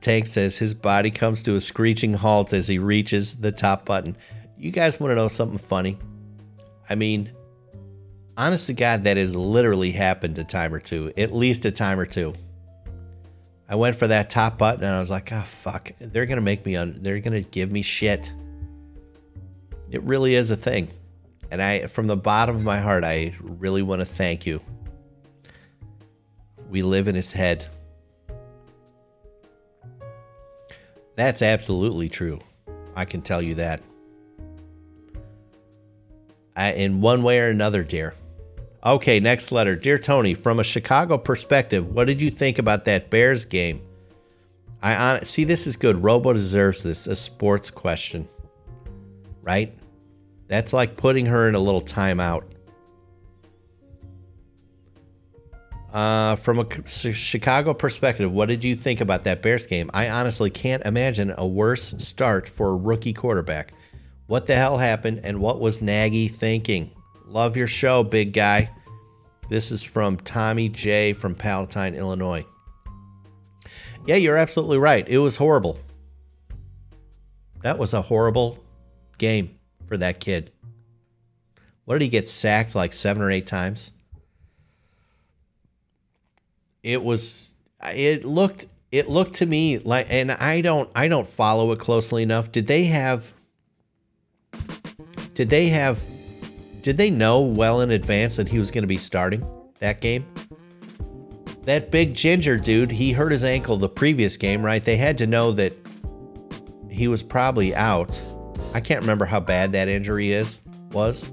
Tank 0.00 0.26
says 0.26 0.58
his 0.58 0.74
body 0.74 1.10
comes 1.10 1.42
to 1.44 1.54
a 1.54 1.60
screeching 1.60 2.14
halt 2.14 2.52
as 2.52 2.66
he 2.66 2.78
reaches 2.78 3.36
the 3.36 3.52
top 3.52 3.84
button. 3.84 4.16
You 4.58 4.72
guys 4.72 4.98
want 4.98 5.12
to 5.12 5.14
know 5.14 5.28
something 5.28 5.58
funny? 5.58 5.96
I 6.90 6.96
mean, 6.96 7.32
honest 8.36 8.66
to 8.66 8.74
God, 8.74 9.04
that 9.04 9.16
has 9.16 9.36
literally 9.36 9.92
happened 9.92 10.38
a 10.38 10.44
time 10.44 10.74
or 10.74 10.80
two, 10.80 11.12
at 11.16 11.32
least 11.32 11.64
a 11.64 11.70
time 11.70 12.00
or 12.00 12.06
two. 12.06 12.34
I 13.68 13.76
went 13.76 13.96
for 13.96 14.08
that 14.08 14.28
top 14.28 14.58
button 14.58 14.84
and 14.84 14.94
I 14.94 14.98
was 14.98 15.08
like, 15.08 15.32
oh 15.32 15.44
fuck, 15.46 15.92
they're 15.98 16.26
gonna 16.26 16.40
make 16.40 16.66
me 16.66 16.76
un- 16.76 16.98
they're 17.00 17.20
gonna 17.20 17.40
give 17.40 17.70
me 17.70 17.82
shit. 17.82 18.30
It 19.90 20.02
really 20.02 20.34
is 20.34 20.50
a 20.50 20.56
thing. 20.56 20.88
And 21.52 21.60
I 21.60 21.86
from 21.86 22.06
the 22.06 22.16
bottom 22.16 22.56
of 22.56 22.64
my 22.64 22.80
heart, 22.80 23.04
I 23.04 23.34
really 23.42 23.82
want 23.82 24.00
to 24.00 24.06
thank 24.06 24.46
you. 24.46 24.58
We 26.70 26.82
live 26.82 27.08
in 27.08 27.14
his 27.14 27.30
head. 27.30 27.66
That's 31.14 31.42
absolutely 31.42 32.08
true. 32.08 32.40
I 32.96 33.04
can 33.04 33.20
tell 33.20 33.42
you 33.42 33.56
that. 33.56 33.82
I, 36.56 36.72
in 36.72 37.02
one 37.02 37.22
way 37.22 37.38
or 37.40 37.48
another, 37.48 37.84
dear. 37.84 38.14
Okay, 38.82 39.20
next 39.20 39.52
letter. 39.52 39.76
Dear 39.76 39.98
Tony, 39.98 40.32
from 40.32 40.58
a 40.58 40.64
Chicago 40.64 41.18
perspective, 41.18 41.86
what 41.86 42.06
did 42.06 42.22
you 42.22 42.30
think 42.30 42.58
about 42.58 42.86
that 42.86 43.10
Bears 43.10 43.44
game? 43.44 43.82
I 44.82 44.94
on, 44.94 45.24
see 45.26 45.44
this 45.44 45.66
is 45.66 45.76
good. 45.76 46.02
Robo 46.02 46.32
deserves 46.32 46.82
this, 46.82 47.06
a 47.06 47.14
sports 47.14 47.70
question. 47.70 48.26
Right? 49.42 49.76
That's 50.52 50.74
like 50.74 50.98
putting 50.98 51.24
her 51.24 51.48
in 51.48 51.54
a 51.54 51.58
little 51.58 51.80
timeout. 51.80 52.42
Uh, 55.90 56.36
from 56.36 56.58
a 56.58 56.86
Chicago 56.86 57.72
perspective, 57.72 58.30
what 58.30 58.48
did 58.50 58.62
you 58.62 58.76
think 58.76 59.00
about 59.00 59.24
that 59.24 59.40
Bears 59.40 59.64
game? 59.64 59.90
I 59.94 60.10
honestly 60.10 60.50
can't 60.50 60.84
imagine 60.84 61.32
a 61.38 61.46
worse 61.46 61.94
start 61.96 62.50
for 62.50 62.68
a 62.68 62.76
rookie 62.76 63.14
quarterback. 63.14 63.72
What 64.26 64.46
the 64.46 64.54
hell 64.54 64.76
happened 64.76 65.22
and 65.24 65.40
what 65.40 65.58
was 65.58 65.80
Nagy 65.80 66.28
thinking? 66.28 66.90
Love 67.24 67.56
your 67.56 67.66
show, 67.66 68.04
big 68.04 68.34
guy. 68.34 68.68
This 69.48 69.70
is 69.70 69.82
from 69.82 70.18
Tommy 70.18 70.68
J 70.68 71.14
from 71.14 71.34
Palatine, 71.34 71.94
Illinois. 71.94 72.44
Yeah, 74.04 74.16
you're 74.16 74.36
absolutely 74.36 74.76
right. 74.76 75.08
It 75.08 75.16
was 75.16 75.36
horrible. 75.36 75.78
That 77.62 77.78
was 77.78 77.94
a 77.94 78.02
horrible 78.02 78.62
game 79.16 79.58
for 79.86 79.96
that 79.96 80.20
kid. 80.20 80.50
What 81.84 81.94
did 81.94 82.02
he 82.02 82.08
get 82.08 82.28
sacked 82.28 82.74
like 82.74 82.92
seven 82.92 83.22
or 83.22 83.30
eight 83.30 83.46
times? 83.46 83.90
It 86.82 87.02
was 87.02 87.50
it 87.82 88.24
looked 88.24 88.66
it 88.90 89.08
looked 89.08 89.34
to 89.36 89.46
me 89.46 89.78
like 89.78 90.06
and 90.10 90.32
I 90.32 90.60
don't 90.60 90.90
I 90.94 91.08
don't 91.08 91.28
follow 91.28 91.72
it 91.72 91.78
closely 91.78 92.22
enough. 92.22 92.52
Did 92.52 92.66
they 92.66 92.84
have 92.84 93.32
did 95.34 95.48
they 95.48 95.68
have 95.68 96.04
did 96.82 96.98
they 96.98 97.10
know 97.10 97.40
well 97.40 97.80
in 97.80 97.90
advance 97.90 98.36
that 98.36 98.48
he 98.48 98.58
was 98.58 98.70
going 98.70 98.82
to 98.82 98.88
be 98.88 98.98
starting 98.98 99.44
that 99.78 100.00
game? 100.00 100.26
That 101.64 101.92
big 101.92 102.14
ginger 102.14 102.56
dude, 102.56 102.90
he 102.90 103.12
hurt 103.12 103.30
his 103.30 103.44
ankle 103.44 103.76
the 103.76 103.88
previous 103.88 104.36
game, 104.36 104.64
right? 104.64 104.82
They 104.82 104.96
had 104.96 105.16
to 105.18 105.28
know 105.28 105.52
that 105.52 105.72
he 106.90 107.06
was 107.06 107.22
probably 107.22 107.74
out. 107.74 108.22
I 108.74 108.80
can't 108.80 109.00
remember 109.00 109.24
how 109.24 109.40
bad 109.40 109.72
that 109.72 109.88
injury 109.88 110.32
is 110.32 110.60
was. 110.92 111.26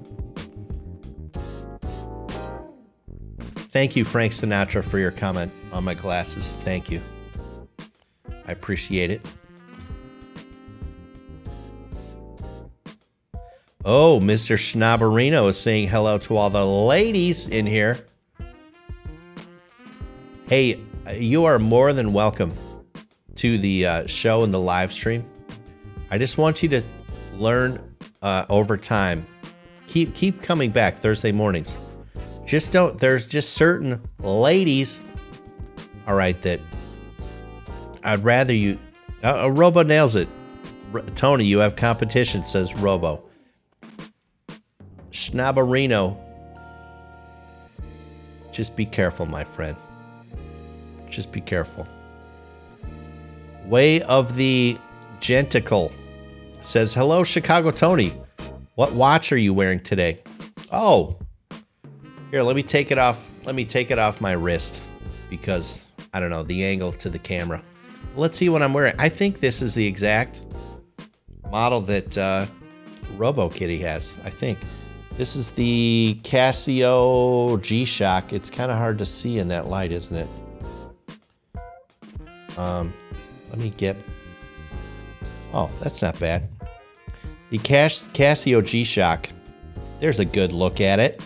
Thank 3.72 3.94
you, 3.96 4.04
Frank 4.04 4.32
Sinatra, 4.32 4.84
for 4.84 4.98
your 4.98 5.12
comment 5.12 5.52
on 5.72 5.84
my 5.84 5.94
glasses. 5.94 6.54
Thank 6.64 6.90
you. 6.90 7.00
I 8.46 8.52
appreciate 8.52 9.10
it. 9.10 9.24
Oh, 13.84 14.20
Mr. 14.20 14.56
Schnaberino 14.56 15.48
is 15.48 15.58
saying 15.58 15.88
hello 15.88 16.18
to 16.18 16.36
all 16.36 16.50
the 16.50 16.66
ladies 16.66 17.46
in 17.46 17.64
here. 17.64 17.98
Hey, 20.48 20.78
you 21.14 21.44
are 21.44 21.58
more 21.58 21.92
than 21.92 22.12
welcome 22.12 22.52
to 23.36 23.56
the 23.56 23.86
uh, 23.86 24.06
show 24.06 24.42
and 24.42 24.52
the 24.52 24.60
live 24.60 24.92
stream. 24.92 25.24
I 26.10 26.18
just 26.18 26.36
want 26.36 26.62
you 26.62 26.68
to 26.70 26.82
learn 27.40 27.96
uh, 28.22 28.44
over 28.48 28.76
time. 28.76 29.26
Keep 29.86 30.14
keep 30.14 30.42
coming 30.42 30.70
back 30.70 30.96
Thursday 30.96 31.32
mornings. 31.32 31.76
Just 32.46 32.72
don't. 32.72 32.98
There's 32.98 33.26
just 33.26 33.54
certain 33.54 34.00
ladies. 34.20 35.00
All 36.06 36.14
right, 36.14 36.40
that 36.42 36.60
I'd 38.04 38.22
rather 38.22 38.52
you. 38.52 38.78
Uh, 39.22 39.44
uh 39.44 39.48
Robo 39.48 39.82
nails 39.82 40.14
it. 40.14 40.28
R- 40.92 41.02
Tony, 41.14 41.44
you 41.44 41.58
have 41.58 41.76
competition. 41.76 42.44
Says 42.44 42.74
Robo. 42.74 43.22
Schnaberino. 45.10 46.16
Just 48.52 48.76
be 48.76 48.84
careful, 48.84 49.26
my 49.26 49.44
friend. 49.44 49.76
Just 51.08 51.32
be 51.32 51.40
careful. 51.40 51.86
Way 53.66 54.02
of 54.02 54.36
the 54.36 54.78
Genticle 55.20 55.92
says, 56.60 56.94
Hello, 56.94 57.24
Chicago 57.24 57.70
Tony. 57.70 58.14
What 58.74 58.92
watch 58.92 59.32
are 59.32 59.38
you 59.38 59.52
wearing 59.52 59.80
today? 59.80 60.22
Oh, 60.72 61.18
here, 62.30 62.42
let 62.42 62.54
me 62.54 62.62
take 62.62 62.90
it 62.90 62.98
off. 62.98 63.28
Let 63.44 63.54
me 63.54 63.64
take 63.64 63.90
it 63.90 63.98
off 63.98 64.20
my 64.20 64.32
wrist 64.32 64.82
because 65.28 65.84
I 66.14 66.20
don't 66.20 66.30
know 66.30 66.44
the 66.44 66.64
angle 66.64 66.92
to 66.92 67.10
the 67.10 67.18
camera. 67.18 67.62
Let's 68.14 68.38
see 68.38 68.48
what 68.48 68.62
I'm 68.62 68.72
wearing. 68.72 68.94
I 68.98 69.08
think 69.08 69.40
this 69.40 69.62
is 69.62 69.74
the 69.74 69.86
exact 69.86 70.44
model 71.50 71.80
that 71.82 72.16
uh, 72.16 72.46
Robo 73.16 73.48
Kitty 73.48 73.78
has. 73.78 74.14
I 74.24 74.30
think. 74.30 74.58
This 75.16 75.36
is 75.36 75.50
the 75.50 76.18
Casio 76.22 77.60
G-Shock. 77.60 78.32
It's 78.32 78.48
kind 78.48 78.70
of 78.70 78.78
hard 78.78 78.96
to 78.98 79.06
see 79.06 79.38
in 79.38 79.48
that 79.48 79.66
light, 79.66 79.92
isn't 79.92 80.16
it? 80.16 80.28
Um, 82.56 82.94
let 83.50 83.58
me 83.58 83.70
get. 83.76 83.96
Oh, 85.52 85.70
that's 85.80 86.02
not 86.02 86.18
bad. 86.18 86.48
The 87.50 87.58
Cas- 87.58 88.06
Casio 88.12 88.64
G-Shock. 88.64 89.28
There's 90.00 90.20
a 90.20 90.24
good 90.24 90.52
look 90.52 90.80
at 90.80 90.98
it. 90.98 91.20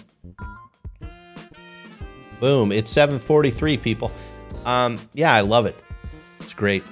Boom! 2.41 2.72
It's 2.72 2.93
7:43, 2.93 3.81
people. 3.81 4.11
Um, 4.64 4.99
yeah, 5.12 5.33
I 5.33 5.43
love 5.43 5.66
it. 5.66 5.77
It's 6.41 6.55
great. 6.55 6.83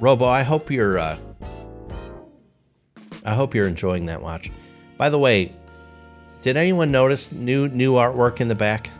Robo, 0.00 0.24
I 0.24 0.42
hope 0.42 0.70
you're. 0.70 0.98
Uh, 0.98 1.18
I 3.24 3.34
hope 3.34 3.54
you're 3.54 3.66
enjoying 3.66 4.06
that 4.06 4.22
watch. 4.22 4.50
By 4.96 5.08
the 5.08 5.18
way, 5.18 5.52
did 6.42 6.56
anyone 6.56 6.90
notice 6.90 7.32
new 7.32 7.68
new 7.68 7.94
artwork 7.94 8.40
in 8.40 8.48
the 8.48 8.54
back? 8.54 8.90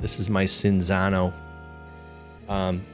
This 0.00 0.18
is 0.20 0.30
my 0.30 0.44
Cinzano, 0.44 1.32
um, 2.48 2.84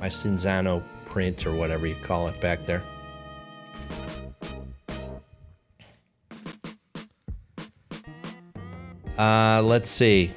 my 0.00 0.08
Cinzano 0.08 0.82
print 1.06 1.46
or 1.46 1.54
whatever 1.54 1.86
you 1.86 1.96
call 1.96 2.28
it 2.28 2.40
back 2.40 2.66
there. 2.66 2.82
Uh, 9.18 9.62
let's 9.64 9.90
see. 9.90 10.32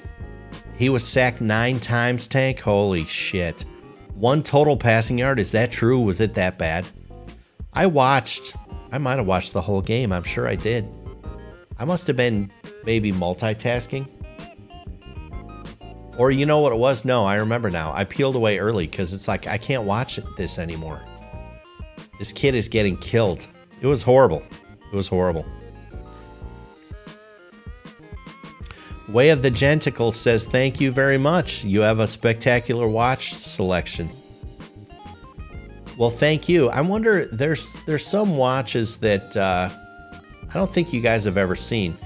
He 0.78 0.90
was 0.90 1.06
sacked 1.06 1.42
nine 1.42 1.80
times, 1.80 2.28
Tank. 2.28 2.60
Holy 2.60 3.06
shit. 3.06 3.66
One 4.14 4.44
total 4.44 4.78
passing 4.78 5.18
yard. 5.18 5.40
Is 5.40 5.52
that 5.52 5.72
true? 5.72 6.00
Was 6.00 6.22
it 6.22 6.36
that 6.36 6.58
bad? 6.58 6.86
I 7.74 7.86
watched, 7.88 8.56
I 8.92 8.98
might 8.98 9.18
have 9.18 9.28
watched 9.28 9.54
the 9.54 9.62
whole 9.62 9.82
game. 9.82 10.12
I'm 10.12 10.24
sure 10.24 10.48
I 10.48 10.56
did. 10.56 10.88
I 11.80 11.86
must 11.86 12.08
have 12.08 12.16
been 12.16 12.52
maybe 12.84 13.12
multitasking. 13.12 14.08
Or 16.18 16.32
you 16.32 16.48
know 16.48 16.60
what 16.60 16.74
it 16.74 16.80
was? 16.80 17.06
No, 17.06 17.26
I 17.26 17.36
remember 17.36 17.70
now. 17.70 17.94
I 17.94 18.04
peeled 18.04 18.36
away 18.36 18.58
early 18.58 18.88
because 18.88 19.14
it's 19.14 19.28
like 19.28 19.46
I 19.46 19.58
can't 19.58 19.84
watch 19.84 20.20
this 20.36 20.58
anymore. 20.58 21.02
This 22.18 22.32
kid 22.32 22.56
is 22.56 22.68
getting 22.68 22.98
killed. 22.98 23.48
It 23.82 23.86
was 23.86 24.02
horrible. 24.02 24.42
It 24.92 24.96
was 24.96 25.08
horrible. 25.08 25.46
Way 29.10 29.30
of 29.30 29.42
the 29.42 29.52
Genticle 29.52 30.12
says, 30.12 30.48
Thank 30.48 30.82
you 30.82 30.92
very 30.92 31.18
much. 31.18 31.64
You 31.64 31.82
have 31.82 32.00
a 32.00 32.08
spectacular 32.08 32.88
watch 32.88 33.34
selection. 33.34 34.12
Well, 35.98 36.12
thank 36.12 36.48
you. 36.48 36.70
I 36.70 36.82
wonder 36.82 37.26
there's 37.26 37.74
there's 37.86 38.06
some 38.06 38.38
watches 38.38 38.98
that 38.98 39.36
uh, 39.36 39.70
I 40.50 40.54
don't 40.54 40.72
think 40.72 40.94
you 40.94 41.02
guys 41.02 41.26
have 41.26 41.38
ever 41.38 41.56
seen. 41.56 41.98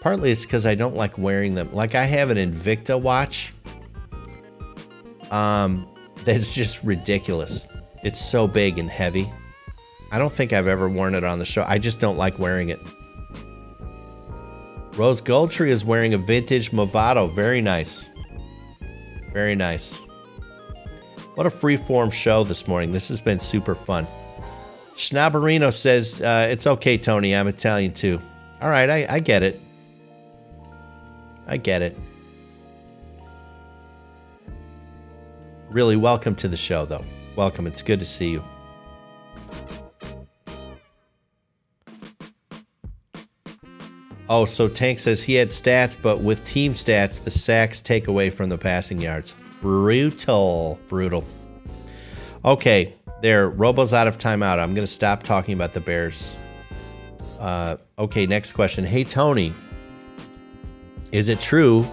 Partly 0.00 0.30
it's 0.30 0.44
because 0.44 0.66
I 0.66 0.74
don't 0.74 0.94
like 0.94 1.18
wearing 1.18 1.54
them. 1.54 1.72
Like 1.72 1.94
I 1.94 2.04
have 2.04 2.30
an 2.30 2.38
Invicta 2.38 3.00
watch. 3.00 3.52
Um, 5.30 5.88
that's 6.24 6.54
just 6.54 6.84
ridiculous. 6.84 7.66
It's 8.04 8.20
so 8.20 8.46
big 8.46 8.78
and 8.78 8.88
heavy. 8.88 9.30
I 10.12 10.18
don't 10.18 10.32
think 10.32 10.52
I've 10.52 10.66
ever 10.66 10.88
worn 10.88 11.14
it 11.14 11.24
on 11.24 11.38
the 11.38 11.44
show. 11.44 11.64
I 11.66 11.78
just 11.78 12.00
don't 12.00 12.16
like 12.16 12.38
wearing 12.38 12.70
it. 12.70 12.80
Rose 14.94 15.22
Goldtree 15.22 15.68
is 15.68 15.84
wearing 15.84 16.14
a 16.14 16.18
vintage 16.18 16.72
Movado. 16.72 17.32
Very 17.32 17.60
nice. 17.60 18.08
Very 19.32 19.54
nice. 19.54 19.94
What 21.36 21.46
a 21.46 21.50
freeform 21.50 22.12
show 22.12 22.44
this 22.44 22.66
morning. 22.66 22.92
This 22.92 23.08
has 23.08 23.20
been 23.20 23.38
super 23.38 23.74
fun. 23.74 24.06
Schnaberino 24.96 25.72
says, 25.72 26.20
uh, 26.20 26.48
It's 26.50 26.66
okay, 26.66 26.98
Tony. 26.98 27.34
I'm 27.34 27.46
Italian 27.48 27.94
too. 27.94 28.20
All 28.60 28.68
right, 28.68 28.90
I, 28.90 29.06
I 29.08 29.20
get 29.20 29.42
it. 29.42 29.60
I 31.46 31.56
get 31.56 31.82
it. 31.82 31.96
Really, 35.70 35.96
welcome 35.96 36.34
to 36.34 36.48
the 36.48 36.56
show, 36.56 36.84
though. 36.84 37.04
Welcome. 37.36 37.66
It's 37.66 37.82
good 37.82 38.00
to 38.00 38.06
see 38.06 38.30
you. 38.30 38.44
Oh, 44.32 44.44
so 44.44 44.68
Tank 44.68 45.00
says 45.00 45.20
he 45.20 45.34
had 45.34 45.48
stats, 45.48 45.96
but 46.00 46.20
with 46.20 46.44
team 46.44 46.72
stats, 46.72 47.20
the 47.20 47.32
sacks 47.32 47.80
take 47.80 48.06
away 48.06 48.30
from 48.30 48.48
the 48.48 48.56
passing 48.56 49.00
yards. 49.00 49.34
Brutal. 49.60 50.78
Brutal. 50.86 51.24
Okay, 52.44 52.94
there. 53.22 53.50
Robo's 53.50 53.92
out 53.92 54.06
of 54.06 54.18
timeout. 54.18 54.60
I'm 54.60 54.72
going 54.72 54.86
to 54.86 54.92
stop 54.92 55.24
talking 55.24 55.52
about 55.54 55.72
the 55.72 55.80
Bears. 55.80 56.32
Uh, 57.40 57.76
okay, 57.98 58.24
next 58.24 58.52
question. 58.52 58.84
Hey, 58.84 59.02
Tony. 59.02 59.52
Is 61.10 61.28
it 61.28 61.40
true 61.40 61.84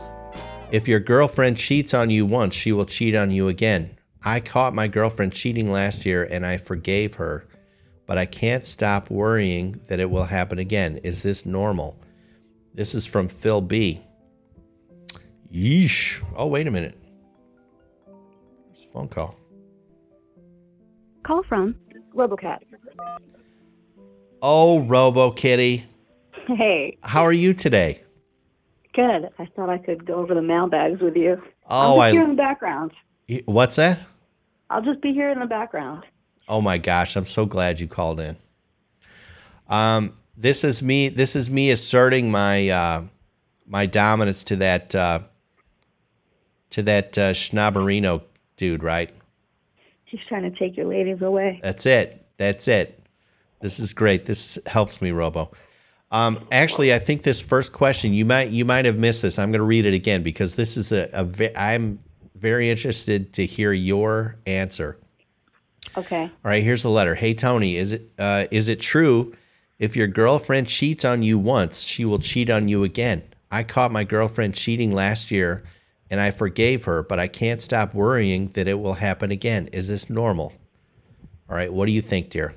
if 0.72 0.88
your 0.88 1.00
girlfriend 1.00 1.58
cheats 1.58 1.96
on 1.96 2.12
you 2.12 2.24
once, 2.24 2.54
she 2.54 2.72
will 2.72 2.86
cheat 2.86 3.16
on 3.16 3.32
you 3.32 3.48
again? 3.48 3.98
I 4.24 4.42
caught 4.42 4.76
my 4.76 4.88
girlfriend 4.88 5.34
cheating 5.34 5.72
last 5.72 6.06
year 6.06 6.28
and 6.30 6.46
I 6.46 6.58
forgave 6.58 7.16
her, 7.16 7.48
but 8.06 8.20
I 8.20 8.28
can't 8.28 8.64
stop 8.64 9.10
worrying 9.10 9.82
that 9.88 10.00
it 10.00 10.12
will 10.12 10.26
happen 10.26 10.60
again. 10.60 10.98
Is 10.98 11.24
this 11.24 11.44
normal? 11.44 11.98
This 12.78 12.94
is 12.94 13.08
from 13.08 13.28
Phil 13.28 13.60
B. 13.60 14.00
Yeesh. 15.52 16.24
Oh, 16.36 16.46
wait 16.46 16.68
a 16.68 16.72
minute. 16.72 16.96
There's 18.06 18.86
a 18.88 18.94
phone 18.94 19.08
call. 19.08 19.36
Call 21.24 21.42
from 21.50 21.76
Robocat. 22.16 22.60
Oh, 24.44 24.82
Robo 24.82 25.32
Kitty. 25.32 25.88
Hey, 26.46 27.00
How 27.02 27.24
are 27.24 27.34
you 27.34 27.56
today? 27.56 28.02
good. 28.94 29.30
I 29.40 29.46
thought 29.56 29.70
I 29.70 29.78
could 29.80 30.06
go 30.06 30.16
over 30.16 30.34
the 30.36 30.42
mailbags 30.42 31.02
with 31.02 31.16
you. 31.16 31.42
Oh, 31.68 32.00
I'm 32.00 32.10
just 32.10 32.10
I. 32.10 32.12
here 32.12 32.24
in 32.24 32.30
the 32.30 32.36
background. 32.36 32.92
What's 33.46 33.76
that? 33.78 34.00
I'll 34.70 34.84
just 34.84 35.02
be 35.02 35.14
here 35.14 35.30
in 35.32 35.40
the 35.40 35.46
background. 35.48 36.04
Oh 36.48 36.62
my 36.62 36.78
gosh, 36.78 37.16
I'm 37.16 37.26
so 37.26 37.46
glad 37.48 37.80
you 37.80 37.88
called 37.88 38.20
in. 38.20 38.38
Um, 39.68 40.14
this 40.38 40.64
is 40.64 40.84
me. 40.84 41.10
This 41.10 41.36
is 41.36 41.50
me 41.50 41.72
asserting 41.72 42.30
my 42.30 42.70
uh, 42.70 43.04
my 43.66 43.88
dominance 43.88 44.44
to 44.46 44.56
that 44.58 44.94
uh, 44.94 45.20
to 46.70 46.84
that 46.84 47.18
uh, 47.18 47.34
Schnaberino 47.34 48.22
dude, 48.56 48.84
right? 48.84 49.10
He's 50.06 50.22
trying 50.30 50.50
to 50.50 50.58
take 50.58 50.78
your 50.78 50.86
ladies 50.86 51.22
away. 51.22 51.60
That's 51.62 51.86
it. 51.86 52.26
That's 52.38 52.68
it. 52.68 53.04
This 53.60 53.80
is 53.80 53.94
great. 53.94 54.26
This 54.26 54.58
helps 54.68 55.02
me, 55.02 55.12
Robo. 55.12 55.52
Um, 56.12 56.48
actually, 56.52 56.94
I 56.94 57.00
think 57.00 57.24
this 57.24 57.42
first 57.42 57.74
question 57.74 58.14
you 58.14 58.24
might 58.24 58.50
you 58.50 58.64
might 58.64 58.86
have 58.86 58.98
missed 58.98 59.24
this. 59.24 59.40
I'm 59.40 59.52
going 59.52 59.60
to 59.60 59.66
read 59.66 59.86
it 59.86 59.94
again 59.94 60.24
because 60.24 60.56
this 60.56 60.78
is 60.78 60.92
a, 60.92 61.10
a 61.12 61.24
ve- 61.26 61.56
I'm 61.56 62.00
very 62.36 62.70
interested 62.70 63.34
to 63.34 63.46
hear 63.46 63.74
your 63.74 64.38
answer. 64.46 64.98
Okay. 65.98 66.24
All 66.24 66.32
right, 66.44 66.64
here's 66.64 66.84
the 66.84 66.90
letter. 66.90 67.16
Hey 67.16 67.34
Tony, 67.34 67.76
is 67.76 67.94
it 67.94 68.12
uh, 68.20 68.46
is 68.52 68.70
it 68.70 68.80
true 68.80 69.34
if 69.80 69.96
your 69.96 70.08
girlfriend 70.08 70.68
cheats 70.68 71.06
on 71.06 71.24
you 71.24 71.38
once, 71.38 71.84
she 71.84 72.06
will 72.06 72.20
cheat 72.20 72.50
on 72.50 72.68
you 72.68 72.84
again? 72.84 73.24
I 73.52 73.64
caught 73.64 73.92
my 73.92 74.04
girlfriend 74.04 74.56
cheating 74.56 74.92
last 74.92 75.32
year 75.32 75.64
and 76.10 76.20
I 76.20 76.32
forgave 76.32 76.86
her, 76.86 77.04
but 77.04 77.20
I 77.20 77.28
can't 77.28 77.62
stop 77.62 77.94
worrying 77.94 78.50
that 78.50 78.68
it 78.68 78.80
will 78.80 78.96
happen 78.96 79.32
again. 79.32 79.68
Is 79.68 79.88
this 79.88 80.10
normal? 80.10 80.54
All 81.50 81.56
right, 81.56 81.72
what 81.72 81.86
do 81.86 81.92
you 81.92 82.02
think, 82.02 82.30
dear? 82.30 82.54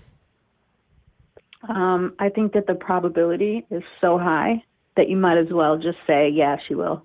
Um, 1.68 2.14
I 2.18 2.29
think 2.31 2.53
that 2.55 2.66
the 2.66 2.75
probability 2.75 3.66
is 3.71 3.83
so 4.01 4.18
high 4.18 4.64
that 4.97 5.09
you 5.09 5.16
might 5.16 5.39
as 5.39 5.49
well 5.51 5.77
just 5.77 5.99
say, 6.07 6.29
yeah, 6.29 6.57
she 6.66 6.75
will. 6.75 7.05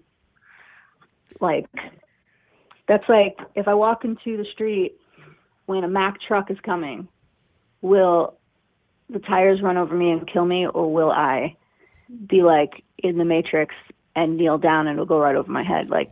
Like, 1.41 1.66
that's 2.88 3.07
like 3.09 3.38
if 3.55 3.68
I 3.68 3.74
walk 3.74 4.05
into 4.05 4.38
the 4.38 4.45
street 4.53 4.95
when 5.66 5.84
a 5.84 5.88
Mack 5.88 6.22
truck 6.22 6.49
is 6.49 6.57
coming, 6.63 7.07
will 7.82 8.38
the 9.10 9.20
tires 9.20 9.62
run 9.62 9.78
over 9.78 9.95
me 9.95 10.12
and 10.12 10.28
kill 10.28 10.45
me, 10.45 10.68
or 10.68 10.91
will 10.91 11.12
I 11.12 11.56
be 12.28 12.41
like 12.41 12.84
in 12.97 13.18
the 13.18 13.26
Matrix 13.26 13.76
and 14.16 14.38
kneel 14.38 14.58
down 14.58 14.88
and 14.88 14.95
it'll 14.95 15.06
go 15.06 15.20
right 15.20 15.36
over 15.36 15.51
my 15.51 15.64
head? 15.64 15.89
Like, 15.89 16.12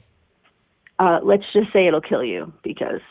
uh, 1.00 1.20
let's 1.24 1.44
just 1.54 1.72
say 1.74 1.88
it'll 1.88 2.02
kill 2.02 2.24
you 2.24 2.54
because 2.64 3.02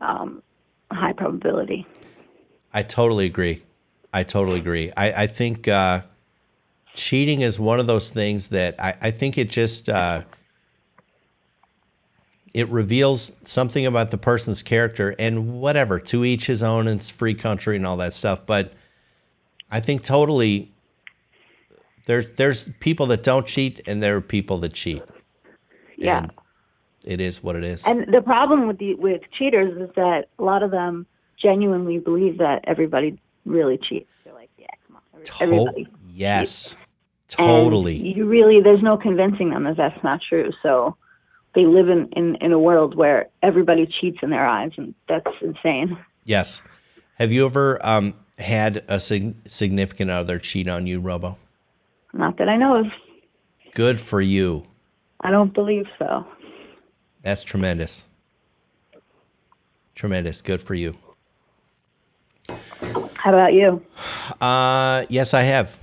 um, 0.00 0.42
high 0.90 1.12
probability. 1.12 1.86
I 2.72 2.82
totally 2.82 3.26
agree. 3.26 3.62
I 4.12 4.22
totally 4.22 4.58
agree. 4.58 4.92
I, 4.96 5.24
I 5.24 5.26
think 5.26 5.68
uh, 5.68 6.02
cheating 6.94 7.40
is 7.40 7.58
one 7.58 7.80
of 7.80 7.86
those 7.86 8.08
things 8.08 8.48
that 8.48 8.74
I, 8.78 8.94
I 9.00 9.10
think 9.10 9.36
it 9.38 9.50
just 9.50 9.88
uh, 9.88 10.22
it 12.56 12.66
reveals 12.70 13.32
something 13.44 13.84
about 13.84 14.10
the 14.10 14.16
person's 14.16 14.62
character 14.62 15.14
and 15.18 15.60
whatever. 15.60 15.98
To 16.00 16.24
each 16.24 16.46
his 16.46 16.62
own. 16.62 16.88
And 16.88 16.98
it's 16.98 17.10
free 17.10 17.34
country 17.34 17.76
and 17.76 17.86
all 17.86 17.98
that 17.98 18.14
stuff. 18.14 18.46
But 18.46 18.72
I 19.70 19.80
think 19.80 20.02
totally 20.02 20.72
there's 22.06 22.30
there's 22.30 22.70
people 22.80 23.04
that 23.08 23.22
don't 23.22 23.46
cheat 23.46 23.82
and 23.86 24.02
there 24.02 24.16
are 24.16 24.22
people 24.22 24.56
that 24.60 24.72
cheat. 24.72 25.02
Yeah. 25.98 26.20
And 26.20 26.32
it 27.04 27.20
is 27.20 27.42
what 27.42 27.56
it 27.56 27.64
is. 27.64 27.84
And 27.84 28.10
the 28.10 28.22
problem 28.22 28.66
with 28.66 28.78
the 28.78 28.94
with 28.94 29.20
cheaters 29.38 29.76
is 29.76 29.94
that 29.94 30.28
a 30.38 30.42
lot 30.42 30.62
of 30.62 30.70
them 30.70 31.04
genuinely 31.36 31.98
believe 31.98 32.38
that 32.38 32.64
everybody 32.64 33.20
really 33.44 33.76
cheats. 33.76 34.08
They're 34.24 34.32
like, 34.32 34.48
yeah, 34.56 34.66
come 34.86 34.96
on, 34.96 35.02
every- 35.12 35.26
To- 35.26 35.42
everybody. 35.42 35.88
yes. 36.08 36.74
And 37.38 37.46
Totally. 37.48 37.96
you 37.96 38.24
really, 38.24 38.62
there's 38.62 38.82
no 38.82 38.96
convincing 38.96 39.50
them 39.50 39.64
that 39.64 39.76
that's 39.76 40.02
not 40.02 40.20
true. 40.26 40.52
So 40.62 40.96
they 41.56 41.64
live 41.64 41.88
in, 41.88 42.08
in, 42.12 42.36
in 42.36 42.52
a 42.52 42.58
world 42.58 42.94
where 42.94 43.28
everybody 43.42 43.86
cheats 43.86 44.18
in 44.22 44.28
their 44.30 44.46
eyes, 44.46 44.70
and 44.76 44.94
that's 45.08 45.26
insane. 45.40 45.98
Yes. 46.24 46.60
Have 47.14 47.32
you 47.32 47.46
ever 47.46 47.78
um, 47.84 48.14
had 48.38 48.84
a 48.88 49.00
sig- 49.00 49.34
significant 49.48 50.10
other 50.10 50.38
cheat 50.38 50.68
on 50.68 50.86
you, 50.86 51.00
Robo? 51.00 51.38
Not 52.12 52.36
that 52.36 52.48
I 52.50 52.56
know 52.56 52.76
of. 52.76 52.86
Good 53.74 54.00
for 54.00 54.20
you. 54.20 54.66
I 55.22 55.30
don't 55.30 55.54
believe 55.54 55.86
so. 55.98 56.26
That's 57.22 57.42
tremendous. 57.42 58.04
Tremendous. 59.94 60.42
Good 60.42 60.60
for 60.60 60.74
you. 60.74 60.94
How 62.48 63.32
about 63.32 63.54
you? 63.54 63.82
Uh, 64.42 65.06
yes, 65.08 65.32
I 65.32 65.40
have. 65.40 65.78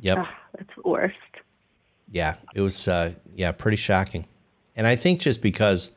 Yep. 0.00 0.18
Ah, 0.20 0.34
that's 0.56 0.70
the 0.82 0.88
worst. 0.88 1.14
Yeah, 2.10 2.36
it 2.54 2.62
was. 2.62 2.88
Uh, 2.88 3.12
yeah, 3.34 3.52
pretty 3.52 3.76
shocking. 3.76 4.26
And 4.76 4.86
I 4.86 4.96
think 4.96 5.20
just 5.20 5.42
because, 5.42 5.90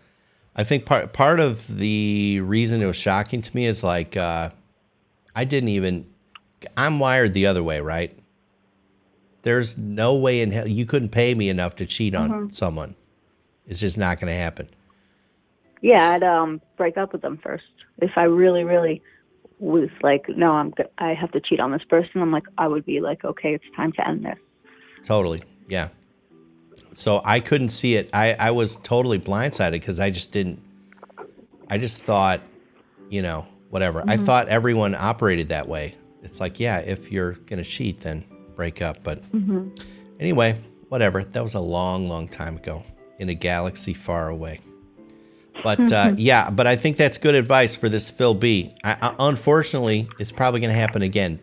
I 0.56 0.64
think 0.64 0.86
part 0.86 1.14
part 1.14 1.40
of 1.40 1.78
the 1.78 2.40
reason 2.42 2.82
it 2.82 2.86
was 2.86 2.96
shocking 2.96 3.42
to 3.42 3.56
me 3.56 3.66
is 3.66 3.84
like, 3.84 4.18
uh, 4.18 4.50
I 5.36 5.46
didn't 5.46 5.70
even. 5.70 6.08
I'm 6.76 7.00
wired 7.00 7.34
the 7.34 7.46
other 7.46 7.62
way, 7.62 7.82
right? 7.82 8.18
There's 9.44 9.78
no 9.78 10.16
way 10.16 10.42
in 10.42 10.52
hell 10.52 10.68
you 10.68 10.86
couldn't 10.86 11.10
pay 11.10 11.34
me 11.36 11.50
enough 11.50 11.76
to 11.78 11.86
cheat 11.86 12.16
on 12.16 12.52
someone. 12.52 12.96
It's 13.68 13.80
just 13.80 13.98
not 13.98 14.20
going 14.20 14.32
to 14.32 14.38
happen. 14.38 14.70
Yeah, 15.82 16.12
I'd 16.12 16.24
um 16.24 16.62
break 16.76 16.98
up 16.98 17.14
with 17.14 17.22
them 17.22 17.38
first 17.38 17.66
if 18.00 18.12
I 18.16 18.24
really, 18.24 18.64
really 18.64 19.02
was 19.60 19.90
like, 20.02 20.26
no, 20.30 20.52
I'm 20.52 20.74
I 20.98 21.14
have 21.14 21.32
to 21.32 21.40
cheat 21.40 21.60
on 21.60 21.72
this 21.72 21.84
person. 21.90 22.22
I'm 22.22 22.32
like, 22.32 22.46
I 22.58 22.68
would 22.68 22.86
be 22.86 23.00
like, 23.00 23.24
okay, 23.24 23.54
it's 23.54 23.66
time 23.76 23.92
to 23.94 24.08
end 24.08 24.26
this. 24.26 24.38
Totally. 25.06 25.44
Yeah. 25.68 25.90
So 26.98 27.22
I 27.24 27.42
couldn't 27.42 27.70
see 27.70 27.94
it. 27.94 28.10
I, 28.12 28.34
I 28.34 28.50
was 28.50 28.78
totally 28.78 29.20
blindsided 29.20 29.74
because 29.74 30.00
I 30.00 30.10
just 30.10 30.32
didn't, 30.32 30.60
I 31.70 31.78
just 31.78 32.02
thought, 32.02 32.42
you 33.08 33.22
know, 33.22 33.46
whatever. 33.70 34.02
I 34.02 34.16
mm-hmm. 34.16 34.26
thought 34.26 34.48
everyone 34.48 34.96
operated 34.96 35.50
that 35.50 35.68
way. 35.68 35.94
It's 36.24 36.40
like, 36.40 36.60
yeah, 36.60 36.80
if 36.80 37.12
you're 37.12 37.34
going 37.34 37.64
to 37.64 37.70
cheat, 37.70 38.02
then 38.02 38.26
break 38.56 38.82
up. 38.82 39.04
But 39.04 39.22
mm-hmm. 39.32 39.76
anyway, 40.20 40.60
whatever. 40.90 41.24
That 41.24 41.44
was 41.44 41.54
a 41.54 41.60
long, 41.60 42.10
long 42.10 42.28
time 42.28 42.58
ago 42.58 42.84
in 43.20 43.30
a 43.30 43.36
galaxy 43.36 43.94
far 43.94 44.30
away. 44.30 44.60
But 45.64 45.80
uh, 45.80 45.84
mm-hmm. 45.84 46.16
yeah, 46.18 46.50
but 46.50 46.66
I 46.66 46.76
think 46.76 46.98
that's 46.98 47.20
good 47.20 47.36
advice 47.36 47.76
for 47.76 47.90
this 47.90 48.10
Phil 48.10 48.34
B. 48.34 48.74
I, 48.84 48.98
I, 49.00 49.16
unfortunately, 49.20 50.10
it's 50.18 50.32
probably 50.32 50.62
going 50.62 50.74
to 50.74 50.80
happen 50.80 51.04
again, 51.04 51.40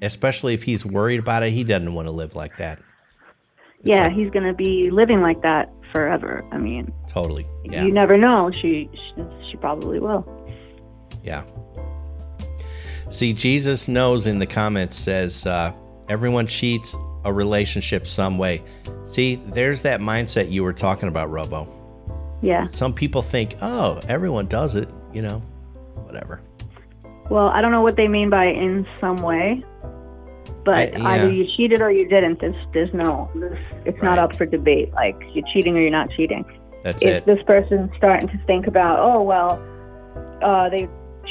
especially 0.00 0.54
if 0.54 0.62
he's 0.62 0.86
worried 0.86 1.20
about 1.20 1.42
it. 1.42 1.50
He 1.50 1.64
doesn't 1.64 1.92
want 1.92 2.08
to 2.08 2.12
live 2.12 2.34
like 2.34 2.56
that. 2.56 2.80
Yeah, 3.86 4.04
like- 4.04 4.12
he's 4.12 4.30
gonna 4.30 4.54
be 4.54 4.90
living 4.90 5.20
like 5.20 5.42
that 5.42 5.72
forever. 5.92 6.44
I 6.52 6.58
mean, 6.58 6.92
Totally. 7.08 7.46
Yeah. 7.64 7.84
you 7.84 7.92
never 7.92 8.16
know. 8.16 8.50
She, 8.50 8.90
she 8.92 9.24
she 9.50 9.56
probably 9.56 9.98
will. 9.98 10.24
Yeah. 11.22 11.44
See, 13.10 13.32
Jesus 13.32 13.88
knows 13.88 14.26
in 14.26 14.38
the 14.38 14.46
comments 14.46 14.96
says 14.96 15.46
uh, 15.46 15.72
everyone 16.08 16.46
cheats 16.46 16.94
a 17.24 17.32
relationship 17.32 18.06
some 18.06 18.36
way. 18.38 18.62
See, 19.04 19.36
there's 19.46 19.82
that 19.82 20.00
mindset 20.00 20.50
you 20.50 20.62
were 20.62 20.72
talking 20.72 21.08
about, 21.08 21.30
Robo. 21.30 21.68
Yeah. 22.42 22.66
Some 22.68 22.92
people 22.92 23.22
think, 23.22 23.56
oh, 23.62 24.00
everyone 24.08 24.46
does 24.46 24.76
it, 24.76 24.88
you 25.12 25.22
know, 25.22 25.38
whatever. 26.04 26.40
Well, 27.30 27.48
I 27.48 27.60
don't 27.60 27.72
know 27.72 27.80
what 27.82 27.96
they 27.96 28.06
mean 28.08 28.30
by 28.30 28.46
in 28.46 28.86
some 29.00 29.16
way, 29.22 29.64
but 30.64 30.92
yeah. 30.92 31.06
either 31.06 31.32
you 31.32 31.46
cheated 31.56 31.80
or 31.80 31.90
you 31.90 32.08
didn't. 32.08 32.40
There's 32.40 32.56
there's 32.72 32.92
no. 32.94 33.30
This, 33.34 33.58
it's 33.84 34.02
not 34.02 34.18
up 34.18 34.34
for 34.34 34.46
debate. 34.46 34.92
Like 34.92 35.16
you're 35.32 35.46
cheating 35.52 35.76
or 35.76 35.80
you're 35.80 35.90
not 35.90 36.10
cheating. 36.10 36.44
That's 36.82 37.02
if 37.02 37.08
it. 37.08 37.26
this 37.26 37.42
person's 37.46 37.90
starting 37.96 38.28
to 38.28 38.38
think 38.46 38.66
about, 38.66 38.98
oh 39.00 39.22
well, 39.22 39.60
uh, 40.42 40.68
they 40.68 40.88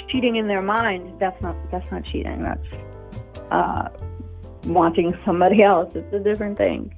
cheating 0.09 0.35
in 0.35 0.47
their 0.47 0.61
mind. 0.61 1.19
That's 1.19 1.41
not 1.41 1.55
that's 1.71 1.89
not 1.91 2.03
cheating. 2.03 2.43
That's 2.43 2.67
uh, 3.51 3.89
wanting 4.65 5.17
somebody 5.25 5.63
else. 5.63 5.95
It's 5.95 6.13
a 6.13 6.19
different 6.19 6.57
thing. 6.57 6.93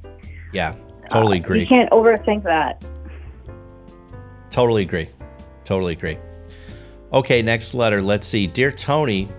Yeah, 0.53 0.75
totally 1.09 1.39
Uh, 1.39 1.43
agree. 1.43 1.59
You 1.61 1.67
can't 1.67 1.89
overthink 1.91 2.43
that. 2.43 2.83
Totally 4.51 4.83
agree. 4.83 5.09
Totally 5.65 5.93
agree. 5.93 6.17
Okay, 7.13 7.41
next 7.41 7.73
letter. 7.73 8.01
Let's 8.01 8.27
see. 8.27 8.47
Dear 8.47 8.71
Tony, 8.71 9.29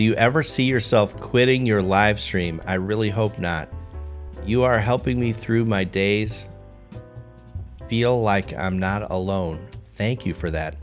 do 0.00 0.04
you 0.04 0.14
ever 0.14 0.42
see 0.42 0.64
yourself 0.64 1.14
quitting 1.20 1.66
your 1.66 1.82
live 1.82 2.22
stream? 2.22 2.62
I 2.64 2.76
really 2.76 3.10
hope 3.10 3.38
not. 3.38 3.68
You 4.46 4.62
are 4.62 4.78
helping 4.78 5.20
me 5.20 5.30
through 5.30 5.66
my 5.66 5.84
days. 5.84 6.48
Feel 7.86 8.22
like 8.22 8.56
I'm 8.56 8.78
not 8.78 9.10
alone. 9.10 9.68
Thank 9.96 10.24
you 10.24 10.32
for 10.32 10.50
that. 10.52 10.76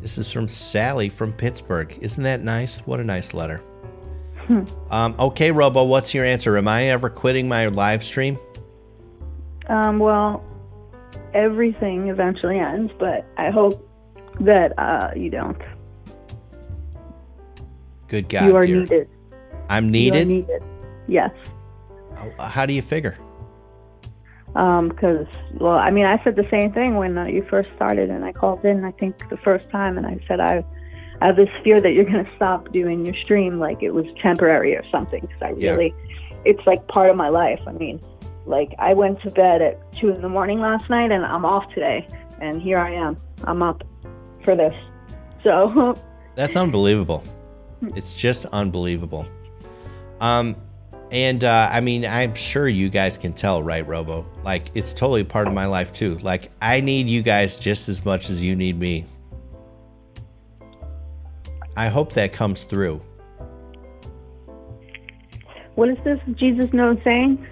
This 0.00 0.18
is 0.18 0.32
from 0.32 0.48
Sally 0.48 1.08
from 1.08 1.32
Pittsburgh. 1.32 1.96
Isn't 2.00 2.24
that 2.24 2.42
nice? 2.42 2.80
What 2.80 2.98
a 2.98 3.04
nice 3.04 3.34
letter. 3.34 3.62
um, 4.90 5.14
okay, 5.16 5.52
Robo, 5.52 5.84
what's 5.84 6.12
your 6.12 6.24
answer? 6.24 6.58
Am 6.58 6.66
I 6.66 6.86
ever 6.88 7.08
quitting 7.08 7.46
my 7.46 7.68
live 7.68 8.02
stream? 8.02 8.36
Um, 9.68 10.00
well, 10.00 10.42
everything 11.34 12.08
eventually 12.08 12.58
ends, 12.58 12.92
but 12.98 13.24
I 13.36 13.50
hope 13.50 13.88
that 14.40 14.76
uh, 14.76 15.12
you 15.14 15.30
don't. 15.30 15.62
Good 18.10 18.28
God, 18.28 18.46
you 18.46 18.56
are 18.56 18.66
dear. 18.66 18.80
needed. 18.80 19.08
I'm 19.70 19.84
You 19.84 19.88
are 20.12 20.24
needed. 20.24 20.28
needed. 20.28 20.62
Yes. 21.08 21.30
How 22.38 22.66
do 22.66 22.74
you 22.74 22.82
figure? 22.82 23.16
because 24.52 25.26
well 25.60 25.74
i 25.78 25.90
mean 25.92 26.04
i 26.04 26.20
said 26.24 26.34
the 26.34 26.46
same 26.50 26.72
thing 26.72 26.96
when 26.96 27.16
uh, 27.16 27.24
you 27.24 27.40
first 27.48 27.68
started 27.76 28.10
and 28.10 28.24
i 28.24 28.32
called 28.32 28.64
in 28.64 28.84
i 28.84 28.90
think 28.90 29.16
the 29.30 29.36
first 29.36 29.70
time 29.70 29.96
and 29.96 30.04
i 30.04 30.18
said 30.26 30.40
i, 30.40 30.64
I 31.20 31.26
have 31.26 31.36
this 31.36 31.48
fear 31.62 31.80
that 31.80 31.92
you're 31.92 32.04
going 32.04 32.24
to 32.24 32.30
stop 32.34 32.72
doing 32.72 33.06
your 33.06 33.14
stream 33.14 33.60
like 33.60 33.80
it 33.80 33.92
was 33.92 34.06
temporary 34.20 34.74
or 34.74 34.82
something 34.90 35.20
because 35.20 35.40
i 35.40 35.50
Yeah. 35.56 35.70
really 35.76 35.94
it's 36.44 36.66
like 36.66 36.84
part 36.88 37.10
of 37.10 37.16
my 37.16 37.28
life 37.28 37.60
i 37.68 37.72
mean 37.72 38.00
like 38.44 38.74
i 38.80 38.92
went 38.92 39.20
to 39.22 39.30
bed 39.30 39.62
at 39.62 39.78
two 39.92 40.08
in 40.08 40.20
the 40.20 40.28
morning 40.28 40.58
last 40.58 40.90
night 40.90 41.12
and 41.12 41.24
i'm 41.24 41.44
off 41.44 41.72
today 41.72 42.04
and 42.40 42.60
here 42.60 42.78
i 42.80 42.90
am 42.92 43.16
i'm 43.44 43.62
up 43.62 43.84
for 44.42 44.56
this 44.56 44.74
so 45.44 45.96
That's 46.34 46.56
unbelievable. 46.56 47.22
It's 47.96 48.12
just 48.12 48.46
unbelievable. 48.46 49.26
Um, 50.20 50.56
and 51.10 51.42
uh, 51.44 51.68
I 51.72 51.80
mean, 51.80 52.04
I'm 52.04 52.34
sure 52.34 52.68
you 52.68 52.88
guys 52.88 53.18
can 53.18 53.32
tell, 53.32 53.62
right, 53.62 53.86
Robo? 53.86 54.26
Like, 54.44 54.70
it's 54.74 54.92
totally 54.92 55.24
part 55.24 55.48
of 55.48 55.54
my 55.54 55.66
life 55.66 55.92
too. 55.92 56.18
Like, 56.18 56.50
I 56.62 56.80
need 56.80 57.08
you 57.08 57.22
guys 57.22 57.56
just 57.56 57.88
as 57.88 58.04
much 58.04 58.30
as 58.30 58.42
you 58.42 58.54
need 58.54 58.78
me. 58.78 59.06
I 61.76 61.88
hope 61.88 62.12
that 62.12 62.32
comes 62.32 62.64
through. 62.64 63.00
what 65.76 65.88
is 65.88 65.96
this 66.04 66.18
jesus 66.34 66.70
knows 66.74 66.98
saying 67.04 67.46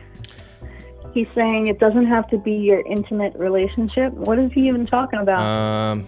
he's 1.15 1.27
saying 1.35 1.67
it 1.69 1.79
doesn't 1.79 2.07
have 2.07 2.29
to 2.29 2.37
be 2.37 2.53
your 2.53 2.81
intimate 2.87 3.33
relationship 3.37 4.13
what 4.13 4.39
is 4.39 4.53
he 4.53 4.69
even 4.69 4.87
talking 4.87 5.21
about 5.21 5.39
Um, 5.39 6.07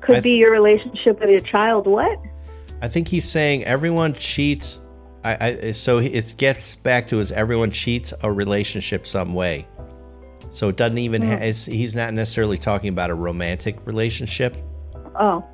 could 0.00 0.16
I 0.16 0.20
be 0.20 0.32
your 0.32 0.50
relationship 0.50 1.20
with 1.20 1.30
your 1.30 1.40
child. 1.40 1.86
What? 1.86 2.18
I 2.82 2.88
think 2.88 3.08
he's 3.08 3.28
saying 3.28 3.64
everyone 3.64 4.14
cheats. 4.14 4.80
I, 5.24 5.36
I 5.66 5.72
so 5.72 5.98
it 5.98 6.34
gets 6.36 6.76
back 6.76 7.06
to 7.08 7.18
is 7.18 7.32
everyone 7.32 7.70
cheats 7.70 8.12
a 8.22 8.30
relationship 8.30 9.06
some 9.06 9.34
way. 9.34 9.66
So 10.50 10.68
it 10.68 10.76
doesn't 10.76 10.98
even. 10.98 11.22
Ha- 11.22 11.36
it's, 11.36 11.64
he's 11.64 11.94
not 11.94 12.12
necessarily 12.14 12.58
talking 12.58 12.88
about 12.90 13.10
a 13.10 13.14
romantic 13.14 13.84
relationship. 13.86 14.56
Oh, 15.18 15.44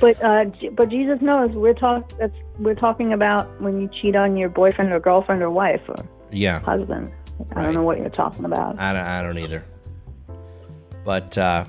but 0.00 0.22
uh, 0.22 0.46
but 0.72 0.88
Jesus 0.88 1.20
knows 1.20 1.50
we're 1.50 1.74
talk 1.74 2.12
that's 2.18 2.34
we're 2.58 2.74
talking 2.76 3.12
about 3.12 3.60
when 3.60 3.80
you 3.80 3.90
cheat 4.00 4.14
on 4.16 4.36
your 4.36 4.48
boyfriend 4.48 4.92
or 4.92 5.00
girlfriend 5.00 5.42
or 5.42 5.50
wife 5.50 5.82
or 5.88 6.06
Yeah, 6.30 6.60
husband. 6.60 7.10
I 7.50 7.54
Right. 7.54 7.64
don't 7.66 7.74
know 7.74 7.82
what 7.82 7.98
you're 7.98 8.08
talking 8.10 8.44
about. 8.44 8.78
I 8.78 8.92
don't. 8.92 9.06
I 9.06 9.22
don't 9.22 9.38
either. 9.38 9.64
But 11.04 11.36
uh, 11.38 11.64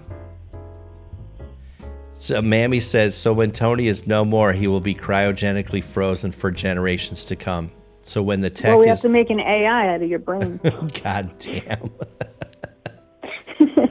so 2.20 2.42
Mammy 2.42 2.82
says 2.82 3.16
so. 3.16 3.32
When 3.32 3.52
Tony 3.52 3.88
is 3.88 4.06
no 4.06 4.26
more, 4.26 4.52
he 4.52 4.68
will 4.68 4.82
be 4.82 4.94
cryogenically 4.94 5.82
frozen 5.82 6.34
for 6.34 6.52
generations 6.52 7.24
to 7.26 7.38
come. 7.38 7.72
So 8.02 8.22
when 8.22 8.42
the 8.42 8.50
tech 8.50 8.70
Well, 8.70 8.80
we 8.80 8.86
is 8.86 8.90
have 8.90 9.02
to 9.02 9.10
make 9.10 9.30
an 9.30 9.40
AI 9.40 9.94
out 9.94 10.02
of 10.02 10.10
your 10.10 10.20
brain. 10.20 10.60
God 11.04 11.32
damn. 11.40 11.92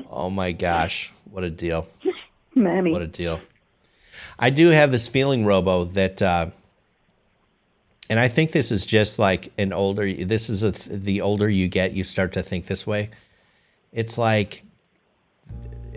oh 0.11 0.29
my 0.29 0.53
gosh. 0.53 1.11
What 1.31 1.43
a 1.43 1.51
deal. 1.51 1.89
Mammy. 2.55 2.93
What 2.93 3.01
a 3.01 3.07
deal. 3.07 3.41
I 4.39 4.51
do 4.51 4.68
have 4.68 4.93
this 4.93 5.09
feeling, 5.09 5.47
Robo, 5.47 5.85
that, 5.85 6.20
uh, 6.20 6.51
and 8.11 8.20
I 8.20 8.29
think 8.29 8.53
this 8.53 8.70
is 8.70 8.85
just 8.85 9.18
like 9.18 9.53
an 9.57 9.72
older, 9.72 10.12
this 10.12 10.51
is 10.51 10.62
a, 10.62 10.72
the 10.72 11.22
older 11.22 11.49
you 11.49 11.68
get, 11.68 11.93
you 11.93 12.05
start 12.05 12.35
to 12.35 12.43
think 12.43 12.66
this 12.66 12.87
way. 12.87 13.11
It's 13.91 14.18
like, 14.18 14.64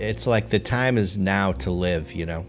it's 0.02 0.26
like 0.28 0.49
the 0.49 0.60
time 0.60 0.97
is 0.97 1.18
now 1.18 1.52
to 1.54 1.72
live, 1.72 2.12
you 2.12 2.26
know? 2.26 2.45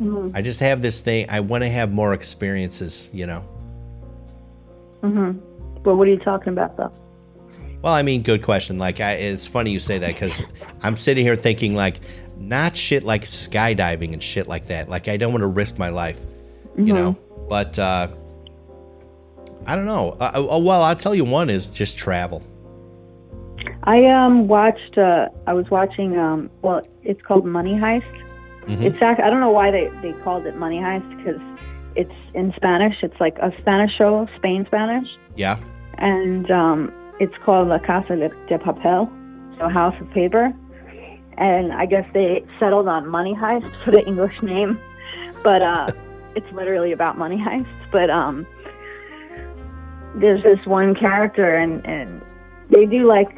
Mhm. 0.00 0.30
I 0.34 0.42
just 0.42 0.60
have 0.60 0.80
this 0.80 1.00
thing. 1.00 1.26
I 1.28 1.40
want 1.40 1.64
to 1.64 1.68
have 1.68 1.92
more 1.92 2.14
experiences, 2.14 3.08
you 3.12 3.26
know? 3.26 3.44
Mhm. 5.02 5.38
But 5.82 5.96
what 5.96 6.08
are 6.08 6.10
you 6.10 6.18
talking 6.18 6.52
about 6.52 6.76
though? 6.76 6.90
Well, 7.82 7.92
I 7.92 8.02
mean, 8.02 8.22
good 8.22 8.42
question. 8.42 8.78
Like, 8.78 9.00
I, 9.00 9.12
it's 9.12 9.46
funny 9.46 9.70
you 9.70 9.78
say 9.78 9.98
that 9.98 10.14
because 10.14 10.42
I'm 10.82 10.96
sitting 10.96 11.24
here 11.24 11.36
thinking 11.36 11.74
like, 11.74 12.00
not 12.36 12.76
shit 12.76 13.04
like 13.04 13.24
skydiving 13.24 14.12
and 14.12 14.22
shit 14.22 14.48
like 14.48 14.66
that. 14.68 14.88
Like, 14.88 15.08
I 15.08 15.16
don't 15.16 15.32
want 15.32 15.42
to 15.42 15.48
risk 15.48 15.78
my 15.78 15.88
life, 15.88 16.18
you 16.76 16.92
know. 16.92 17.16
But 17.48 17.78
uh, 17.78 18.08
I 19.66 19.76
don't 19.76 19.86
know. 19.86 20.16
Uh, 20.20 20.46
uh, 20.52 20.58
well, 20.58 20.82
I'll 20.82 20.96
tell 20.96 21.14
you 21.14 21.24
one 21.24 21.50
is 21.50 21.70
just 21.70 21.96
travel. 21.96 22.42
I 23.94 23.98
um 24.06 24.48
watched. 24.48 24.94
Uh, 24.98 25.28
I 25.46 25.52
was 25.54 25.66
watching. 25.70 26.10
Um, 26.18 26.50
well, 26.62 26.80
it's 27.10 27.22
called 27.28 27.44
Money 27.46 27.74
Heist. 27.84 28.14
Mhm. 28.66 28.82
It's 28.86 29.00
act- 29.00 29.20
I 29.26 29.28
don't 29.30 29.40
know 29.40 29.54
why 29.60 29.70
they 29.70 29.86
they 30.02 30.12
called 30.24 30.44
it 30.46 30.56
Money 30.56 30.78
Heist 30.86 31.08
because 31.16 31.40
it's 32.00 32.18
in 32.34 32.52
Spanish. 32.60 32.96
It's 33.02 33.18
like 33.18 33.36
a 33.38 33.50
Spanish 33.60 33.92
show, 33.96 34.28
Spain 34.36 34.64
Spanish. 34.66 35.08
Yeah. 35.36 35.56
and 36.00 36.48
um, 36.50 36.92
it's 37.18 37.34
called 37.44 37.66
La 37.68 37.78
Casa 37.78 38.14
de, 38.22 38.28
de 38.48 38.58
Papel, 38.58 39.08
so 39.58 39.68
House 39.68 39.94
of 40.00 40.08
Paper. 40.10 40.52
And 41.38 41.72
I 41.72 41.86
guess 41.86 42.06
they 42.12 42.44
settled 42.60 42.88
on 42.88 43.08
Money 43.08 43.34
Heist 43.34 43.70
for 43.84 43.90
the 43.92 44.02
English 44.06 44.36
name, 44.42 44.78
but 45.42 45.60
uh, 45.62 45.86
it's 46.36 46.50
literally 46.52 46.92
about 46.92 47.16
money 47.24 47.36
heists. 47.38 47.82
But 47.90 48.10
um, 48.10 48.46
there's 50.20 50.42
this 50.42 50.64
one 50.66 50.94
character, 50.94 51.56
and 51.56 51.84
and 51.86 52.20
they 52.70 52.84
do 52.86 53.06
like 53.06 53.30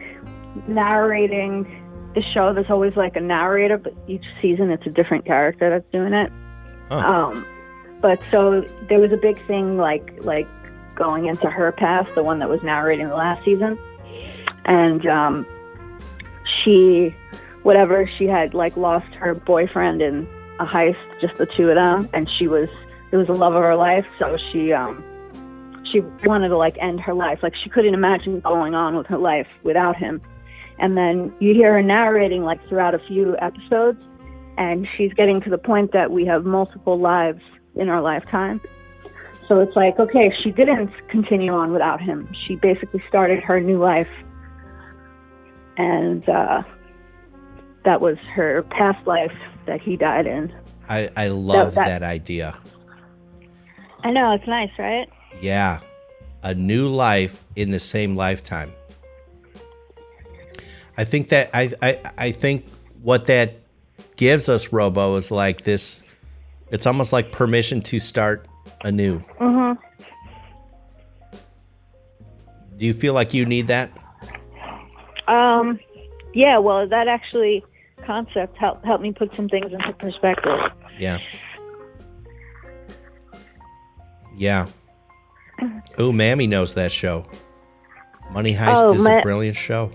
narrating 0.67 1.65
the 2.15 2.23
show. 2.35 2.53
There's 2.53 2.71
always 2.71 2.97
like 2.97 3.17
a 3.17 3.21
narrator, 3.21 3.79
but 3.79 3.95
each 4.07 4.25
season 4.43 4.71
it's 4.71 4.87
a 4.87 4.91
different 4.91 5.25
character 5.25 5.71
that's 5.71 5.91
doing 5.93 6.13
it. 6.13 6.33
Huh. 6.89 6.99
Um, 6.99 7.47
but 8.01 8.19
so 8.31 8.65
there 8.89 8.99
was 8.99 9.13
a 9.13 9.17
big 9.17 9.45
thing 9.47 9.77
like 9.77 10.13
like 10.21 10.49
going 10.95 11.27
into 11.27 11.49
her 11.49 11.73
past, 11.73 12.09
the 12.15 12.23
one 12.23 12.39
that 12.41 12.49
was 12.49 12.63
narrating 12.63 13.09
the 13.09 13.15
last 13.15 13.45
season, 13.45 13.79
and 14.65 15.07
um, 15.07 15.47
she, 16.63 17.15
whatever, 17.63 18.11
she 18.19 18.25
had 18.27 18.55
like 18.55 18.77
lost 18.77 19.13
her 19.15 19.35
boyfriend 19.35 20.03
in 20.03 20.27
a 20.59 20.67
heist, 20.67 20.99
just 21.21 21.37
the 21.37 21.47
two 21.57 21.69
of 21.69 21.77
them, 21.77 22.09
and 22.13 22.29
she 22.39 22.49
was 22.49 22.69
it 23.13 23.17
was 23.17 23.27
the 23.27 23.35
love 23.35 23.55
of 23.55 23.63
her 23.63 23.77
life, 23.77 24.07
so 24.19 24.37
she 24.53 24.73
um 24.73 25.05
she 25.91 26.01
wanted 26.25 26.49
to 26.49 26.57
like 26.57 26.77
end 26.79 27.01
her 27.01 27.15
life, 27.15 27.41
like 27.43 27.55
she 27.63 27.71
couldn't 27.71 27.95
imagine 27.95 28.41
going 28.41 28.75
on 28.75 28.97
with 28.97 29.07
her 29.07 29.19
life 29.19 29.49
without 29.63 29.97
him. 29.97 30.21
And 30.81 30.97
then 30.97 31.33
you 31.41 31.53
hear 31.55 31.75
her 31.75 31.83
narrating 31.83 32.43
like 32.43 32.67
throughout 32.69 32.95
a 32.95 32.99
few 33.07 33.37
episodes, 33.41 33.99
and 34.57 34.87
she's 34.97 35.13
getting 35.15 35.41
to 35.43 35.51
the 35.51 35.59
point 35.59 35.93
that 35.93 36.11
we 36.11 36.25
have 36.27 36.45
multiple 36.45 36.99
lives 36.99 37.43
in 37.77 37.89
our 37.89 38.01
lifetime. 38.01 38.61
So 39.47 39.61
it's 39.61 39.75
like, 39.77 39.99
okay, 39.99 40.33
she 40.43 40.53
didn't 40.53 40.91
continue 41.09 41.53
on 41.53 41.73
without 41.73 42.01
him. 42.01 42.29
She 42.47 42.57
basically 42.57 43.03
started 43.09 43.43
her 43.43 43.61
new 43.61 43.79
life. 43.79 44.09
And 45.77 46.29
uh, 46.29 46.63
that 47.85 48.01
was 48.01 48.17
her 48.35 48.63
past 48.71 49.05
life 49.07 49.33
that 49.67 49.81
he 49.81 49.97
died 49.97 50.27
in. 50.27 50.53
I, 50.89 51.09
I 51.17 51.29
love 51.29 51.75
that- 51.75 51.87
that 51.87 52.03
idea. 52.03 52.57
I 54.03 54.11
know, 54.13 54.33
it's 54.33 54.47
nice, 54.47 54.71
right? 54.79 55.09
Yeah. 55.43 55.81
A 56.43 56.55
new 56.55 56.89
life 56.89 57.45
in 57.55 57.71
the 57.71 57.81
same 57.81 58.17
lifetime. 58.17 58.73
I 61.01 61.05
think 61.05 61.31
that 61.31 61.49
I, 61.55 61.73
I 61.81 61.99
I 62.19 62.31
think 62.31 62.67
what 63.01 63.25
that 63.29 63.55
gives 64.17 64.51
us, 64.51 64.71
Robo, 64.71 65.17
is 65.17 65.31
like 65.31 65.65
this 65.65 66.03
it's 66.71 66.87
almost 66.87 67.11
like 67.11 67.33
permission 67.33 67.81
to 67.85 67.99
start 67.99 68.47
anew. 68.85 69.21
Mm-hmm. 69.41 69.81
Do 72.77 72.85
you 72.85 72.93
feel 72.93 73.15
like 73.15 73.33
you 73.33 73.47
need 73.47 73.69
that? 73.69 73.91
Um, 75.27 75.81
yeah, 76.35 76.59
well, 76.59 76.87
that 76.87 77.09
actually, 77.09 77.65
concept 78.05 78.59
helped 78.59 78.85
helped 78.85 79.03
me 79.03 79.13
put 79.13 79.35
some 79.35 79.49
things 79.49 79.73
into 79.73 79.93
perspective. 79.95 80.59
Yeah. 80.99 81.19
Yeah. 84.37 84.67
Oh, 85.97 86.13
Mammy 86.13 86.47
knows 86.47 86.75
that 86.75 86.93
show. 86.93 87.27
Money 88.33 88.55
Heist 88.55 88.77
Oh, 88.77 88.93
is 88.95 89.03
Ma- 89.03 89.19
a 89.19 89.23
brilliant 89.23 89.57
show. 89.57 89.91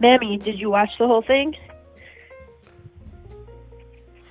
Mammy, 0.00 0.36
did 0.38 0.58
you 0.60 0.70
watch 0.70 0.90
the 0.98 1.06
whole 1.06 1.22
thing? 1.22 1.54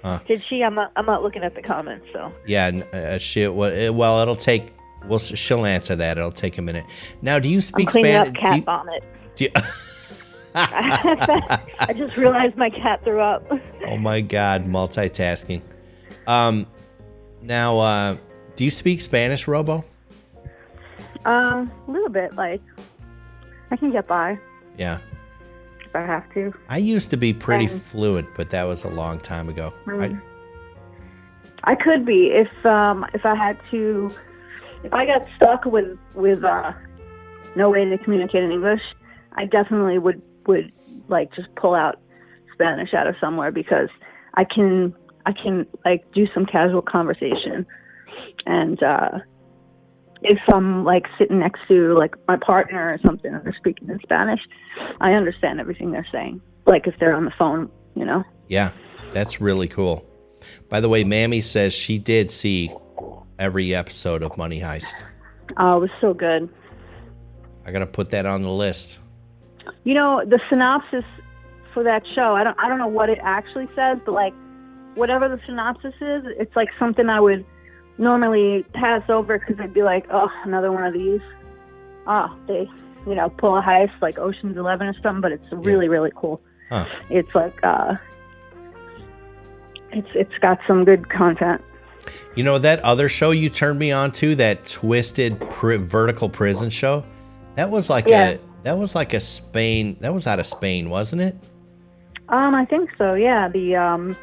Huh. 0.03 0.20
Did 0.28 0.43
she? 0.47 0.63
I'm 0.63 0.76
not. 0.76 0.91
I'm 0.95 1.05
not 1.05 1.24
looking 1.24 1.43
at 1.43 1.55
the 1.55 1.61
comments. 1.61 2.07
So 2.13 2.32
Yeah, 2.45 2.68
uh, 2.93 3.18
she 3.18 3.47
well, 3.47 3.93
well, 3.93 4.22
it'll 4.22 4.36
take. 4.36 4.72
Well, 5.07 5.20
she'll 5.20 5.65
answer 5.65 5.95
that. 5.95 6.18
It'll 6.18 6.32
take 6.32 6.57
a 6.57 6.61
minute. 6.61 6.86
Now, 7.22 7.39
do 7.39 7.49
you 7.49 7.57
I'm 7.57 7.61
speak 7.61 7.89
cleaning 7.89 8.13
Spanish? 8.13 8.38
up 8.38 8.41
cat 8.43 8.63
vomit. 8.63 9.03
do 9.36 9.43
you- 9.45 9.51
I 10.55 11.93
just 11.95 12.18
realized 12.18 12.55
my 12.57 12.70
cat 12.72 13.03
threw 13.03 13.20
up. 13.22 13.45
oh 13.86 13.97
my 13.97 14.22
God, 14.22 14.65
multitasking. 14.65 15.61
Um, 16.26 16.65
now, 17.43 17.78
uh, 17.80 18.18
do 18.55 18.63
you 18.65 18.72
speak 18.72 19.01
Spanish, 19.01 19.47
Robo? 19.47 19.86
Um, 21.26 21.72
a 21.88 21.91
little 21.91 22.09
bit. 22.09 22.34
Like, 22.36 22.61
I 23.70 23.76
can 23.76 23.91
get 23.91 24.07
by 24.07 24.39
Yeah, 24.78 24.97
if 24.97 25.16
I 25.98 26.06
have 26.06 26.32
to. 26.36 26.54
I 26.70 26.78
used 26.78 27.10
to 27.10 27.18
be 27.18 27.34
pretty 27.34 27.66
Um, 27.66 27.80
fluent, 27.80 28.28
but 28.36 28.52
that 28.52 28.66
was 28.66 28.84
a 28.84 28.89
long 28.89 29.18
time 29.20 29.50
ago. 29.50 29.74
I, 29.88 29.91
Mhm. 29.91 30.22
I 31.64 31.76
could 31.76 32.06
be 32.06 32.28
if 32.28 32.66
um 32.66 33.06
if 33.14 33.26
I 33.26 33.36
had 33.36 33.58
to 33.72 34.12
if 34.84 34.93
I 34.93 35.06
got 35.06 35.26
stuck 35.36 35.66
with 35.66 35.98
with 36.14 36.43
uh 36.43 36.72
no 37.56 37.70
way 37.72 37.84
to 37.86 37.98
communicate 37.98 38.43
in 38.43 38.52
English, 38.52 38.82
I 39.34 39.45
definitely 39.45 39.98
would 39.98 40.22
would 40.45 40.72
like 41.08 41.34
just 41.34 41.54
pull 41.56 41.74
out 41.74 42.00
Spanish 42.54 42.93
out 42.93 43.08
of 43.08 43.16
somewhere 43.20 43.52
because 43.52 43.89
I 44.36 44.43
can 44.43 44.93
I 45.26 45.34
can 45.34 45.66
like 45.84 46.10
do 46.14 46.28
some 46.34 46.45
casual 46.45 46.84
conversation 46.84 47.66
and 48.45 48.82
uh 48.84 49.20
if 50.22 50.39
I'm 50.51 50.84
like 50.84 51.05
sitting 51.18 51.39
next 51.39 51.61
to 51.68 51.93
like 51.97 52.15
my 52.28 52.38
partner 52.38 52.93
or 52.93 52.99
something 53.05 53.34
and 53.34 53.43
they're 53.43 53.55
speaking 53.57 53.89
in 53.89 53.99
Spanish, 53.99 54.41
I 55.01 55.13
understand 55.13 55.59
everything 55.59 55.91
they're 55.91 56.07
saying. 56.11 56.41
Like 56.65 56.88
if 56.88 56.95
they're 56.99 57.15
on 57.15 57.26
the 57.26 57.34
phone, 57.38 57.70
you 57.95 58.05
know. 58.05 58.24
yeah, 58.47 58.72
that's 59.11 59.39
really 59.39 59.68
cool. 59.68 60.05
By 60.70 60.82
the 60.82 60.89
way, 60.89 61.03
Mammy 61.03 61.41
says 61.41 61.74
she 61.74 61.97
did 61.97 62.32
see 62.32 62.72
every 63.39 63.74
episode 63.74 64.24
of 64.24 64.38
Money 64.38 64.59
Heist. 64.59 65.03
Oh, 65.57 65.78
it 65.78 65.82
was 65.82 65.89
so 66.01 66.13
good. 66.13 66.49
I 67.65 67.72
gotta 67.72 67.88
put 67.88 68.09
that 68.11 68.26
on 68.26 68.41
the 68.41 68.51
list. 68.51 68.99
You 69.84 69.93
know, 69.93 70.24
the 70.26 70.39
synopsis 70.49 71.03
for 71.74 71.84
that 71.84 72.05
show, 72.07 72.36
I 72.36 72.43
don't 72.43 72.57
I 72.59 72.68
don't 72.68 72.80
know 72.80 72.88
what 72.88 73.09
it 73.09 73.20
actually 73.22 73.68
says, 73.76 73.97
but 74.05 74.13
like 74.13 74.34
whatever 74.95 75.30
the 75.30 75.39
synopsis 75.45 75.93
is, 76.01 76.24
it's 76.38 76.55
like 76.55 76.70
something 76.80 77.09
I 77.09 77.20
would 77.20 77.45
normally 77.98 78.64
pass 78.74 79.02
over 79.10 79.39
because 79.39 79.56
I'd 79.60 79.74
be 79.74 79.84
like, 79.84 80.06
oh, 80.12 80.30
another 80.43 80.72
one 80.72 80.84
of 80.84 80.93
these. 80.93 81.22
Oh, 82.06 82.36
they, 82.48 82.70
you 83.06 83.16
know, 83.16 83.30
pull 83.30 83.58
a 83.58 83.62
heist 83.62 84.00
like 84.02 84.18
Ocean's 84.18 84.58
Eleven 84.58 84.88
or 84.88 84.93
something, 85.02 85.22
but 85.22 85.32
it's 85.32 85.45
really, 85.52 85.89
really 85.89 86.12
cool. 86.16 86.41
Huh. 86.70 86.86
It's 87.10 87.34
like, 87.34 87.58
uh, 87.64 87.95
it's 89.91 90.08
it's 90.14 90.38
got 90.41 90.60
some 90.68 90.84
good 90.86 91.10
content. 91.10 91.62
You 92.36 92.43
know 92.43 92.58
that 92.60 92.80
other 92.82 93.10
show 93.10 93.32
you 93.32 93.50
turned 93.50 93.80
me 93.80 93.91
on 93.91 94.12
to, 94.14 94.36
that 94.36 94.66
twisted 94.66 95.39
pri- 95.50 95.78
vertical 95.78 96.30
prison 96.30 96.70
show. 96.70 97.04
That 97.56 97.70
was 97.70 97.89
like 97.89 98.08
Yeah. 98.08 98.30
a 98.32 98.39
that 98.64 98.78
was 98.78 98.95
like 98.95 99.14
a 99.14 99.20
Spain. 99.20 99.98
That 100.02 100.14
was 100.14 100.28
out 100.28 100.39
of 100.39 100.45
Spain, 100.45 100.89
wasn't 100.89 101.22
it? 101.22 101.36
Um, 102.30 102.54
I 102.54 102.66
think 102.66 102.89
so. 102.98 103.14
Yeah, 103.14 103.48
the 103.48 103.76
um, 103.76 104.16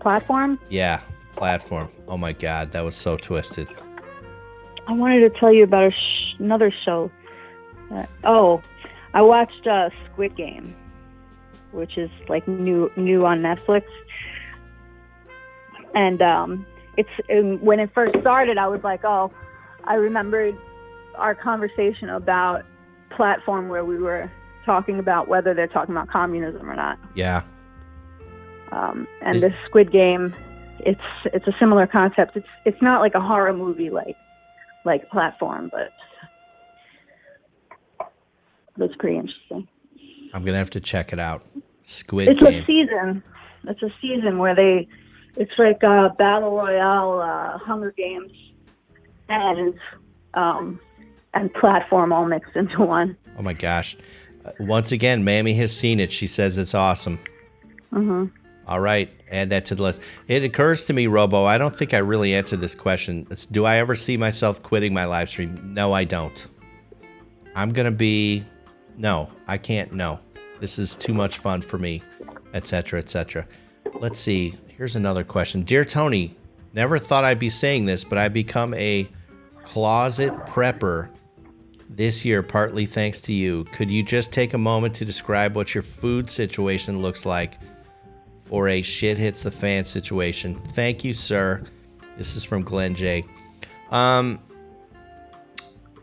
platform. 0.00 0.58
Yeah, 0.68 1.00
platform. 1.38 1.88
Oh 2.06 2.18
my 2.18 2.32
god, 2.32 2.72
that 2.72 2.84
was 2.84 2.94
so 2.96 3.16
twisted. 3.16 3.68
I 4.86 4.92
wanted 4.92 5.20
to 5.20 5.30
tell 5.38 5.52
you 5.52 5.64
about 5.64 5.84
a 5.84 5.90
sh- 5.90 6.34
another 6.38 6.72
show. 6.84 7.10
Uh, 7.90 8.06
oh, 8.24 8.62
I 9.14 9.22
watched 9.22 9.66
uh, 9.66 9.90
Squid 10.06 10.36
Game, 10.36 10.74
which 11.72 11.96
is 11.96 12.10
like 12.28 12.46
new 12.48 12.90
new 12.96 13.24
on 13.24 13.40
Netflix. 13.40 13.84
And 15.94 16.20
um, 16.20 16.66
it's 16.96 17.08
and 17.28 17.60
when 17.62 17.80
it 17.80 17.90
first 17.94 18.18
started, 18.20 18.58
I 18.58 18.66
was 18.68 18.82
like, 18.82 19.04
oh, 19.04 19.32
I 19.84 19.94
remembered 19.94 20.56
our 21.14 21.34
conversation 21.34 22.08
about 22.10 22.64
platform 23.10 23.68
where 23.68 23.84
we 23.84 23.98
were 23.98 24.30
talking 24.64 24.98
about 24.98 25.28
whether 25.28 25.54
they're 25.54 25.66
talking 25.66 25.94
about 25.94 26.08
communism 26.08 26.70
or 26.70 26.76
not. 26.76 26.98
Yeah, 27.14 27.42
Um, 28.70 29.08
and 29.22 29.40
this 29.42 29.54
Squid 29.66 29.90
Game, 29.90 30.34
it's 30.80 31.00
it's 31.26 31.46
a 31.46 31.54
similar 31.58 31.86
concept. 31.86 32.36
It's 32.36 32.48
it's 32.64 32.80
not 32.82 33.00
like 33.00 33.14
a 33.14 33.20
horror 33.20 33.52
movie 33.52 33.90
like 33.90 34.16
like 34.84 35.08
platform, 35.10 35.70
but 35.72 35.92
it's 38.78 38.96
pretty 38.96 39.16
interesting. 39.16 39.68
I'm 40.34 40.44
gonna 40.44 40.58
have 40.58 40.70
to 40.70 40.80
check 40.80 41.12
it 41.12 41.18
out. 41.18 41.42
Squid 41.82 42.28
It's 42.28 42.40
Game. 42.42 42.62
a 42.62 42.66
season. 42.66 43.22
It's 43.66 43.82
a 43.82 43.90
season 44.00 44.38
where 44.38 44.54
they, 44.54 44.86
it's 45.36 45.52
like 45.58 45.82
a 45.82 46.14
battle 46.16 46.56
royale, 46.56 47.20
uh, 47.20 47.58
Hunger 47.58 47.92
Games, 47.92 48.30
and 49.28 49.74
um, 50.34 50.80
and 51.34 51.52
platform 51.54 52.12
all 52.12 52.26
mixed 52.26 52.54
into 52.56 52.82
one. 52.82 53.16
Oh 53.38 53.42
my 53.42 53.54
gosh. 53.54 53.96
Uh, 54.44 54.52
once 54.60 54.92
again, 54.92 55.24
Mammy 55.24 55.54
has 55.54 55.76
seen 55.76 55.98
it. 55.98 56.12
She 56.12 56.26
says 56.26 56.56
it's 56.58 56.74
awesome. 56.74 57.18
hmm 57.90 58.26
All 58.68 58.80
right, 58.80 59.10
add 59.30 59.48
that 59.50 59.64
to 59.66 59.74
the 59.74 59.82
list. 59.82 60.00
It 60.26 60.44
occurs 60.44 60.84
to 60.86 60.92
me, 60.92 61.06
Robo, 61.06 61.44
I 61.44 61.56
don't 61.56 61.74
think 61.74 61.94
I 61.94 61.98
really 61.98 62.34
answered 62.34 62.60
this 62.60 62.74
question. 62.74 63.26
It's, 63.30 63.46
do 63.46 63.64
I 63.64 63.76
ever 63.76 63.94
see 63.94 64.18
myself 64.18 64.62
quitting 64.62 64.92
my 64.92 65.06
live 65.06 65.30
stream? 65.30 65.72
No, 65.72 65.92
I 65.92 66.04
don't. 66.04 66.46
I'm 67.54 67.72
going 67.72 67.86
to 67.86 67.96
be, 67.96 68.44
no, 68.98 69.30
I 69.46 69.56
can't, 69.56 69.92
no. 69.92 70.20
This 70.60 70.78
is 70.78 70.94
too 70.96 71.14
much 71.14 71.38
fun 71.38 71.62
for 71.62 71.78
me, 71.78 72.02
etc., 72.52 72.98
etc. 72.98 73.48
Let's 73.94 74.20
see. 74.20 74.54
Here's 74.76 74.96
another 74.96 75.24
question. 75.24 75.62
Dear 75.62 75.84
Tony, 75.84 76.36
never 76.74 76.98
thought 76.98 77.24
I'd 77.24 77.38
be 77.38 77.50
saying 77.50 77.86
this, 77.86 78.04
but 78.04 78.18
I've 78.18 78.34
become 78.34 78.74
a 78.74 79.08
closet 79.64 80.32
prepper 80.46 81.08
this 81.88 82.24
year, 82.24 82.42
partly 82.42 82.86
thanks 82.86 83.20
to 83.22 83.32
you. 83.32 83.64
Could 83.72 83.90
you 83.90 84.02
just 84.02 84.30
take 84.30 84.52
a 84.52 84.58
moment 84.58 84.94
to 84.96 85.04
describe 85.04 85.56
what 85.56 85.74
your 85.74 85.82
food 85.82 86.30
situation 86.30 87.00
looks 87.00 87.24
like? 87.24 87.54
For 88.48 88.68
a 88.68 88.80
shit 88.80 89.18
hits 89.18 89.42
the 89.42 89.50
fan 89.50 89.84
situation. 89.84 90.54
Thank 90.54 91.04
you, 91.04 91.12
sir. 91.12 91.62
This 92.16 92.34
is 92.34 92.44
from 92.44 92.62
Glenn 92.62 92.94
J. 92.94 93.24
Um, 93.90 94.38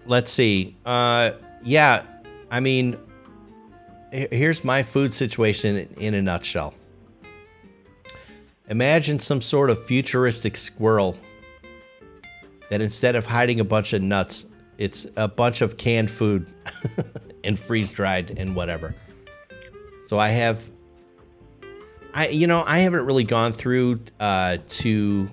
let's 0.05 0.31
see. 0.31 0.77
Uh, 0.85 1.31
yeah, 1.63 2.03
I 2.51 2.59
mean, 2.59 2.97
here's 4.11 4.63
my 4.63 4.83
food 4.83 5.13
situation 5.13 5.75
in- 5.75 5.93
in 5.97 6.13
a 6.13 6.21
nutshell. 6.21 6.75
Imagine 8.69 9.19
some 9.19 9.41
sort 9.41 9.69
of 9.69 9.83
futuristic 9.85 10.55
squirrel 10.55 11.17
that 12.69 12.81
instead 12.81 13.15
of 13.15 13.25
hiding 13.25 13.59
a 13.59 13.63
bunch 13.63 13.93
of 13.93 14.01
nuts, 14.01 14.45
it's 14.77 15.07
a 15.17 15.27
bunch 15.27 15.61
of 15.61 15.77
canned 15.77 16.11
food 16.11 16.51
and 17.43 17.59
freeze 17.59 17.91
dried 17.91 18.37
and 18.37 18.55
whatever. 18.55 18.95
So 20.07 20.19
I 20.19 20.29
have 20.29 20.69
I 22.15 22.29
you 22.29 22.47
know 22.47 22.63
I 22.65 22.79
haven't 22.79 23.05
really 23.05 23.25
gone 23.25 23.51
through 23.53 23.99
uh, 24.19 24.57
to 24.67 25.29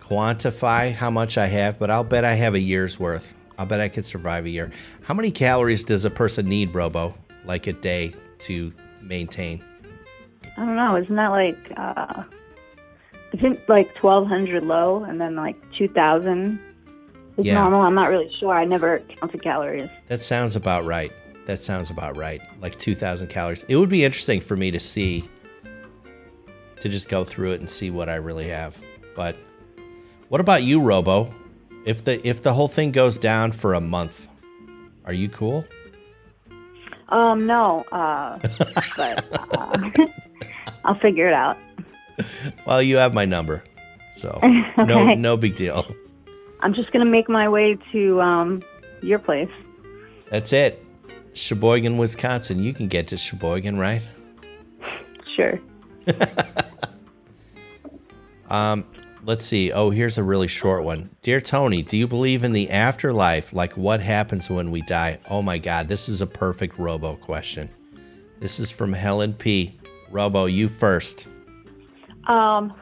quantify 0.00 0.92
how 0.92 1.10
much 1.10 1.38
I 1.38 1.46
have, 1.46 1.78
but 1.78 1.90
I'll 1.90 2.04
bet 2.04 2.24
I 2.24 2.34
have 2.34 2.54
a 2.54 2.58
year's 2.60 2.98
worth. 2.98 3.34
I'll 3.58 3.66
bet 3.66 3.80
I 3.80 3.88
could 3.88 4.06
survive 4.06 4.46
a 4.46 4.50
year. 4.50 4.72
How 5.02 5.14
many 5.14 5.30
calories 5.30 5.84
does 5.84 6.04
a 6.04 6.10
person 6.10 6.48
need, 6.48 6.74
Robo, 6.74 7.14
like 7.44 7.66
a 7.66 7.72
day 7.72 8.14
to 8.40 8.72
maintain? 9.00 9.62
I 10.56 10.64
don't 10.64 10.74
know. 10.76 10.96
Isn't 10.96 11.16
that 11.16 11.28
like 11.28 11.72
uh, 11.76 12.24
I 13.32 13.36
think 13.40 13.60
like 13.68 13.94
twelve 13.94 14.26
hundred 14.26 14.64
low, 14.64 15.04
and 15.04 15.20
then 15.20 15.36
like 15.36 15.56
two 15.76 15.88
thousand 15.88 16.58
is 17.36 17.46
Yeah. 17.46 17.60
normal. 17.60 17.82
I'm 17.82 17.94
not 17.94 18.08
really 18.10 18.30
sure. 18.32 18.52
I 18.54 18.64
never 18.64 19.00
counted 19.00 19.42
calories. 19.42 19.90
That 20.08 20.20
sounds 20.20 20.56
about 20.56 20.84
right. 20.84 21.12
That 21.46 21.60
sounds 21.60 21.90
about 21.90 22.16
right. 22.16 22.40
Like 22.60 22.78
2,000 22.78 23.28
calories. 23.28 23.64
It 23.64 23.76
would 23.76 23.88
be 23.88 24.04
interesting 24.04 24.40
for 24.40 24.56
me 24.56 24.70
to 24.70 24.80
see, 24.80 25.28
to 26.80 26.88
just 26.88 27.08
go 27.08 27.24
through 27.24 27.52
it 27.52 27.60
and 27.60 27.68
see 27.68 27.90
what 27.90 28.08
I 28.08 28.14
really 28.16 28.48
have. 28.48 28.80
But 29.14 29.36
what 30.28 30.40
about 30.40 30.62
you, 30.62 30.80
Robo? 30.80 31.34
If 31.84 32.04
the 32.04 32.26
if 32.26 32.42
the 32.42 32.54
whole 32.54 32.68
thing 32.68 32.92
goes 32.92 33.18
down 33.18 33.50
for 33.50 33.74
a 33.74 33.80
month, 33.80 34.28
are 35.04 35.12
you 35.12 35.28
cool? 35.28 35.64
Um, 37.08 37.46
no, 37.46 37.84
uh, 37.92 38.38
but 38.96 39.26
uh, 39.32 39.90
I'll 40.84 40.98
figure 41.00 41.28
it 41.28 41.34
out. 41.34 41.58
Well, 42.66 42.80
you 42.80 42.96
have 42.96 43.12
my 43.12 43.24
number, 43.24 43.64
so 44.16 44.38
no 44.78 45.12
no 45.14 45.36
big 45.36 45.56
deal. 45.56 45.84
I'm 46.60 46.72
just 46.72 46.92
gonna 46.92 47.04
make 47.04 47.28
my 47.28 47.48
way 47.48 47.76
to 47.90 48.20
um, 48.20 48.62
your 49.02 49.18
place. 49.18 49.50
That's 50.30 50.52
it. 50.52 50.84
Sheboygan, 51.34 51.96
Wisconsin. 51.98 52.62
You 52.62 52.74
can 52.74 52.88
get 52.88 53.08
to 53.08 53.16
Sheboygan, 53.16 53.78
right? 53.78 54.02
sure. 55.34 55.60
Um, 58.52 58.84
let's 59.24 59.46
see. 59.46 59.72
Oh, 59.72 59.88
here's 59.88 60.18
a 60.18 60.22
really 60.22 60.46
short 60.46 60.84
one. 60.84 61.08
Dear 61.22 61.40
Tony, 61.40 61.80
do 61.82 61.96
you 61.96 62.06
believe 62.06 62.44
in 62.44 62.52
the 62.52 62.70
afterlife? 62.70 63.54
Like 63.54 63.78
what 63.78 64.00
happens 64.00 64.50
when 64.50 64.70
we 64.70 64.82
die? 64.82 65.18
Oh 65.30 65.40
my 65.40 65.56
God, 65.56 65.88
this 65.88 66.06
is 66.06 66.20
a 66.20 66.26
perfect 66.26 66.78
Robo 66.78 67.16
question. 67.16 67.70
This 68.40 68.60
is 68.60 68.70
from 68.70 68.92
Helen 68.92 69.32
P. 69.32 69.74
Robo, 70.10 70.44
you 70.44 70.68
first. 70.68 71.26
Um, 72.26 72.74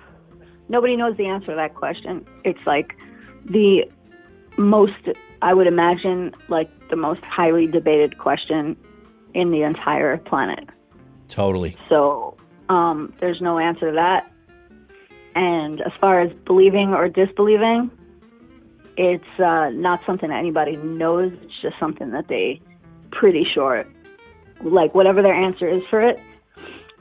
nobody 0.69 0.97
knows 0.97 1.17
the 1.17 1.27
answer 1.27 1.53
to 1.53 1.55
that 1.55 1.77
question. 1.77 2.27
It's 2.45 2.67
like 2.67 2.97
the 3.45 3.85
most, 4.59 5.09
I 5.41 5.55
would 5.55 5.69
imagine, 5.69 6.35
like 6.49 6.69
the 6.91 6.97
most 6.97 7.23
highly 7.23 7.67
debated 7.67 8.19
question 8.19 8.77
in 9.35 9.51
the 9.51 9.63
entire 9.63 10.17
planet. 10.19 10.69
Totally. 11.29 11.77
So 11.89 12.37
um, 12.69 13.15
there's 13.21 13.41
no 13.41 13.59
answer 13.59 13.91
to 13.91 13.95
that. 13.95 14.33
And 15.35 15.81
as 15.81 15.93
far 16.01 16.21
as 16.21 16.37
believing 16.41 16.93
or 16.93 17.09
disbelieving, 17.09 17.91
it's 18.97 19.41
uh, 19.41 19.71
not 19.73 20.01
something 20.05 20.29
that 20.29 20.39
anybody 20.39 20.77
knows. 20.77 21.33
It's 21.43 21.61
just 21.63 21.79
something 21.79 22.11
that 22.11 22.29
they 22.29 22.61
pretty 23.13 23.47
sure, 23.55 23.87
like 24.63 24.95
whatever 24.95 25.23
their 25.23 25.35
answer 25.35 25.69
is 25.69 25.83
for 25.89 26.03
it, 26.03 26.19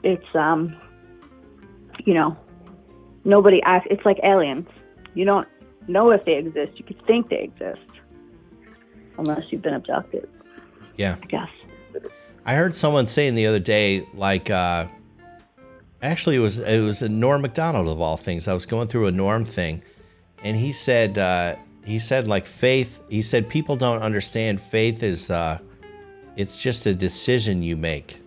it's 0.02 0.34
um, 0.34 0.76
you 2.04 2.14
know, 2.14 2.36
nobody 3.24 3.60
asks. 3.62 3.88
It's 3.90 4.04
like 4.04 4.18
aliens. 4.22 4.68
You 5.14 5.24
don't 5.24 5.48
know 5.88 6.10
if 6.10 6.24
they 6.24 6.36
exist. 6.36 6.78
You 6.78 6.84
could 6.84 7.04
think 7.06 7.28
they 7.28 7.42
exist, 7.42 7.80
unless 9.18 9.50
you've 9.50 9.62
been 9.62 9.74
abducted. 9.74 10.28
Yeah. 10.96 11.16
I 11.22 11.26
guess. 11.26 11.48
I 12.44 12.54
heard 12.54 12.74
someone 12.74 13.06
saying 13.06 13.34
the 13.34 13.46
other 13.46 13.58
day, 13.58 14.06
like, 14.14 14.50
uh, 14.50 14.86
actually, 16.02 16.36
it 16.36 16.40
was 16.40 16.58
it 16.58 16.80
was 16.80 17.02
a 17.02 17.08
Norm 17.08 17.42
Macdonald 17.42 17.88
of 17.88 18.00
all 18.00 18.16
things. 18.16 18.48
I 18.48 18.54
was 18.54 18.66
going 18.66 18.88
through 18.88 19.06
a 19.06 19.10
Norm 19.10 19.44
thing, 19.44 19.82
and 20.42 20.56
he 20.56 20.72
said 20.72 21.18
uh, 21.18 21.56
he 21.84 21.98
said 21.98 22.28
like 22.28 22.46
faith. 22.46 23.00
He 23.08 23.22
said 23.22 23.48
people 23.48 23.76
don't 23.76 24.02
understand 24.02 24.60
faith 24.60 25.02
is 25.02 25.30
uh, 25.30 25.58
it's 26.36 26.56
just 26.56 26.86
a 26.86 26.94
decision 26.94 27.62
you 27.62 27.76
make. 27.76 28.20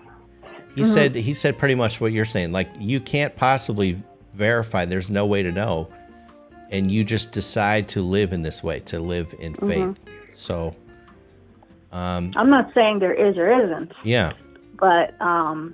He 0.76 0.84
said 0.84 1.14
he 1.14 1.34
said 1.34 1.58
pretty 1.58 1.76
much 1.76 2.02
what 2.02 2.12
you're 2.12 2.26
saying. 2.26 2.52
Like 2.52 2.70
you 2.80 3.00
can't 3.00 3.36
possibly 3.36 4.02
verify. 4.34 4.86
There's 4.86 5.12
no 5.12 5.26
way 5.26 5.44
to 5.44 5.52
know, 5.52 5.88
and 6.72 6.90
you 6.90 7.04
just 7.04 7.32
decide 7.32 7.88
to 7.90 8.02
live 8.02 8.34
in 8.34 8.42
this 8.42 8.64
way, 8.64 8.80
to 8.82 9.00
live 9.00 9.34
in 9.40 9.54
faith. 9.54 10.00
So 10.34 10.76
um, 11.92 12.32
I'm 12.36 12.50
not 12.50 12.74
saying 12.74 13.00
there 13.00 13.14
is 13.14 13.38
or 13.38 13.52
isn't, 13.52 13.92
yeah, 14.04 14.34
but 14.80 15.20
um, 15.22 15.74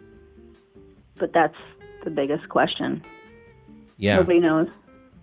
but 1.18 1.34
that's 1.34 1.56
the 2.04 2.10
biggest 2.10 2.50
question. 2.50 3.04
yeah, 3.98 4.18
Nobody 4.18 4.40
knows. 4.40 4.70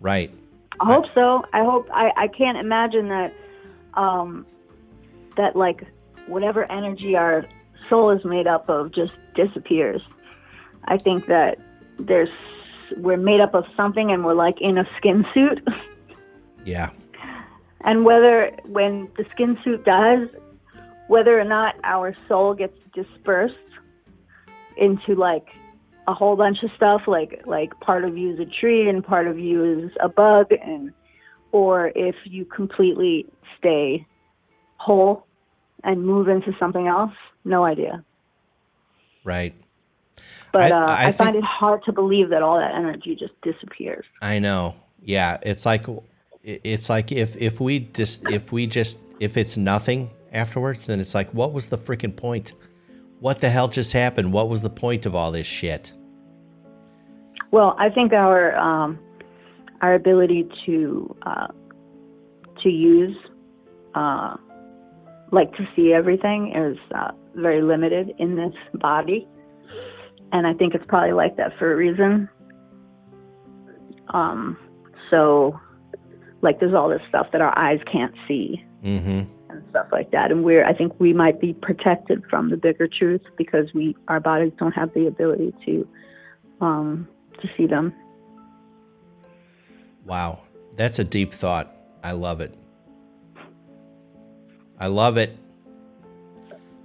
right. 0.00 0.32
I 0.78 0.92
hope 0.92 1.06
so. 1.14 1.42
I 1.54 1.64
hope 1.64 1.88
I, 1.90 2.10
I 2.16 2.28
can't 2.28 2.58
imagine 2.58 3.08
that 3.08 3.32
um 3.94 4.46
that 5.36 5.56
like 5.56 5.84
whatever 6.26 6.70
energy 6.70 7.16
our 7.16 7.46
soul 7.88 8.10
is 8.10 8.24
made 8.24 8.46
up 8.46 8.68
of 8.68 8.92
just 8.92 9.12
disappears. 9.34 10.02
I 10.84 10.98
think 10.98 11.26
that 11.26 11.58
there's 11.98 12.28
we're 12.98 13.16
made 13.16 13.40
up 13.40 13.54
of 13.54 13.66
something 13.76 14.10
and 14.12 14.24
we're 14.24 14.34
like 14.34 14.60
in 14.60 14.78
a 14.78 14.88
skin 14.96 15.24
suit. 15.32 15.66
Yeah, 16.64 16.90
and 17.82 18.04
whether 18.04 18.50
when 18.66 19.08
the 19.16 19.24
skin 19.32 19.58
suit 19.62 19.84
does, 19.84 20.28
whether 21.08 21.38
or 21.38 21.44
not 21.44 21.76
our 21.84 22.16
soul 22.28 22.54
gets 22.54 22.78
dispersed 22.94 23.54
into 24.76 25.14
like 25.14 25.46
a 26.08 26.14
whole 26.14 26.36
bunch 26.36 26.62
of 26.62 26.70
stuff, 26.76 27.02
like 27.06 27.42
like 27.46 27.78
part 27.80 28.04
of 28.04 28.16
you 28.16 28.32
is 28.34 28.40
a 28.40 28.44
tree 28.44 28.88
and 28.88 29.04
part 29.04 29.26
of 29.26 29.38
you 29.38 29.64
is 29.84 29.90
a 30.00 30.08
bug, 30.08 30.52
and 30.62 30.92
or 31.52 31.92
if 31.94 32.14
you 32.24 32.44
completely 32.44 33.26
stay 33.58 34.06
whole 34.78 35.26
and 35.84 36.04
move 36.04 36.28
into 36.28 36.52
something 36.58 36.86
else, 36.86 37.12
no 37.44 37.64
idea. 37.64 38.04
right. 39.24 39.54
But 40.52 40.72
I- 40.72 40.76
uh, 40.76 40.86
I 40.86 41.04
I, 41.08 41.12
find 41.12 41.32
think- 41.32 41.44
it 41.44 41.46
hard 41.46 41.84
to 41.84 41.92
believe 41.92 42.30
that 42.30 42.42
all 42.42 42.58
that 42.58 42.74
energy 42.74 43.14
just 43.14 43.34
disappears. 43.42 44.04
I 44.22 44.38
know. 44.38 44.74
Yeah, 45.02 45.38
it's 45.42 45.66
like 45.66 45.86
it's 46.46 46.88
like 46.88 47.10
if 47.10 47.36
if 47.36 47.60
we 47.60 47.80
just 47.80 48.28
if 48.30 48.52
we 48.52 48.66
just 48.66 48.98
if 49.18 49.36
it's 49.36 49.56
nothing 49.56 50.10
afterwards, 50.32 50.86
then 50.86 51.00
it's 51.00 51.14
like 51.14 51.32
what 51.34 51.52
was 51.52 51.66
the 51.68 51.78
freaking 51.78 52.14
point? 52.14 52.52
What 53.18 53.40
the 53.40 53.50
hell 53.50 53.68
just 53.68 53.92
happened? 53.92 54.32
What 54.32 54.48
was 54.48 54.62
the 54.62 54.70
point 54.70 55.06
of 55.06 55.14
all 55.14 55.32
this 55.32 55.46
shit? 55.46 55.92
Well, 57.50 57.74
I 57.78 57.88
think 57.90 58.12
our 58.12 58.56
um, 58.56 58.98
our 59.80 59.94
ability 59.94 60.48
to 60.66 61.16
uh, 61.22 61.48
to 62.62 62.68
use 62.68 63.16
uh, 63.94 64.36
like 65.32 65.52
to 65.56 65.66
see 65.74 65.92
everything 65.92 66.52
is 66.54 66.78
uh, 66.94 67.10
very 67.34 67.62
limited 67.62 68.12
in 68.18 68.36
this 68.36 68.54
body, 68.74 69.26
and 70.32 70.46
I 70.46 70.54
think 70.54 70.74
it's 70.74 70.84
probably 70.86 71.12
like 71.12 71.36
that 71.38 71.58
for 71.58 71.72
a 71.72 71.76
reason. 71.76 72.28
Um, 74.14 74.56
so, 75.10 75.58
like, 76.46 76.60
there's 76.60 76.72
all 76.74 76.88
this 76.88 77.02
stuff 77.08 77.26
that 77.32 77.42
our 77.42 77.56
eyes 77.58 77.80
can't 77.92 78.14
see 78.26 78.64
Mm-hmm. 78.84 79.22
and 79.50 79.64
stuff 79.70 79.88
like 79.90 80.12
that, 80.12 80.30
and 80.30 80.44
we're 80.44 80.64
I 80.64 80.72
think 80.72 81.00
we 81.00 81.12
might 81.12 81.40
be 81.40 81.54
protected 81.54 82.22
from 82.30 82.50
the 82.50 82.56
bigger 82.56 82.86
truth 82.86 83.22
because 83.36 83.66
we 83.74 83.96
our 84.06 84.20
bodies 84.20 84.52
don't 84.58 84.72
have 84.72 84.94
the 84.94 85.06
ability 85.08 85.52
to 85.64 85.88
um, 86.60 87.08
to 87.40 87.48
see 87.56 87.66
them. 87.66 87.92
Wow, 90.04 90.42
that's 90.76 91.00
a 91.00 91.04
deep 91.04 91.34
thought. 91.34 91.74
I 92.04 92.12
love 92.12 92.40
it. 92.40 92.54
I 94.78 94.86
love 94.86 95.16
it. 95.16 95.36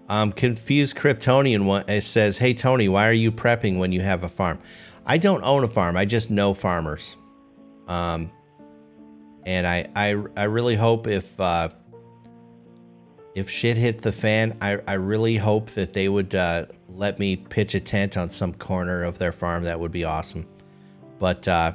Um, 0.10 0.32
confused 0.32 0.96
Kryptonian 0.96 1.66
one 1.66 1.84
it 1.88 2.04
says, 2.04 2.40
"Hey 2.40 2.56
Tony, 2.56 2.90
why 2.90 3.08
are 3.08 3.14
you 3.14 3.32
prepping 3.32 3.78
when 3.78 3.92
you 3.92 4.02
have 4.02 4.24
a 4.24 4.30
farm?" 4.30 4.60
I 5.06 5.20
don't 5.20 5.44
own 5.44 5.64
a 5.64 5.68
farm. 5.68 5.98
I 5.98 6.06
just 6.06 6.32
know 6.32 6.56
farmers. 6.56 7.16
Um, 7.88 8.32
and 9.46 9.66
I, 9.66 9.88
I, 9.96 10.16
I 10.38 10.44
really 10.44 10.76
hope 10.76 11.08
if 11.08 11.40
uh, 11.40 11.70
if 13.34 13.50
shit 13.50 13.78
hit 13.78 14.02
the 14.02 14.12
fan, 14.12 14.58
I, 14.62 14.80
I 14.88 14.94
really 14.94 15.38
hope 15.38 15.72
that 15.72 15.94
they 15.94 16.10
would 16.10 16.36
uh, 16.36 16.66
let 16.90 17.18
me 17.20 17.38
pitch 17.38 17.76
a 17.76 17.80
tent 17.80 18.18
on 18.18 18.30
some 18.30 18.54
corner 18.54 19.04
of 19.04 19.18
their 19.18 19.32
farm. 19.32 19.64
That 19.64 19.80
would 19.80 19.92
be 19.92 20.04
awesome. 20.04 20.48
But 21.20 21.48
uh, 21.48 21.74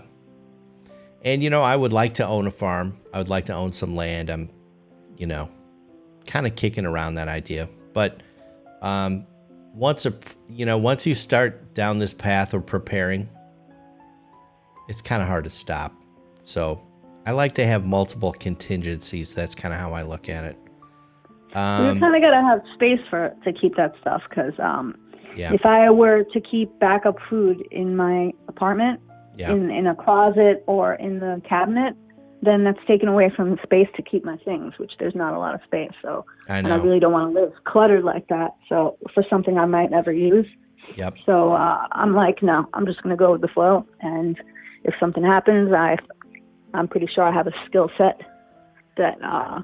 and 1.22 1.42
you 1.42 1.50
know, 1.50 1.62
I 1.62 1.74
would 1.74 1.92
like 1.92 2.14
to 2.14 2.26
own 2.26 2.46
a 2.46 2.50
farm. 2.50 3.00
I 3.12 3.18
would 3.18 3.28
like 3.28 3.46
to 3.46 3.54
own 3.54 3.72
some 3.72 3.96
land. 3.96 4.30
I'm, 4.30 4.50
you 5.16 5.26
know, 5.26 5.48
kind 6.26 6.46
of 6.46 6.56
kicking 6.56 6.84
around 6.84 7.14
that 7.14 7.28
idea. 7.28 7.68
But 7.92 8.22
um, 8.82 9.26
once 9.72 10.04
a 10.04 10.14
you 10.48 10.66
know, 10.66 10.78
once 10.78 11.06
you 11.06 11.14
start 11.14 11.74
down 11.74 11.98
this 11.98 12.12
path 12.12 12.52
of 12.54 12.66
preparing, 12.66 13.28
it's 14.88 15.00
kind 15.00 15.22
of 15.22 15.28
hard 15.28 15.44
to 15.44 15.50
stop. 15.50 15.94
So 16.42 16.85
I 17.26 17.32
like 17.32 17.56
to 17.56 17.66
have 17.66 17.84
multiple 17.84 18.32
contingencies. 18.32 19.34
That's 19.34 19.54
kind 19.54 19.74
of 19.74 19.80
how 19.80 19.92
I 19.92 20.02
look 20.02 20.28
at 20.28 20.44
it. 20.44 20.56
you 21.50 21.60
Um, 21.60 21.98
kind 22.00 22.14
of 22.14 22.22
got 22.22 22.30
to 22.30 22.42
have 22.42 22.60
space 22.74 23.00
for 23.10 23.34
to 23.44 23.52
keep 23.52 23.76
that 23.76 23.94
stuff 24.00 24.22
because 24.28 24.52
um, 24.60 24.96
yeah, 25.34 25.52
if 25.52 25.66
I 25.66 25.90
were 25.90 26.22
to 26.22 26.40
keep 26.40 26.70
backup 26.78 27.16
food 27.28 27.66
in 27.72 27.96
my 27.96 28.32
apartment, 28.46 29.00
yeah, 29.36 29.52
in 29.52 29.70
in 29.70 29.88
a 29.88 29.94
closet 29.94 30.62
or 30.68 30.94
in 30.94 31.18
the 31.18 31.42
cabinet, 31.48 31.96
then 32.42 32.62
that's 32.62 32.78
taken 32.86 33.08
away 33.08 33.32
from 33.34 33.50
the 33.50 33.58
space 33.64 33.88
to 33.96 34.02
keep 34.02 34.24
my 34.24 34.36
things, 34.44 34.74
which 34.78 34.92
there's 35.00 35.16
not 35.16 35.34
a 35.34 35.38
lot 35.38 35.54
of 35.54 35.60
space. 35.66 35.92
So, 36.02 36.24
I 36.48 36.58
and 36.58 36.68
I 36.68 36.76
really 36.76 37.00
don't 37.00 37.12
want 37.12 37.34
to 37.34 37.40
live 37.40 37.52
cluttered 37.64 38.04
like 38.04 38.28
that. 38.28 38.54
So, 38.68 38.98
for 39.12 39.24
something 39.28 39.58
I 39.58 39.66
might 39.66 39.90
never 39.90 40.12
use. 40.12 40.46
Yep. 40.94 41.14
So 41.26 41.52
uh, 41.52 41.88
I'm 41.90 42.14
like, 42.14 42.42
no, 42.42 42.68
I'm 42.72 42.86
just 42.86 43.02
gonna 43.02 43.16
go 43.16 43.32
with 43.32 43.40
the 43.40 43.48
flow. 43.48 43.84
And 44.00 44.38
if 44.84 44.94
something 45.00 45.24
happens, 45.24 45.72
I, 45.72 45.96
I'm 46.76 46.88
pretty 46.88 47.08
sure 47.14 47.24
I 47.24 47.32
have 47.32 47.46
a 47.46 47.52
skill 47.66 47.90
set 47.98 48.20
that, 48.96 49.16
uh, 49.22 49.62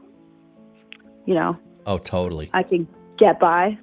you 1.26 1.34
know, 1.34 1.56
Oh, 1.86 1.98
totally. 1.98 2.48
I 2.52 2.62
can 2.62 2.86
get 3.18 3.40
by. 3.40 3.76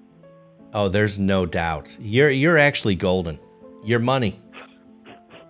Oh, 0.73 0.87
there's 0.87 1.19
no 1.19 1.45
doubt. 1.45 1.97
You're 1.99 2.29
you're 2.29 2.57
actually 2.57 2.95
golden. 2.95 3.39
Your 3.83 3.99
money. 3.99 4.39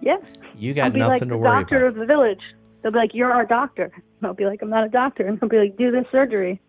Yeah. 0.01 0.17
You 0.57 0.73
got 0.73 0.93
be 0.93 0.99
nothing 0.99 1.11
like 1.11 1.19
to 1.21 1.25
the 1.27 1.37
worry 1.37 1.59
doctor 1.61 1.77
about. 1.77 1.87
of 1.89 1.95
the 1.95 2.05
village. 2.05 2.39
They'll 2.81 2.91
be 2.91 2.97
like, 2.97 3.13
"You're 3.13 3.31
our 3.31 3.45
doctor." 3.45 3.91
And 3.93 4.25
I'll 4.27 4.33
be 4.33 4.45
like, 4.45 4.61
"I'm 4.61 4.69
not 4.69 4.85
a 4.85 4.89
doctor," 4.89 5.27
and 5.27 5.39
they'll 5.39 5.49
be 5.49 5.57
like, 5.59 5.77
"Do 5.77 5.91
this 5.91 6.05
surgery." 6.11 6.59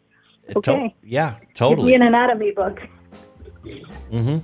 To- 0.51 0.59
okay. 0.59 0.95
yeah, 1.03 1.37
Give 1.41 1.55
totally. 1.55 1.89
me 1.89 1.95
an 1.95 2.03
anatomy 2.03 2.51
book. 2.51 2.81
Mm-hmm. 3.65 4.39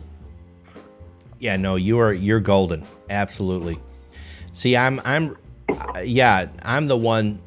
Yeah, 1.38 1.56
no, 1.56 1.76
you 1.76 1.98
are 1.98 2.12
you're 2.12 2.40
golden. 2.40 2.84
Absolutely. 3.10 3.78
See, 4.52 4.76
I'm 4.76 5.00
I'm 5.04 5.32
uh, 5.32 5.34
yeah, 6.02 6.48
I'm 6.62 6.86
the 6.86 6.96
one 6.96 7.38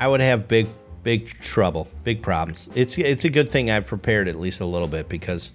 I 0.00 0.08
would 0.08 0.20
have 0.20 0.48
big 0.48 0.68
big 1.02 1.28
trouble, 1.40 1.88
big 2.04 2.22
problems. 2.22 2.68
It's 2.74 2.98
it's 2.98 3.24
a 3.24 3.30
good 3.30 3.50
thing 3.50 3.70
I've 3.70 3.86
prepared 3.86 4.28
at 4.28 4.36
least 4.36 4.60
a 4.60 4.66
little 4.66 4.88
bit 4.88 5.08
because 5.08 5.52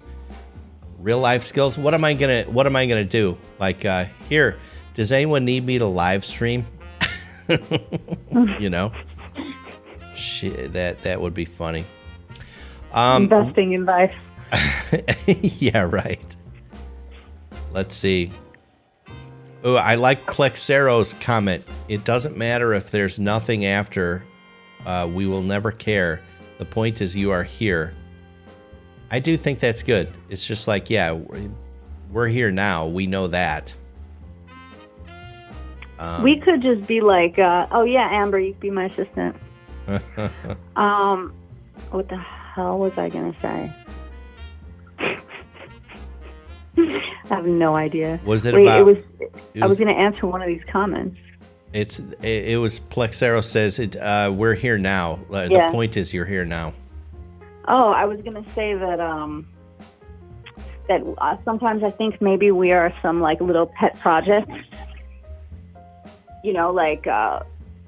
real 0.98 1.18
life 1.18 1.44
skills. 1.44 1.78
What 1.78 1.94
am 1.94 2.04
I 2.04 2.14
gonna 2.14 2.44
What 2.44 2.66
am 2.66 2.76
I 2.76 2.86
gonna 2.86 3.04
do? 3.04 3.38
Like 3.58 3.84
uh, 3.84 4.06
here, 4.28 4.58
does 4.94 5.12
anyone 5.12 5.44
need 5.44 5.64
me 5.64 5.78
to 5.78 5.86
live 5.86 6.24
stream? 6.24 6.66
you 8.58 8.70
know, 8.70 8.92
Shit, 10.14 10.72
that 10.72 11.02
that 11.02 11.20
would 11.20 11.34
be 11.34 11.44
funny. 11.44 11.84
Um, 12.92 13.24
Investing 13.24 13.74
advice. 13.74 14.14
yeah, 15.26 15.80
right. 15.80 16.36
Let's 17.72 17.96
see. 17.96 18.30
Oh, 19.66 19.76
I 19.76 19.94
like 19.94 20.26
Plexero's 20.26 21.14
comment. 21.14 21.64
It 21.88 22.04
doesn't 22.04 22.36
matter 22.36 22.74
if 22.74 22.90
there's 22.90 23.18
nothing 23.18 23.64
after. 23.64 24.22
Uh, 24.84 25.10
we 25.12 25.26
will 25.26 25.42
never 25.42 25.72
care. 25.72 26.20
The 26.58 26.66
point 26.66 27.00
is, 27.00 27.16
you 27.16 27.30
are 27.30 27.42
here. 27.42 27.94
I 29.10 29.20
do 29.20 29.38
think 29.38 29.60
that's 29.60 29.82
good. 29.82 30.12
It's 30.28 30.44
just 30.44 30.68
like, 30.68 30.90
yeah, 30.90 31.18
we're 32.10 32.28
here 32.28 32.50
now. 32.50 32.86
We 32.86 33.06
know 33.06 33.26
that. 33.28 33.74
Um, 35.98 36.22
we 36.22 36.38
could 36.40 36.60
just 36.60 36.86
be 36.86 37.00
like, 37.00 37.38
uh, 37.38 37.66
oh 37.70 37.84
yeah, 37.84 38.08
Amber, 38.10 38.38
you 38.38 38.52
could 38.52 38.60
be 38.60 38.70
my 38.70 38.84
assistant. 38.86 39.34
um, 40.76 41.32
what 41.90 42.08
the 42.08 42.18
hell 42.18 42.78
was 42.78 42.92
I 42.98 43.08
gonna 43.08 43.34
say? 43.40 43.72
I 46.78 47.00
have 47.28 47.46
no 47.46 47.76
idea. 47.76 48.20
Was 48.24 48.44
it 48.46 48.54
Wait, 48.54 48.64
about? 48.64 48.80
It 48.80 48.84
was, 48.84 48.96
it 49.54 49.62
I 49.62 49.66
was 49.66 49.70
was- 49.70 49.78
going 49.78 49.94
to 49.94 50.00
answer 50.00 50.26
one 50.26 50.42
of 50.42 50.48
these 50.48 50.62
comments. 50.70 51.18
It's 51.72 51.98
it, 51.98 52.48
it 52.52 52.60
was 52.60 52.78
Plexero 52.78 53.42
says 53.42 53.78
it. 53.80 53.96
Uh, 53.96 54.32
we're 54.34 54.54
here 54.54 54.78
now. 54.78 55.18
Uh, 55.32 55.48
Yeah. 55.50 55.66
The 55.66 55.72
point 55.72 55.96
is, 55.96 56.14
you're 56.14 56.24
here 56.24 56.44
now. 56.44 56.72
Oh, 57.66 57.90
I 57.90 58.04
was 58.04 58.20
going 58.20 58.42
to 58.42 58.48
say 58.52 58.74
that 58.74 59.00
um, 59.00 59.48
that 60.88 61.02
uh, 61.18 61.36
sometimes 61.44 61.82
I 61.82 61.90
think 61.90 62.20
maybe 62.20 62.50
we 62.52 62.70
are 62.70 62.92
some 63.02 63.20
like 63.20 63.40
little 63.40 63.66
pet 63.66 63.98
projects. 63.98 64.52
You 66.44 66.52
know, 66.52 66.72
like 66.72 67.06
uh, 67.06 67.40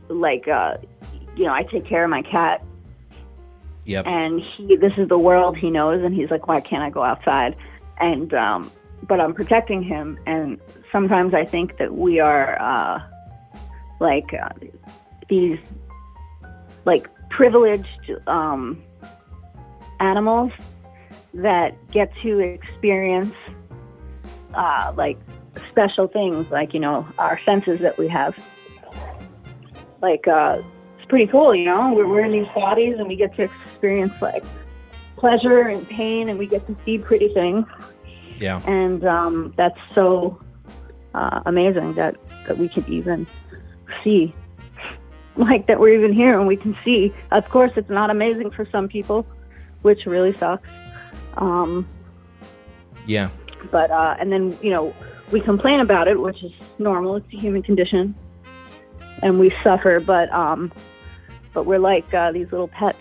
like 0.08 0.48
uh, 0.48 0.78
you 1.36 1.44
know, 1.44 1.52
I 1.52 1.62
take 1.62 1.84
care 1.86 2.02
of 2.02 2.10
my 2.10 2.22
cat, 2.22 2.64
Yep. 3.84 4.06
and 4.06 4.40
he 4.40 4.76
this 4.76 4.94
is 4.96 5.08
the 5.08 5.18
world 5.18 5.56
he 5.56 5.70
knows, 5.70 6.02
and 6.02 6.12
he's 6.14 6.30
like, 6.30 6.48
why 6.48 6.60
can't 6.60 6.82
I 6.82 6.90
go 6.90 7.02
outside? 7.04 7.54
And 7.98 8.32
um, 8.34 8.70
but 9.02 9.20
I'm 9.20 9.34
protecting 9.34 9.82
him, 9.82 10.18
and 10.26 10.60
sometimes 10.92 11.34
I 11.34 11.44
think 11.44 11.78
that 11.78 11.94
we 11.94 12.20
are 12.20 12.60
uh, 12.60 13.00
like 14.00 14.34
uh, 14.34 14.48
these 15.28 15.58
like 16.84 17.08
privileged 17.30 18.12
um, 18.26 18.82
animals 20.00 20.52
that 21.34 21.74
get 21.90 22.10
to 22.22 22.38
experience 22.38 23.34
uh, 24.54 24.92
like 24.96 25.18
special 25.70 26.08
things, 26.08 26.50
like 26.50 26.74
you 26.74 26.80
know 26.80 27.06
our 27.18 27.40
senses 27.44 27.80
that 27.80 27.98
we 27.98 28.08
have. 28.08 28.36
Like 30.02 30.26
uh, 30.28 30.62
it's 30.98 31.08
pretty 31.08 31.26
cool, 31.26 31.54
you 31.54 31.64
know. 31.64 31.92
We're, 31.94 32.06
we're 32.06 32.24
in 32.24 32.32
these 32.32 32.48
bodies 32.54 32.96
and 32.98 33.08
we 33.08 33.16
get 33.16 33.34
to 33.36 33.44
experience 33.44 34.12
like 34.20 34.44
pleasure 35.16 35.60
and 35.62 35.88
pain, 35.88 36.28
and 36.28 36.38
we 36.38 36.46
get 36.46 36.66
to 36.66 36.76
see 36.84 36.98
pretty 36.98 37.28
things, 37.34 37.64
Yeah. 38.38 38.60
and 38.66 39.04
um, 39.04 39.54
that's 39.56 39.78
so 39.94 40.40
uh, 41.14 41.40
amazing 41.46 41.94
that 41.94 42.16
that 42.46 42.58
we 42.58 42.68
could 42.68 42.88
even 42.88 43.26
see 44.04 44.34
like 45.36 45.66
that 45.66 45.78
we're 45.80 45.94
even 45.94 46.12
here 46.12 46.38
and 46.38 46.46
we 46.46 46.56
can 46.56 46.76
see. 46.84 47.12
Of 47.30 47.48
course, 47.48 47.72
it's 47.76 47.90
not 47.90 48.10
amazing 48.10 48.50
for 48.50 48.66
some 48.70 48.88
people, 48.88 49.26
which 49.82 50.06
really 50.06 50.36
sucks. 50.38 50.68
Um, 51.36 51.86
Yeah. 53.06 53.30
but 53.70 53.90
uh, 53.90 54.16
and 54.18 54.32
then 54.32 54.56
you 54.62 54.70
know 54.70 54.94
we 55.32 55.40
complain 55.40 55.80
about 55.80 56.08
it, 56.08 56.20
which 56.20 56.42
is 56.42 56.52
normal. 56.78 57.16
It's 57.16 57.26
a 57.34 57.36
human 57.36 57.62
condition, 57.62 58.14
and 59.22 59.38
we 59.38 59.52
suffer. 59.62 60.00
But 60.00 60.30
um, 60.32 60.72
but 61.52 61.66
we're 61.66 61.78
like 61.78 62.12
uh, 62.14 62.32
these 62.32 62.50
little 62.52 62.68
pets 62.68 62.98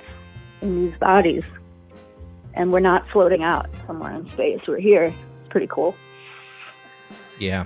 in 0.61 0.87
these 0.87 0.97
bodies, 0.97 1.43
and 2.55 2.71
we're 2.71 2.79
not 2.79 3.07
floating 3.09 3.43
out 3.43 3.69
somewhere 3.85 4.13
in 4.13 4.29
space. 4.31 4.61
We're 4.67 4.79
here. 4.79 5.03
It's 5.03 5.49
pretty 5.49 5.67
cool. 5.67 5.95
Yeah. 7.39 7.65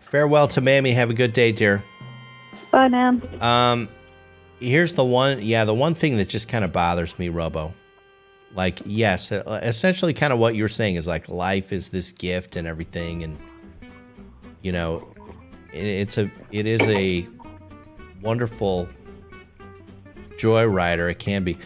Farewell 0.00 0.48
to 0.48 0.60
Mammy. 0.60 0.92
Have 0.92 1.10
a 1.10 1.14
good 1.14 1.32
day, 1.32 1.52
dear. 1.52 1.82
Bye, 2.70 2.88
man. 2.88 3.22
Um, 3.40 3.88
here's 4.60 4.94
the 4.94 5.04
one. 5.04 5.42
Yeah, 5.42 5.64
the 5.64 5.74
one 5.74 5.94
thing 5.94 6.16
that 6.16 6.28
just 6.28 6.48
kind 6.48 6.64
of 6.64 6.72
bothers 6.72 7.18
me, 7.18 7.28
Robo. 7.28 7.72
Like, 8.54 8.80
yes, 8.84 9.30
uh, 9.30 9.60
essentially, 9.62 10.14
kind 10.14 10.32
of 10.32 10.38
what 10.38 10.54
you're 10.54 10.68
saying 10.68 10.96
is 10.96 11.06
like 11.06 11.28
life 11.28 11.72
is 11.72 11.88
this 11.88 12.10
gift 12.10 12.56
and 12.56 12.66
everything, 12.66 13.22
and 13.22 13.38
you 14.62 14.72
know, 14.72 15.06
it, 15.72 15.84
it's 15.84 16.18
a, 16.18 16.30
it 16.50 16.66
is 16.66 16.80
a 16.82 17.26
wonderful 18.22 18.88
joyrider. 20.38 21.10
It 21.10 21.18
can 21.18 21.44
be. 21.44 21.58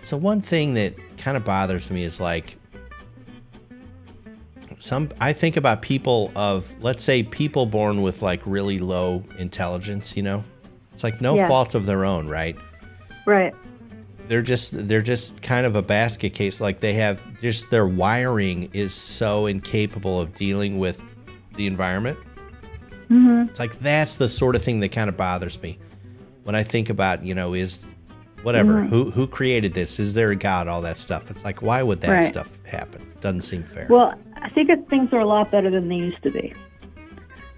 It's 0.00 0.10
the 0.10 0.16
one 0.16 0.40
thing 0.40 0.74
that 0.74 0.94
kind 1.24 1.38
of 1.38 1.44
bothers 1.44 1.90
me 1.90 2.04
is 2.04 2.20
like 2.20 2.58
some 4.78 5.08
I 5.20 5.32
think 5.32 5.56
about 5.56 5.80
people 5.80 6.30
of 6.36 6.70
let's 6.82 7.02
say 7.02 7.22
people 7.22 7.64
born 7.64 8.02
with 8.02 8.20
like 8.20 8.42
really 8.44 8.78
low 8.78 9.24
intelligence, 9.38 10.18
you 10.18 10.22
know. 10.22 10.44
It's 10.92 11.02
like 11.02 11.22
no 11.22 11.36
Yeah. 11.36 11.48
fault 11.48 11.74
of 11.74 11.86
their 11.86 12.04
own, 12.04 12.28
right? 12.28 12.58
Right. 13.24 13.54
They're 14.28 14.42
just 14.42 14.86
they're 14.86 15.00
just 15.00 15.40
kind 15.40 15.64
of 15.64 15.76
a 15.76 15.82
basket 15.82 16.34
case 16.34 16.60
like 16.60 16.80
they 16.80 16.92
have 16.94 17.22
just 17.40 17.70
their 17.70 17.86
wiring 17.86 18.68
is 18.74 18.92
so 18.92 19.46
incapable 19.46 20.20
of 20.20 20.34
dealing 20.34 20.78
with 20.78 21.00
the 21.56 21.66
environment. 21.66 22.18
Mm-hmm. 23.08 23.48
It's 23.48 23.58
like 23.58 23.78
that's 23.78 24.16
the 24.16 24.28
sort 24.28 24.56
of 24.56 24.62
thing 24.62 24.80
that 24.80 24.92
kind 24.92 25.08
of 25.08 25.16
bothers 25.16 25.60
me 25.62 25.78
when 26.42 26.54
I 26.54 26.62
think 26.64 26.90
about, 26.90 27.24
you 27.24 27.34
know, 27.34 27.54
is 27.54 27.80
whatever, 28.44 28.82
who 28.82 29.10
who 29.10 29.26
created 29.26 29.74
this? 29.74 29.98
Is 29.98 30.14
there 30.14 30.30
a 30.30 30.36
god? 30.36 30.68
All 30.68 30.80
that 30.82 30.98
stuff. 30.98 31.30
It's 31.30 31.44
like 31.44 31.62
why 31.62 31.82
would 31.82 32.00
that 32.02 32.10
Right. 32.10 32.24
stuff 32.24 32.48
happen? 32.64 33.02
Doesn't 33.20 33.42
seem 33.42 33.62
fair. 33.62 33.86
Well, 33.90 34.14
I 34.36 34.48
think 34.50 34.68
that 34.68 34.88
things 34.88 35.12
are 35.12 35.20
a 35.20 35.26
lot 35.26 35.50
better 35.50 35.70
than 35.70 35.88
they 35.88 35.96
used 35.96 36.22
to 36.22 36.30
be. 36.30 36.52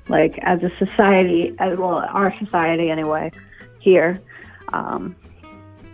Like 0.09 0.39
as 0.43 0.63
a 0.63 0.71
society, 0.79 1.55
as 1.59 1.77
well, 1.79 1.97
our 1.99 2.33
society 2.39 2.91
anyway, 2.91 3.33
here, 3.81 4.21
um, 4.73 5.17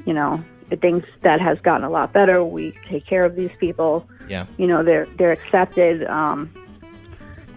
you 0.05 0.13
know, 0.13 0.43
I 0.71 0.77
think 0.77 1.05
that 1.23 1.41
has 1.41 1.59
gotten 1.61 1.85
a 1.85 1.91
lot 1.91 2.13
better. 2.13 2.45
We 2.45 2.73
take 2.87 3.07
care 3.07 3.25
of 3.25 3.37
these 3.37 3.51
people. 3.59 4.07
yeah. 4.29 4.47
You 4.59 4.67
know, 4.67 4.83
they're 4.83 5.07
they're 5.17 5.33
accepted, 5.33 6.05
um, 6.05 6.51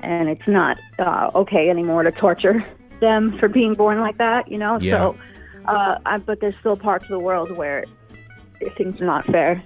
and 0.02 0.30
it's 0.30 0.48
not 0.48 0.80
uh, 1.00 1.32
okay 1.36 1.70
anymore 1.70 2.04
to 2.04 2.12
torture 2.12 2.64
them 3.02 3.38
for 3.40 3.50
being 3.50 3.74
born 3.74 4.00
like 4.00 4.18
that. 4.20 4.50
You 4.50 4.58
know, 4.58 4.80
Yeah. 4.80 4.98
so. 4.98 5.16
Uh, 5.68 5.98
I, 6.06 6.18
but 6.18 6.40
there's 6.40 6.56
still 6.60 6.78
parts 6.78 7.06
of 7.06 7.10
the 7.10 7.20
world 7.20 7.52
where 7.52 7.86
things 8.78 9.02
are 9.02 9.06
not 9.06 9.26
fair. 9.26 9.64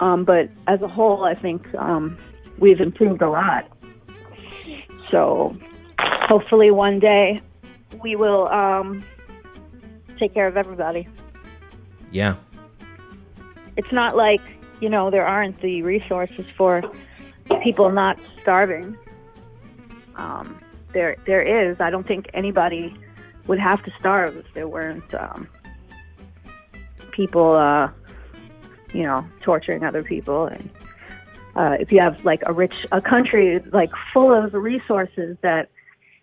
Um, 0.00 0.24
but 0.24 0.50
as 0.66 0.82
a 0.82 0.88
whole, 0.88 1.24
I 1.24 1.34
think 1.34 1.74
um, 1.74 2.18
we've 2.58 2.80
improved 2.80 3.22
a 3.22 3.30
lot. 3.30 3.70
So 5.10 5.56
hopefully 5.98 6.70
one 6.70 6.98
day 6.98 7.40
we 8.02 8.16
will 8.16 8.48
um, 8.48 9.02
take 10.18 10.34
care 10.34 10.46
of 10.46 10.56
everybody. 10.56 11.08
Yeah. 12.10 12.36
It's 13.76 13.92
not 13.92 14.16
like, 14.16 14.40
you 14.80 14.88
know, 14.88 15.10
there 15.10 15.26
aren't 15.26 15.60
the 15.60 15.82
resources 15.82 16.46
for 16.56 16.82
people 17.62 17.90
not 17.90 18.18
starving. 18.40 18.96
Um, 20.16 20.60
there, 20.92 21.16
there 21.26 21.42
is. 21.42 21.80
I 21.80 21.90
don't 21.90 22.06
think 22.06 22.28
anybody 22.34 22.94
would 23.46 23.58
have 23.58 23.82
to 23.84 23.92
starve 23.98 24.36
if 24.36 24.46
there 24.54 24.68
weren't 24.68 25.14
um, 25.14 25.48
people, 27.12 27.54
uh, 27.54 27.90
you 28.92 29.02
know, 29.02 29.26
torturing 29.42 29.84
other 29.84 30.02
people. 30.02 30.46
And 30.46 30.70
uh, 31.54 31.76
if 31.80 31.92
you 31.92 32.00
have 32.00 32.22
like 32.24 32.42
a 32.46 32.52
rich, 32.52 32.74
a 32.92 33.00
country 33.00 33.60
like 33.72 33.90
full 34.12 34.32
of 34.32 34.52
resources 34.54 35.36
that 35.42 35.70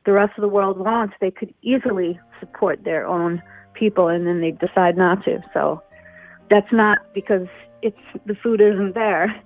the 0.05 0.11
rest 0.11 0.33
of 0.37 0.41
the 0.41 0.49
world 0.49 0.77
wants, 0.77 1.15
they 1.21 1.31
could 1.31 1.53
easily 1.61 2.19
support 2.39 2.83
their 2.83 3.07
own 3.07 3.41
people, 3.73 4.07
and 4.09 4.27
then 4.27 4.41
they 4.41 4.51
decide 4.51 4.97
not 4.97 5.23
to. 5.25 5.41
So 5.53 5.81
that's 6.49 6.71
not 6.71 7.13
because 7.13 7.47
it's 7.81 7.97
the 8.25 8.35
food 8.35 8.61
isn't 8.61 8.93
there. 8.93 9.41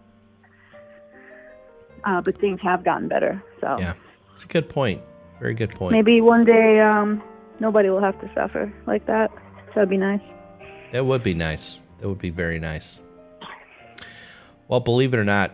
Uh, 2.04 2.22
but 2.22 2.38
things 2.38 2.60
have 2.62 2.84
gotten 2.86 3.08
better. 3.08 3.44
So 3.60 3.76
Yeah. 3.80 3.94
It's 4.34 4.46
a 4.46 4.48
good 4.48 4.70
point. 4.70 5.02
Very 5.40 5.56
good 5.56 5.72
point. 5.72 5.94
maybe 5.94 6.22
one 6.22 6.46
day 6.46 6.80
um, 6.80 7.24
nobody 7.60 7.90
will 7.90 8.02
have 8.02 8.20
to 8.22 8.32
suffer 8.34 8.72
like 8.86 9.06
that. 9.08 9.32
So 9.68 9.72
that'd 9.76 9.90
be 9.90 9.98
nice. 9.98 10.22
That 10.92 11.06
would 11.06 11.24
be 11.24 11.34
nice. 11.34 11.82
That 12.00 12.08
would 12.10 12.20
be 12.20 12.30
very 12.30 12.60
nice. 12.60 13.02
Well, 14.68 14.80
believe 14.80 15.14
it 15.14 15.18
or 15.18 15.26
not, 15.26 15.52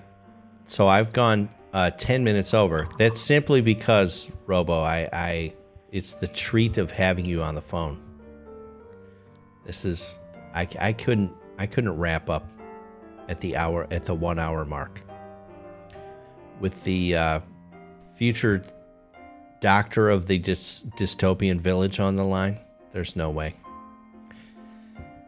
so 0.66 0.88
I've 0.88 1.14
gone 1.14 1.50
uh, 1.72 1.92
ten 1.92 2.24
minutes 2.24 2.54
over. 2.54 2.88
That's 2.98 3.22
simply 3.22 3.62
because 3.62 4.30
Robo, 4.46 4.80
I, 4.80 5.10
I, 5.14 5.54
it's 5.92 6.14
the 6.14 6.28
treat 6.28 6.78
of 6.78 6.92
having 6.92 7.26
you 7.26 7.42
on 7.42 7.56
the 7.56 7.62
phone. 7.62 8.00
This 9.66 9.86
is, 9.86 10.18
I, 10.54 10.68
I 10.80 10.94
couldn't, 10.94 11.32
I 11.58 11.66
couldn't 11.68 11.98
wrap 11.98 12.30
up 12.30 12.52
at 13.30 13.40
the 13.40 13.56
hour, 13.56 13.88
at 13.92 14.06
the 14.06 14.14
one 14.14 14.40
hour 14.40 14.66
mark. 14.66 15.00
with 16.60 16.82
the 16.84 17.16
uh, 17.16 17.40
future 18.16 18.64
doctor 19.64 20.10
of 20.10 20.28
the 20.28 20.38
dys- 20.38 20.86
dystopian 20.98 21.58
village 21.58 21.98
on 21.98 22.18
the 22.18 22.26
line. 22.26 22.58
There's 22.92 23.16
no 23.16 23.30
way. 23.30 23.54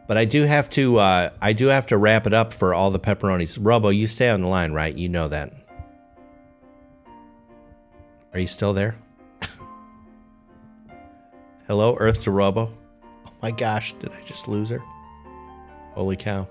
But 0.06 0.18
I 0.18 0.26
do 0.26 0.42
have 0.42 0.68
to 0.70 0.98
uh, 0.98 1.30
I 1.40 1.54
do 1.54 1.68
have 1.68 1.86
to 1.86 1.96
wrap 1.96 2.26
it 2.26 2.34
up 2.34 2.52
for 2.52 2.74
all 2.74 2.90
the 2.90 3.00
pepperonis. 3.00 3.58
Robo, 3.58 3.88
you 3.88 4.06
stay 4.06 4.28
on 4.28 4.42
the 4.42 4.48
line, 4.48 4.72
right? 4.72 4.94
You 4.94 5.08
know 5.08 5.26
that. 5.28 5.54
Are 8.34 8.38
you 8.38 8.46
still 8.46 8.74
there? 8.74 8.94
Hello, 11.66 11.96
Earth 11.98 12.22
to 12.24 12.30
Robo. 12.30 12.70
Oh 13.26 13.32
my 13.42 13.50
gosh, 13.50 13.94
did 14.00 14.12
I 14.12 14.22
just 14.26 14.48
lose 14.48 14.68
her? 14.68 14.82
Holy 15.94 16.16
cow. 16.16 16.46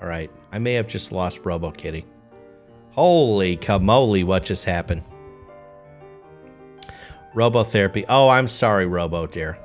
All 0.00 0.08
right. 0.08 0.30
I 0.50 0.58
may 0.58 0.72
have 0.72 0.88
just 0.88 1.12
lost 1.12 1.40
Robo 1.44 1.70
Kitty. 1.70 2.04
Holy 2.90 3.56
camoli, 3.56 4.24
what 4.24 4.44
just 4.44 4.64
happened? 4.64 5.04
Robotherapy. 7.34 8.04
Oh, 8.08 8.28
I'm 8.28 8.48
sorry, 8.48 8.86
Robo, 8.86 9.26
dear. 9.26 9.58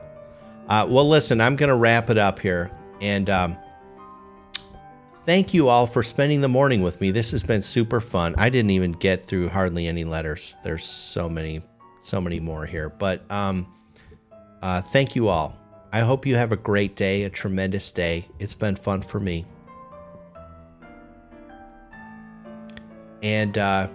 Uh, 0.68 0.86
well, 0.90 1.08
listen, 1.08 1.42
I'm 1.42 1.56
going 1.56 1.70
to 1.70 1.76
wrap 1.76 2.10
it 2.10 2.18
up 2.18 2.40
here. 2.40 2.72
And 3.02 3.30
um, 3.30 3.58
thank 5.26 5.54
you 5.54 5.68
all 5.68 5.88
for 5.88 6.04
spending 6.04 6.42
the 6.42 6.48
morning 6.48 6.82
with 6.82 7.00
me. 7.00 7.12
This 7.12 7.32
has 7.32 7.44
been 7.44 7.62
super 7.62 8.00
fun. 8.00 8.36
I 8.38 8.50
didn't 8.50 8.72
even 8.72 8.94
get 8.94 9.26
through 9.26 9.50
hardly 9.50 9.88
any 9.88 10.04
letters. 10.04 10.56
There's 10.64 10.86
so 10.86 11.30
many, 11.30 11.62
so 12.02 12.20
many 12.20 12.40
more 12.40 12.66
here. 12.66 12.90
But 12.90 13.30
um, 13.32 13.74
uh, 14.62 14.82
thank 14.82 15.16
you 15.16 15.28
all. 15.28 15.58
I 15.92 16.02
hope 16.02 16.26
you 16.26 16.36
have 16.36 16.52
a 16.52 16.58
great 16.58 16.96
day, 16.96 17.24
a 17.24 17.30
tremendous 17.30 17.92
day. 17.92 18.26
It's 18.40 18.56
been 18.56 18.76
fun 18.76 19.02
for 19.02 19.20
me. 19.20 19.46
And 23.24 23.58
uh, 23.58 23.88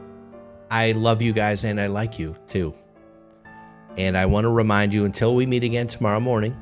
I 0.70 0.92
love 0.92 1.22
you 1.22 1.32
guys 1.32 1.64
and 1.64 1.80
I 1.80 1.86
like 1.86 2.18
you 2.18 2.34
too. 2.46 2.74
And 3.96 4.16
I 4.16 4.26
want 4.26 4.44
to 4.44 4.50
remind 4.50 4.94
you 4.94 5.04
until 5.04 5.34
we 5.34 5.46
meet 5.46 5.64
again 5.64 5.86
tomorrow 5.86 6.20
morning, 6.20 6.56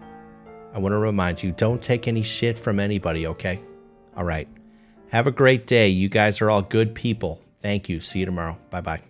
I 0.74 0.78
want 0.78 0.92
to 0.92 0.98
remind 0.98 1.42
you 1.42 1.52
don't 1.52 1.82
take 1.82 2.08
any 2.08 2.22
shit 2.22 2.58
from 2.58 2.80
anybody, 2.80 3.26
okay? 3.26 3.62
All 4.16 4.24
right. 4.24 4.48
Have 5.10 5.26
a 5.26 5.32
great 5.32 5.66
day. 5.66 5.88
You 5.88 6.08
guys 6.08 6.40
are 6.40 6.50
all 6.50 6.62
good 6.62 6.94
people. 6.94 7.40
Thank 7.62 7.88
you. 7.88 8.00
See 8.00 8.20
you 8.20 8.26
tomorrow. 8.26 8.58
Bye 8.70 8.80
bye. 8.80 9.09